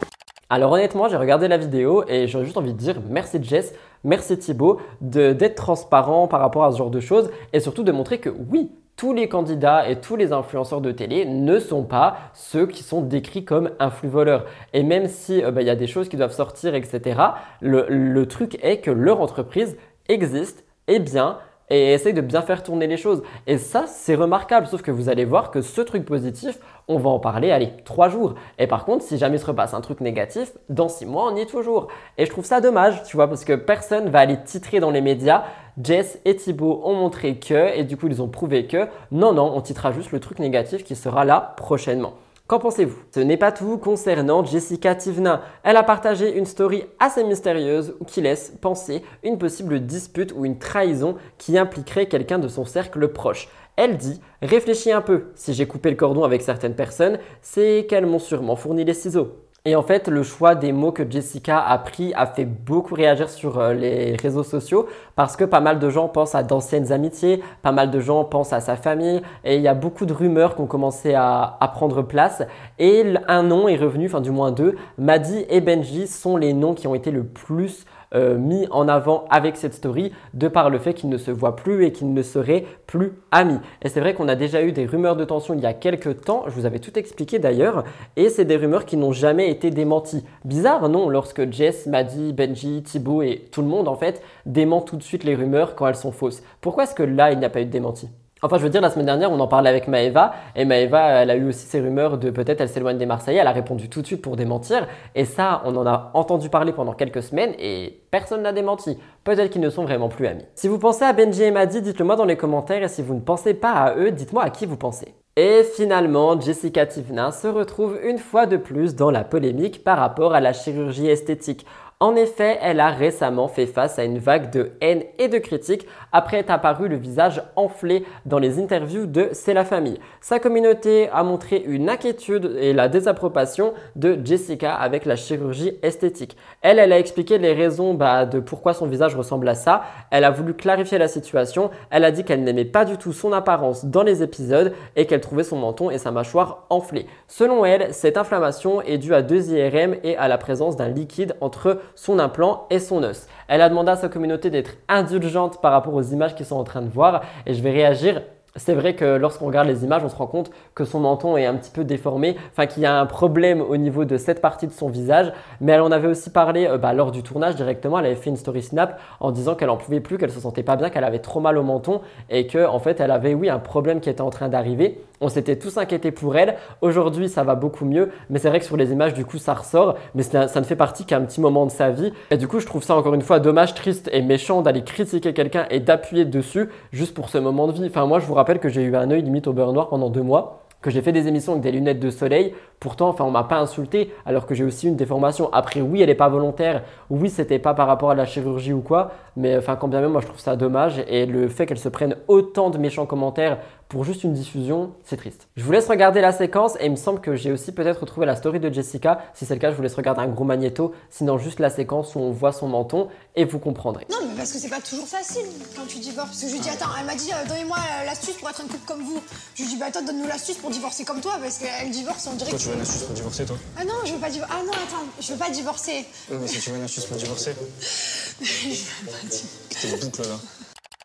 [0.49, 3.73] Alors honnêtement, j'ai regardé la vidéo et j'aurais juste envie de dire merci Jess,
[4.03, 7.91] merci Thibaut de- d'être transparent par rapport à ce genre de choses et surtout de
[7.91, 12.15] montrer que oui, tous les candidats et tous les influenceurs de télé ne sont pas
[12.34, 14.45] ceux qui sont décrits comme influx-voleurs.
[14.73, 17.19] Et même si euh, bah, il y a des choses qui doivent sortir, etc.,
[17.61, 19.76] le, le truc est que leur entreprise
[20.07, 21.39] existe, est bien
[21.70, 23.24] et essaye de bien faire tourner les choses.
[23.48, 24.68] Et ça, c'est remarquable.
[24.68, 28.10] Sauf que vous allez voir que ce truc positif, on va en parler, allez, trois
[28.10, 28.36] jours.
[28.60, 31.42] Et par contre, si jamais se repasse un truc négatif, dans six mois, on y
[31.42, 31.88] est toujours.
[32.18, 35.02] Et je trouve ça dommage, tu vois, parce que personne va aller titrer dans les
[35.02, 35.44] médias.
[35.82, 39.52] Jess et Thibaut ont montré que, et du coup, ils ont prouvé que, non, non,
[39.56, 42.14] on titrera juste le truc négatif qui sera là prochainement.
[42.48, 43.00] Qu'en pensez-vous?
[43.12, 45.42] Ce n'est pas tout concernant Jessica Tivna.
[45.64, 50.60] Elle a partagé une story assez mystérieuse qui laisse penser une possible dispute ou une
[50.60, 53.50] trahison qui impliquerait quelqu'un de son cercle proche.
[53.78, 58.06] Elle dit Réfléchis un peu, si j'ai coupé le cordon avec certaines personnes, c'est qu'elles
[58.06, 59.45] m'ont sûrement fourni les ciseaux.
[59.68, 63.32] Et en fait, le choix des mots que Jessica a pris a fait beaucoup réagir
[63.32, 67.42] sur euh, les réseaux sociaux parce que pas mal de gens pensent à d'anciennes amitiés,
[67.64, 70.54] pas mal de gens pensent à sa famille et il y a beaucoup de rumeurs
[70.54, 72.44] qui ont commencé à, prendre place.
[72.78, 76.76] Et un nom est revenu, enfin du moins deux, Maddy et Benji sont les noms
[76.76, 77.86] qui ont été le plus
[78.16, 81.56] euh, mis en avant avec cette story de par le fait qu'ils ne se voient
[81.56, 83.60] plus et qu'ils ne seraient plus amis.
[83.82, 86.22] Et c'est vrai qu'on a déjà eu des rumeurs de tension il y a quelques
[86.22, 87.84] temps, je vous avais tout expliqué d'ailleurs,
[88.16, 90.24] et c'est des rumeurs qui n'ont jamais été démenties.
[90.46, 94.98] Bizarre, non, lorsque Jess, Maddy, Benji, Thibaut et tout le monde en fait dément tout
[94.98, 96.44] de suite les rumeurs quand elles sont fausses.
[96.62, 98.10] Pourquoi est-ce que là il n'y a pas eu de démenti
[98.46, 101.32] Enfin, je veux dire, la semaine dernière, on en parlait avec Maeva, et Maeva, elle
[101.32, 104.04] a eu aussi ces rumeurs de peut-être elle s'éloigne des Marseillais, elle a répondu tout
[104.04, 108.04] de suite pour démentir, et ça, on en a entendu parler pendant quelques semaines, et
[108.12, 109.00] personne n'a démenti.
[109.24, 110.46] Peut-être qu'ils ne sont vraiment plus amis.
[110.54, 113.16] Si vous pensez à Benji et Maddy, dites-le moi dans les commentaires, et si vous
[113.16, 115.16] ne pensez pas à eux, dites-moi à qui vous pensez.
[115.38, 120.36] Et finalement, Jessica Tivna se retrouve une fois de plus dans la polémique par rapport
[120.36, 121.66] à la chirurgie esthétique.
[122.02, 125.88] En effet, elle a récemment fait face à une vague de haine et de critiques
[126.16, 130.00] après être apparu le visage enflé dans les interviews de C'est la famille.
[130.22, 136.38] Sa communauté a montré une inquiétude et la désapprobation de Jessica avec la chirurgie esthétique.
[136.62, 139.84] Elle, elle a expliqué les raisons bah, de pourquoi son visage ressemble à ça.
[140.10, 141.70] Elle a voulu clarifier la situation.
[141.90, 145.20] Elle a dit qu'elle n'aimait pas du tout son apparence dans les épisodes et qu'elle
[145.20, 147.08] trouvait son menton et sa mâchoire enflés.
[147.28, 151.36] Selon elle, cette inflammation est due à deux IRM et à la présence d'un liquide
[151.42, 153.28] entre son implant et son os.
[153.48, 156.64] Elle a demandé à sa communauté d'être indulgente par rapport aux images qu'ils sont en
[156.64, 158.22] train de voir et je vais réagir
[158.56, 161.45] c'est vrai que lorsqu'on regarde les images, on se rend compte que son menton est
[161.45, 164.68] un petit peu déformé, enfin qu'il y a un problème au niveau de cette partie
[164.68, 165.34] de son visage.
[165.60, 167.99] Mais elle en avait aussi parlé euh, bah, lors du tournage directement.
[167.99, 170.64] Elle avait fait une story snap en disant qu'elle en pouvait plus, qu'elle se sentait
[170.64, 173.49] pas bien, qu'elle avait trop mal au menton et que en fait elle avait oui
[173.49, 175.02] un problème qui était en train d'arriver.
[175.22, 176.56] On s'était tous inquiétés pour elle.
[176.82, 179.53] Aujourd'hui, ça va beaucoup mieux, mais c'est vrai que sur les images, du coup, ça
[179.53, 179.95] ressort.
[180.14, 182.11] Mais ça, ça ne fait partie qu'un petit moment de sa vie.
[182.32, 185.34] Et du coup, je trouve ça encore une fois dommage, triste et méchant d'aller critiquer
[185.34, 187.86] quelqu'un et d'appuyer dessus juste pour ce moment de vie.
[187.88, 190.10] Enfin, moi, je vous rappelle que j'ai eu un œil limite au beurre noir pendant
[190.10, 192.54] deux mois que j'ai fait des émissions avec des lunettes de soleil.
[192.80, 195.52] Pourtant, enfin, on m'a pas insulté alors que j'ai aussi une déformation.
[195.52, 196.84] Après, oui, elle n'est pas volontaire.
[197.10, 199.12] Oui, c'était pas par rapport à la chirurgie ou quoi.
[199.36, 201.04] Mais enfin, quand bien même, moi, je trouve ça dommage.
[201.08, 203.58] Et le fait qu'elle se prenne autant de méchants commentaires
[203.90, 205.48] pour juste une diffusion, c'est triste.
[205.58, 208.28] Je vous laisse regarder la séquence et il me semble que j'ai aussi peut-être retrouvé
[208.28, 209.22] la story de Jessica.
[209.34, 212.14] Si c'est le cas, je vous laisse regarder un gros magnéto, sinon juste la séquence
[212.14, 214.06] où on voit son menton et vous comprendrez.
[214.36, 215.45] Parce que c'est pas toujours facile
[215.76, 216.30] quand tu divorces.
[216.30, 218.68] Parce que je lui dis, attends, elle m'a dit, euh, donnez-moi l'astuce pour être un
[218.68, 219.22] couple comme vous.
[219.56, 222.36] Je lui dis, bah, toi, donne-nous l'astuce pour divorcer comme toi, parce qu'elle divorce, on
[222.36, 222.64] dirait Toi, que.
[222.64, 224.53] tu veux une astuce pour divorcer, toi Ah non, je veux pas divorcer.
[224.56, 226.06] Ah non, attends, je veux pas divorcer.
[226.30, 227.53] Oui, mais si tu veux une astuce pour divorcer,
[228.41, 230.06] je veux pas divorcer.
[230.06, 230.36] boucle là.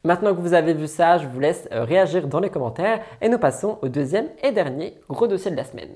[0.02, 3.28] Maintenant que vous avez vu ça, je vous laisse euh, réagir dans les commentaires et
[3.28, 5.90] nous passons au deuxième et dernier gros dossier de la semaine.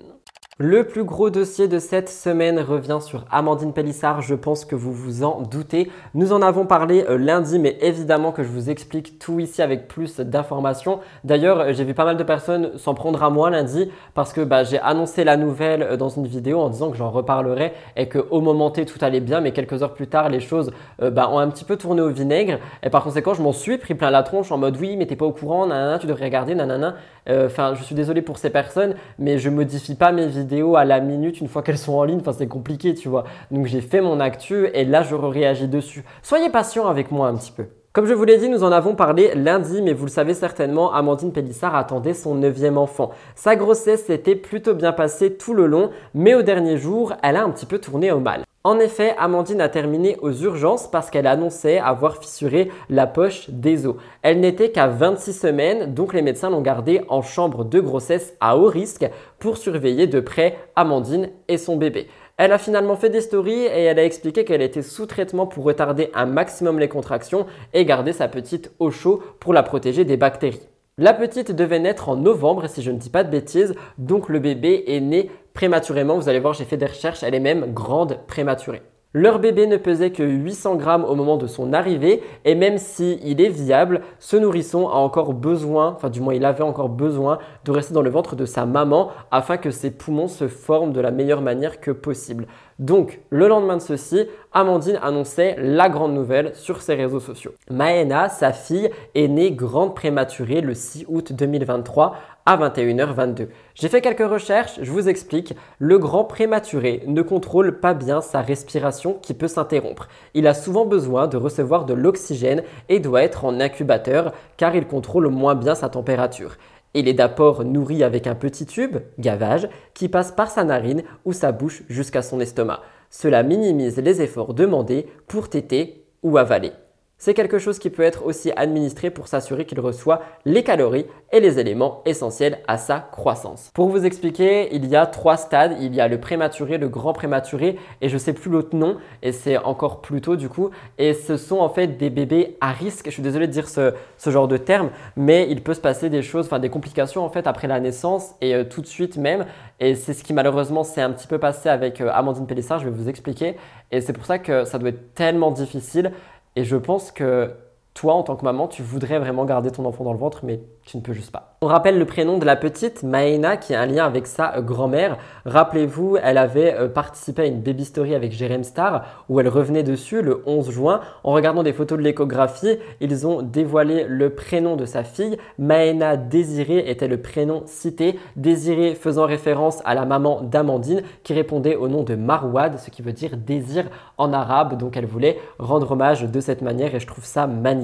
[0.59, 4.93] Le plus gros dossier de cette semaine revient sur Amandine Pellissard, je pense que vous
[4.93, 5.91] vous en doutez.
[6.15, 9.89] Nous en avons parlé euh, lundi, mais évidemment que je vous explique tout ici avec
[9.89, 11.01] plus d'informations.
[11.25, 14.43] D'ailleurs, euh, j'ai vu pas mal de personnes s'en prendre à moi lundi parce que
[14.43, 18.09] bah, j'ai annoncé la nouvelle euh, dans une vidéo en disant que j'en reparlerai et
[18.09, 20.71] qu'au moment T tout allait bien, mais quelques heures plus tard, les choses
[21.01, 23.97] bah, ont un petit peu tourné au vinaigre et par conséquent, je m'en suis pris
[23.97, 26.55] plein la tronche en mode oui, mais t'es pas au courant, nanana, tu devrais regarder,
[26.55, 26.95] nanana.
[27.29, 30.85] Euh, Enfin, je suis désolé pour ces personnes, mais je modifie pas mes vidéos à
[30.85, 32.21] la minute une fois qu'elles sont en ligne.
[32.21, 33.25] Enfin, c'est compliqué, tu vois.
[33.51, 36.05] Donc, j'ai fait mon actu et là, je réagis dessus.
[36.23, 37.67] Soyez patient avec moi un petit peu.
[37.95, 40.93] Comme je vous l'ai dit, nous en avons parlé lundi, mais vous le savez certainement,
[40.93, 43.13] Amandine Pellissard attendait son neuvième enfant.
[43.37, 47.45] Sa grossesse s'était plutôt bien passée tout le long, mais au dernier jour, elle a
[47.45, 48.43] un petit peu tourné au mal.
[48.65, 53.87] En effet, Amandine a terminé aux urgences parce qu'elle annonçait avoir fissuré la poche des
[53.87, 53.95] os.
[54.23, 58.57] Elle n'était qu'à 26 semaines, donc les médecins l'ont gardée en chambre de grossesse à
[58.57, 59.09] haut risque
[59.39, 62.09] pour surveiller de près Amandine et son bébé.
[62.37, 65.63] Elle a finalement fait des stories et elle a expliqué qu'elle était sous traitement pour
[65.63, 70.17] retarder un maximum les contractions et garder sa petite au chaud pour la protéger des
[70.17, 70.69] bactéries.
[70.99, 74.41] La petite devait naître en novembre, si je ne dis pas de bêtises, donc le
[74.41, 76.17] bébé est né prématurément.
[76.17, 78.83] Vous allez voir, j'ai fait des recherches, elle est même grande prématurée.
[79.17, 83.41] Leur bébé ne pesait que 800 grammes au moment de son arrivée et même s'il
[83.41, 87.71] est viable, ce nourrisson a encore besoin, enfin du moins il avait encore besoin de
[87.71, 91.13] rester dans le ventre de sa maman afin que ses poumons se forment de la
[91.13, 92.49] meilleure manière que possible.
[92.81, 97.53] Donc le lendemain de ceci, Amandine annonçait la grande nouvelle sur ses réseaux sociaux.
[97.71, 102.17] Maëna, sa fille, est née grande prématurée le 6 août 2023
[102.47, 103.49] à 21h22.
[103.75, 105.55] J'ai fait quelques recherches, je vous explique.
[105.79, 110.09] Le grand prématuré ne contrôle pas bien sa respiration qui peut s'interrompre.
[110.35, 114.87] Il a souvent besoin de recevoir de l'oxygène et doit être en incubateur car il
[114.87, 116.57] contrôle moins bien sa température.
[116.93, 121.33] Il est d'abord nourri avec un petit tube, gavage, qui passe par sa narine ou
[121.33, 122.83] sa bouche jusqu'à son estomac.
[123.11, 126.73] Cela minimise les efforts demandés pour téter ou avaler.
[127.17, 131.41] C'est quelque chose qui peut être aussi administré pour s'assurer qu'il reçoit les calories et
[131.41, 133.71] les éléments essentiels à sa croissance.
[133.73, 135.77] Pour vous expliquer, il y a trois stades.
[135.81, 139.33] Il y a le prématuré, le grand prématuré et je sais plus l'autre nom et
[139.33, 140.71] c'est encore plus tôt du coup.
[140.99, 143.07] Et ce sont en fait des bébés à risque.
[143.07, 143.95] Je suis désolé de dire ce,
[144.27, 147.47] genre de terme, mais il peut se passer des choses, enfin des complications en fait
[147.47, 149.47] après la naissance et euh, tout de suite même.
[149.81, 152.81] Et c'est ce qui malheureusement s'est un petit peu passé avec euh, Amandine Pélissard.
[152.81, 153.57] Je vais vous expliquer.
[153.93, 156.11] Et c'est pour ça que ça doit être tellement difficile.
[156.57, 157.53] Et je pense que
[157.95, 160.61] toi, en tant que maman, tu voudrais vraiment garder ton enfant dans le ventre, mais
[160.85, 161.57] tu ne peux juste pas.
[161.63, 164.63] On rappelle le prénom de la petite, Maëna, qui a un lien avec sa euh,
[164.63, 165.17] grand-mère.
[165.47, 169.85] Rappelez-vous, elle avait euh, participé à une baby story avec Jérém Star, où elle revenait
[169.85, 171.01] dessus le 11 juin.
[171.23, 175.39] En regardant des photos de l'échographie, ils ont dévoilé le prénom de sa fille.
[175.59, 178.19] Maëna Désirée était le prénom cité.
[178.35, 183.03] Désirée faisant référence à la maman d'Amandine, qui répondait au nom de Marouad, ce qui
[183.03, 183.85] veut dire désir
[184.19, 184.77] en arabe.
[184.79, 187.84] Donc elle voulait rendre hommage de cette manière et je trouve ça magnifique.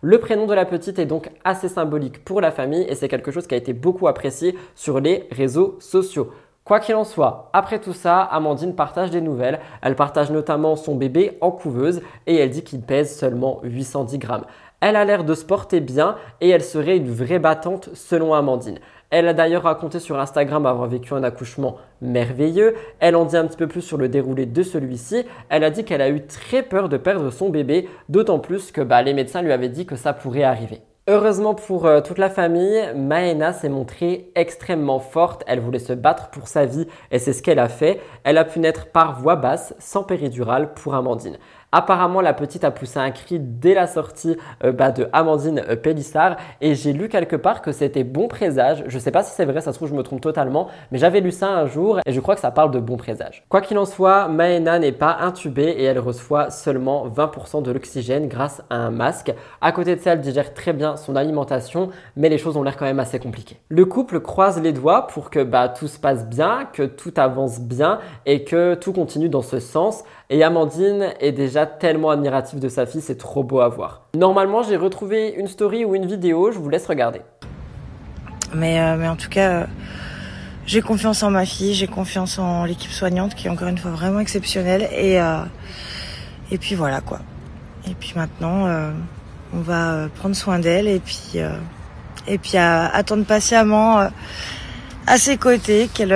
[0.00, 3.30] Le prénom de la petite est donc assez symbolique pour la famille et c'est quelque
[3.30, 6.30] chose qui a été beaucoup apprécié sur les réseaux sociaux.
[6.64, 9.58] Quoi qu'il en soit, après tout ça, Amandine partage des nouvelles.
[9.82, 14.44] Elle partage notamment son bébé en couveuse et elle dit qu'il pèse seulement 810 grammes.
[14.80, 18.78] Elle a l'air de se porter bien et elle serait une vraie battante selon Amandine.
[19.10, 22.74] Elle a d'ailleurs raconté sur Instagram avoir vécu un accouchement merveilleux.
[23.00, 25.24] Elle en dit un petit peu plus sur le déroulé de celui-ci.
[25.48, 28.80] Elle a dit qu'elle a eu très peur de perdre son bébé, d'autant plus que
[28.80, 30.80] bah, les médecins lui avaient dit que ça pourrait arriver.
[31.08, 35.42] Heureusement pour euh, toute la famille, Maëna s'est montrée extrêmement forte.
[35.48, 38.00] Elle voulait se battre pour sa vie et c'est ce qu'elle a fait.
[38.22, 41.38] Elle a pu naître par voie basse, sans péridurale pour Amandine.
[41.72, 45.76] Apparemment, la petite a poussé un cri dès la sortie euh, bah, de Amandine euh,
[45.76, 48.82] Pélissard et j'ai lu quelque part que c'était bon présage.
[48.88, 51.20] Je sais pas si c'est vrai, ça se trouve je me trompe totalement, mais j'avais
[51.20, 53.44] lu ça un jour et je crois que ça parle de bon présage.
[53.48, 58.26] Quoi qu'il en soit, Maëna n'est pas intubée et elle reçoit seulement 20% de l'oxygène
[58.26, 59.32] grâce à un masque.
[59.60, 62.76] À côté de ça, elle digère très bien son alimentation, mais les choses ont l'air
[62.76, 63.58] quand même assez compliquées.
[63.68, 67.60] Le couple croise les doigts pour que bah, tout se passe bien, que tout avance
[67.60, 70.02] bien et que tout continue dans ce sens.
[70.32, 74.02] Et Amandine est déjà tellement admirative de sa fille, c'est trop beau à voir.
[74.16, 77.20] Normalement, j'ai retrouvé une story ou une vidéo, je vous laisse regarder.
[78.54, 79.66] Mais, euh, mais en tout cas, euh,
[80.66, 83.90] j'ai confiance en ma fille, j'ai confiance en l'équipe soignante qui est encore une fois
[83.90, 84.88] vraiment exceptionnelle.
[84.92, 85.42] Et, euh,
[86.52, 87.18] et puis voilà quoi.
[87.88, 88.68] Et puis maintenant,
[89.52, 91.40] on va prendre soin d'elle et puis,
[92.28, 94.08] et puis attendre patiemment
[95.06, 96.10] à ses côtés qu'elle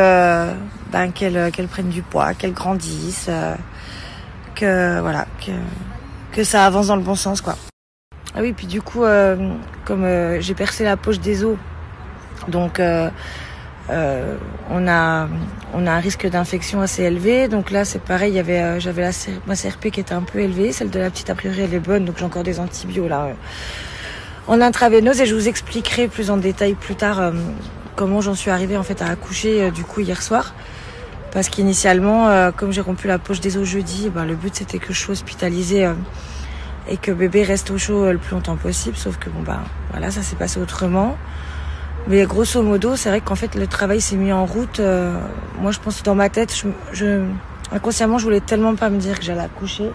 [0.92, 1.10] ben,
[1.70, 3.30] prenne du poids, qu'elle grandisse,
[4.54, 5.52] que voilà, que,
[6.32, 7.56] que ça avance dans le bon sens quoi.
[8.36, 9.36] Ah oui, puis du coup, euh,
[9.84, 11.56] comme euh, j'ai percé la poche des os,
[12.48, 13.08] donc euh,
[13.88, 15.28] on a
[15.72, 17.46] on a un risque d'infection assez élevé.
[17.46, 18.34] Donc là, c'est pareil,
[18.78, 19.10] j'avais la
[19.46, 21.78] ma CRP qui était un peu élevée, celle de la petite a priori elle est
[21.78, 23.28] bonne, donc j'ai encore des antibiotiques là.
[24.48, 27.32] en intraveineuse et je vous expliquerai plus en détail plus tard
[27.94, 30.54] comment j'en suis arrivée en fait à accoucher du coup hier soir.
[31.34, 34.78] Parce qu'initialement, euh, comme j'ai rompu la poche des os jeudi, ben, le but c'était
[34.78, 35.94] que je sois hospitalisée euh,
[36.88, 38.96] et que bébé reste au chaud euh, le plus longtemps possible.
[38.96, 41.16] Sauf que bon bah voilà, ça s'est passé autrement.
[42.06, 44.80] Mais grosso modo, c'est vrai qu'en fait le travail s'est mis en route.
[45.60, 46.54] moi, je pense que dans ma tête,
[46.92, 47.24] je,
[47.72, 49.90] inconsciemment, je voulais tellement pas me dire que j'allais accoucher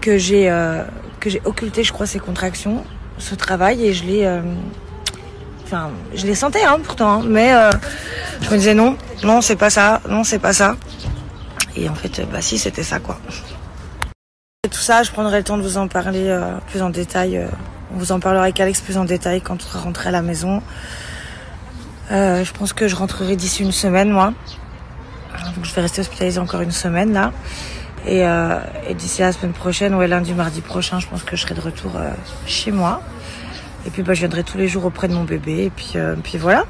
[0.00, 0.52] que j'ai
[1.18, 2.84] que j'ai occulté, je crois, ces contractions,
[3.18, 4.40] ce travail et je l'ai.
[5.64, 7.70] Enfin, je les sentais, hein, pourtant, hein, mais euh,
[8.42, 10.76] je me disais non, non, c'est pas ça, non, c'est pas ça.
[11.74, 13.18] Et en fait, euh, bah si, c'était ça, quoi.
[14.70, 17.40] Tout ça, je prendrai le temps de vous en parler euh, plus en détail.
[17.94, 20.22] on vous en parlera avec Alex plus en détail quand on sera rentré à la
[20.22, 20.62] maison.
[22.10, 24.34] Je pense que je rentrerai d'ici une semaine, moi.
[25.56, 27.32] Donc je vais rester hospitalisée encore une semaine, là.
[28.06, 28.24] Et,
[28.94, 31.92] d'ici la semaine prochaine, ouais, lundi, mardi prochain, je pense que je serai de retour
[32.46, 33.02] chez moi.
[33.86, 35.64] Et puis bah, je viendrai tous les jours auprès de mon bébé.
[35.64, 36.64] Et puis, euh, puis voilà.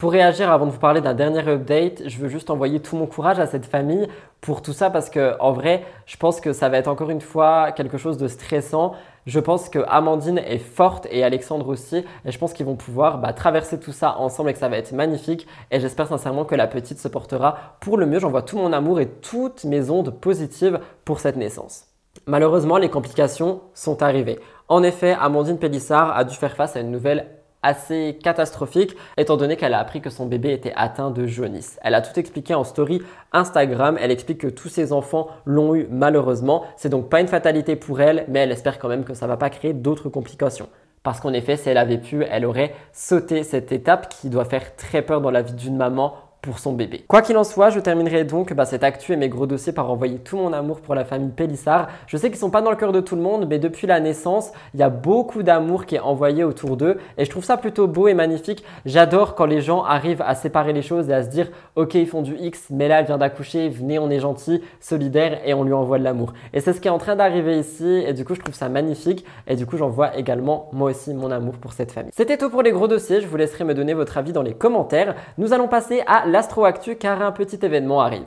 [0.00, 3.06] Pour réagir, avant de vous parler d'un dernier update, je veux juste envoyer tout mon
[3.06, 4.08] courage à cette famille
[4.40, 7.20] pour tout ça parce que, en vrai, je pense que ça va être encore une
[7.20, 8.94] fois quelque chose de stressant.
[9.24, 13.18] Je pense que Amandine est forte et Alexandre aussi, et je pense qu'ils vont pouvoir
[13.18, 15.46] bah, traverser tout ça ensemble et que ça va être magnifique.
[15.70, 18.18] Et j'espère sincèrement que la petite se portera pour le mieux.
[18.18, 21.86] J'envoie tout mon amour et toutes mes ondes positives pour cette naissance.
[22.26, 24.38] Malheureusement, les complications sont arrivées.
[24.68, 27.26] En effet, Amandine Pélissard a dû faire face à une nouvelle
[27.62, 31.78] assez catastrophique étant donné qu'elle a appris que son bébé était atteint de jaunisse.
[31.82, 35.86] Elle a tout expliqué en story Instagram, elle explique que tous ses enfants l'ont eu
[35.90, 39.26] malheureusement, c'est donc pas une fatalité pour elle, mais elle espère quand même que ça
[39.26, 40.68] va pas créer d'autres complications.
[41.02, 44.76] Parce qu'en effet, si elle avait pu, elle aurait sauté cette étape qui doit faire
[44.76, 46.14] très peur dans la vie d'une maman
[46.52, 47.04] son bébé.
[47.08, 49.90] Quoi qu'il en soit, je terminerai donc bah, cette actu et mes gros dossiers par
[49.90, 51.88] envoyer tout mon amour pour la famille Pélissard.
[52.06, 54.00] Je sais qu'ils sont pas dans le cœur de tout le monde, mais depuis la
[54.00, 57.56] naissance, il y a beaucoup d'amour qui est envoyé autour d'eux et je trouve ça
[57.56, 58.64] plutôt beau et magnifique.
[58.84, 62.06] J'adore quand les gens arrivent à séparer les choses et à se dire OK, ils
[62.06, 65.64] font du X, mais là elle vient d'accoucher, venez, on est gentil, solidaire et on
[65.64, 66.32] lui envoie de l'amour.
[66.52, 68.68] Et c'est ce qui est en train d'arriver ici et du coup, je trouve ça
[68.68, 72.12] magnifique et du coup, j'envoie également moi aussi mon amour pour cette famille.
[72.14, 74.54] C'était tout pour les gros dossiers, je vous laisserai me donner votre avis dans les
[74.54, 75.14] commentaires.
[75.38, 78.26] Nous allons passer à l'Astro Actu car un petit événement arrive.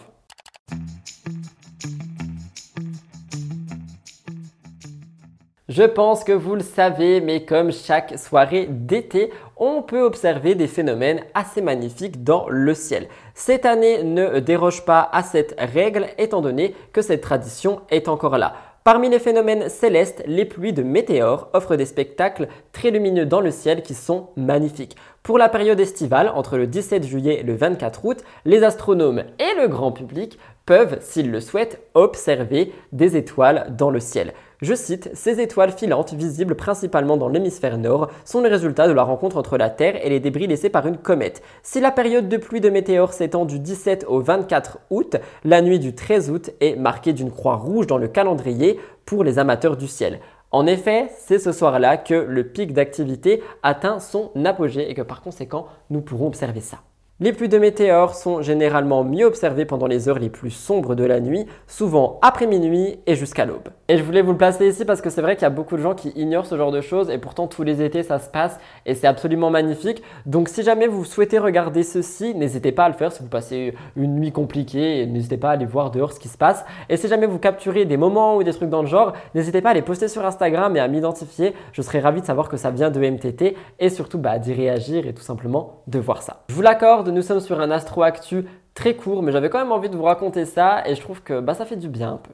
[5.67, 10.67] Je pense que vous le savez, mais comme chaque soirée d'été, on peut observer des
[10.67, 13.09] phénomènes assez magnifiques dans le ciel.
[13.35, 18.38] Cette année ne déroge pas à cette règle étant donné que cette tradition est encore
[18.38, 18.55] là.
[18.88, 23.51] Parmi les phénomènes célestes, les pluies de météores offrent des spectacles très lumineux dans le
[23.51, 24.95] ciel qui sont magnifiques.
[25.23, 29.61] Pour la période estivale, entre le 17 juillet et le 24 août, les astronomes et
[29.61, 34.31] le grand public peuvent, s'ils le souhaitent, observer des étoiles dans le ciel.
[34.59, 39.03] Je cite, Ces étoiles filantes, visibles principalement dans l'hémisphère nord, sont le résultat de la
[39.03, 41.43] rencontre entre la Terre et les débris laissés par une comète.
[41.61, 45.77] Si la période de pluie de météores s'étend du 17 au 24 août, la nuit
[45.77, 49.88] du 13 août est marquée d'une croix rouge dans le calendrier pour les amateurs du
[49.88, 50.19] ciel.
[50.49, 55.21] En effet, c'est ce soir-là que le pic d'activité atteint son apogée et que par
[55.21, 56.77] conséquent, nous pourrons observer ça.
[57.19, 61.03] Les pluies de météores sont généralement mieux observées pendant les heures les plus sombres de
[61.03, 63.69] la nuit, souvent après minuit et jusqu'à l'aube.
[63.88, 65.77] Et je voulais vous le placer ici parce que c'est vrai qu'il y a beaucoup
[65.77, 68.30] de gens qui ignorent ce genre de choses et pourtant tous les étés ça se
[68.30, 70.03] passe et c'est absolument magnifique.
[70.27, 73.73] Donc si jamais vous souhaitez regarder ceci, n'hésitez pas à le faire si vous passez
[73.95, 76.65] une nuit compliquée, n'hésitez pas à aller voir dehors ce qui se passe.
[76.88, 79.72] Et si jamais vous capturez des moments ou des trucs dans le genre, n'hésitez pas
[79.72, 81.56] à les poster sur Instagram et à m'identifier.
[81.72, 85.07] Je serais ravi de savoir que ça vient de MTT et surtout bah, d'y réagir
[85.07, 86.44] et tout simplement de voir ça.
[86.49, 89.71] Je vous l'accorde, nous sommes sur un Astro Actu très court, mais j'avais quand même
[89.71, 92.17] envie de vous raconter ça et je trouve que bah, ça fait du bien un
[92.17, 92.31] peu.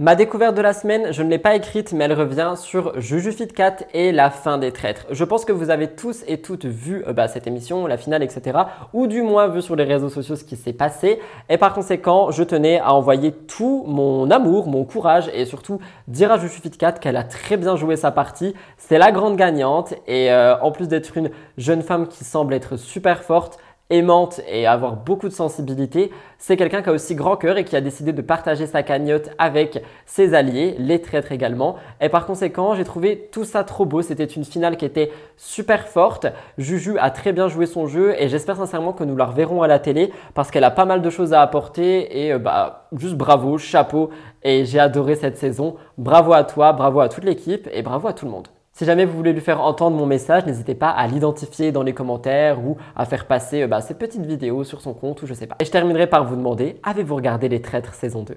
[0.00, 3.32] Ma découverte de la semaine, je ne l'ai pas écrite, mais elle revient sur Juju
[3.32, 3.48] Fit
[3.92, 5.06] et la fin des traîtres.
[5.10, 8.22] Je pense que vous avez tous et toutes vu euh, bah, cette émission, la finale,
[8.22, 8.58] etc.
[8.92, 11.18] Ou du moins vu sur les réseaux sociaux ce qui s'est passé.
[11.48, 16.30] Et par conséquent, je tenais à envoyer tout mon amour, mon courage et surtout dire
[16.30, 18.54] à Juju Fit qu'elle a très bien joué sa partie.
[18.76, 22.76] C'est la grande gagnante et euh, en plus d'être une jeune femme qui semble être
[22.76, 23.58] super forte,
[23.90, 27.74] aimante et avoir beaucoup de sensibilité, c'est quelqu'un qui a aussi grand cœur et qui
[27.74, 31.76] a décidé de partager sa cagnotte avec ses alliés, les traîtres également.
[32.00, 34.02] Et par conséquent, j'ai trouvé tout ça trop beau.
[34.02, 36.26] C'était une finale qui était super forte.
[36.58, 39.66] Juju a très bien joué son jeu et j'espère sincèrement que nous la reverrons à
[39.66, 43.16] la télé parce qu'elle a pas mal de choses à apporter et euh, bah juste
[43.16, 44.10] bravo, chapeau
[44.42, 45.76] et j'ai adoré cette saison.
[45.96, 48.48] Bravo à toi, bravo à toute l'équipe et bravo à tout le monde.
[48.78, 51.94] Si jamais vous voulez lui faire entendre mon message, n'hésitez pas à l'identifier dans les
[51.94, 55.34] commentaires ou à faire passer euh, bah, ces petites vidéos sur son compte ou je
[55.34, 55.56] sais pas.
[55.58, 58.36] Et je terminerai par vous demander, avez-vous regardé Les Traîtres saison 2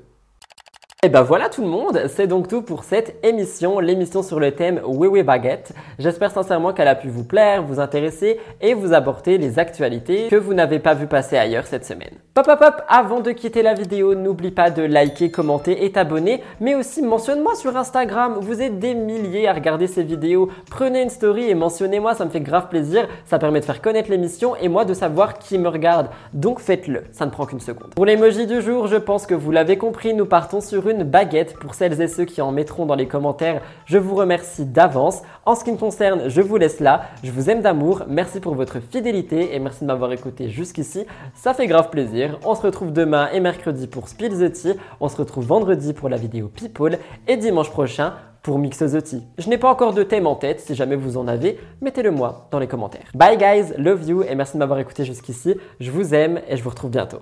[1.03, 4.51] et ben voilà tout le monde, c'est donc tout pour cette émission, l'émission sur le
[4.51, 5.73] thème Oui Oui Baguette.
[5.97, 10.35] J'espère sincèrement qu'elle a pu vous plaire, vous intéresser et vous apporter les actualités que
[10.35, 12.13] vous n'avez pas vu passer ailleurs cette semaine.
[12.35, 16.43] Pop pop pop, avant de quitter la vidéo, n'oublie pas de liker, commenter et t'abonner,
[16.59, 20.49] mais aussi mentionne-moi sur Instagram, vous êtes des milliers à regarder ces vidéos.
[20.69, 24.11] Prenez une story et mentionnez-moi, ça me fait grave plaisir, ça permet de faire connaître
[24.11, 26.09] l'émission et moi de savoir qui me regarde.
[26.33, 27.95] Donc faites-le, ça ne prend qu'une seconde.
[27.95, 31.55] Pour l'emoji du jour, je pense que vous l'avez compris, nous partons sur une baguette
[31.59, 33.61] pour celles et ceux qui en mettront dans les commentaires.
[33.85, 35.22] Je vous remercie d'avance.
[35.45, 37.03] En ce qui me concerne, je vous laisse là.
[37.23, 38.03] Je vous aime d'amour.
[38.07, 41.05] Merci pour votre fidélité et merci de m'avoir écouté jusqu'ici.
[41.34, 42.39] Ça fait grave plaisir.
[42.45, 44.73] On se retrouve demain et mercredi pour Spill the Tea.
[44.99, 46.97] On se retrouve vendredi pour la vidéo People
[47.27, 48.13] et dimanche prochain
[48.43, 49.23] pour Mix the Tea.
[49.38, 52.47] Je n'ai pas encore de thème en tête, si jamais vous en avez, mettez-le moi
[52.51, 53.05] dans les commentaires.
[53.13, 55.55] Bye guys, love you et merci de m'avoir écouté jusqu'ici.
[55.80, 57.19] Je vous aime et je vous retrouve bientôt.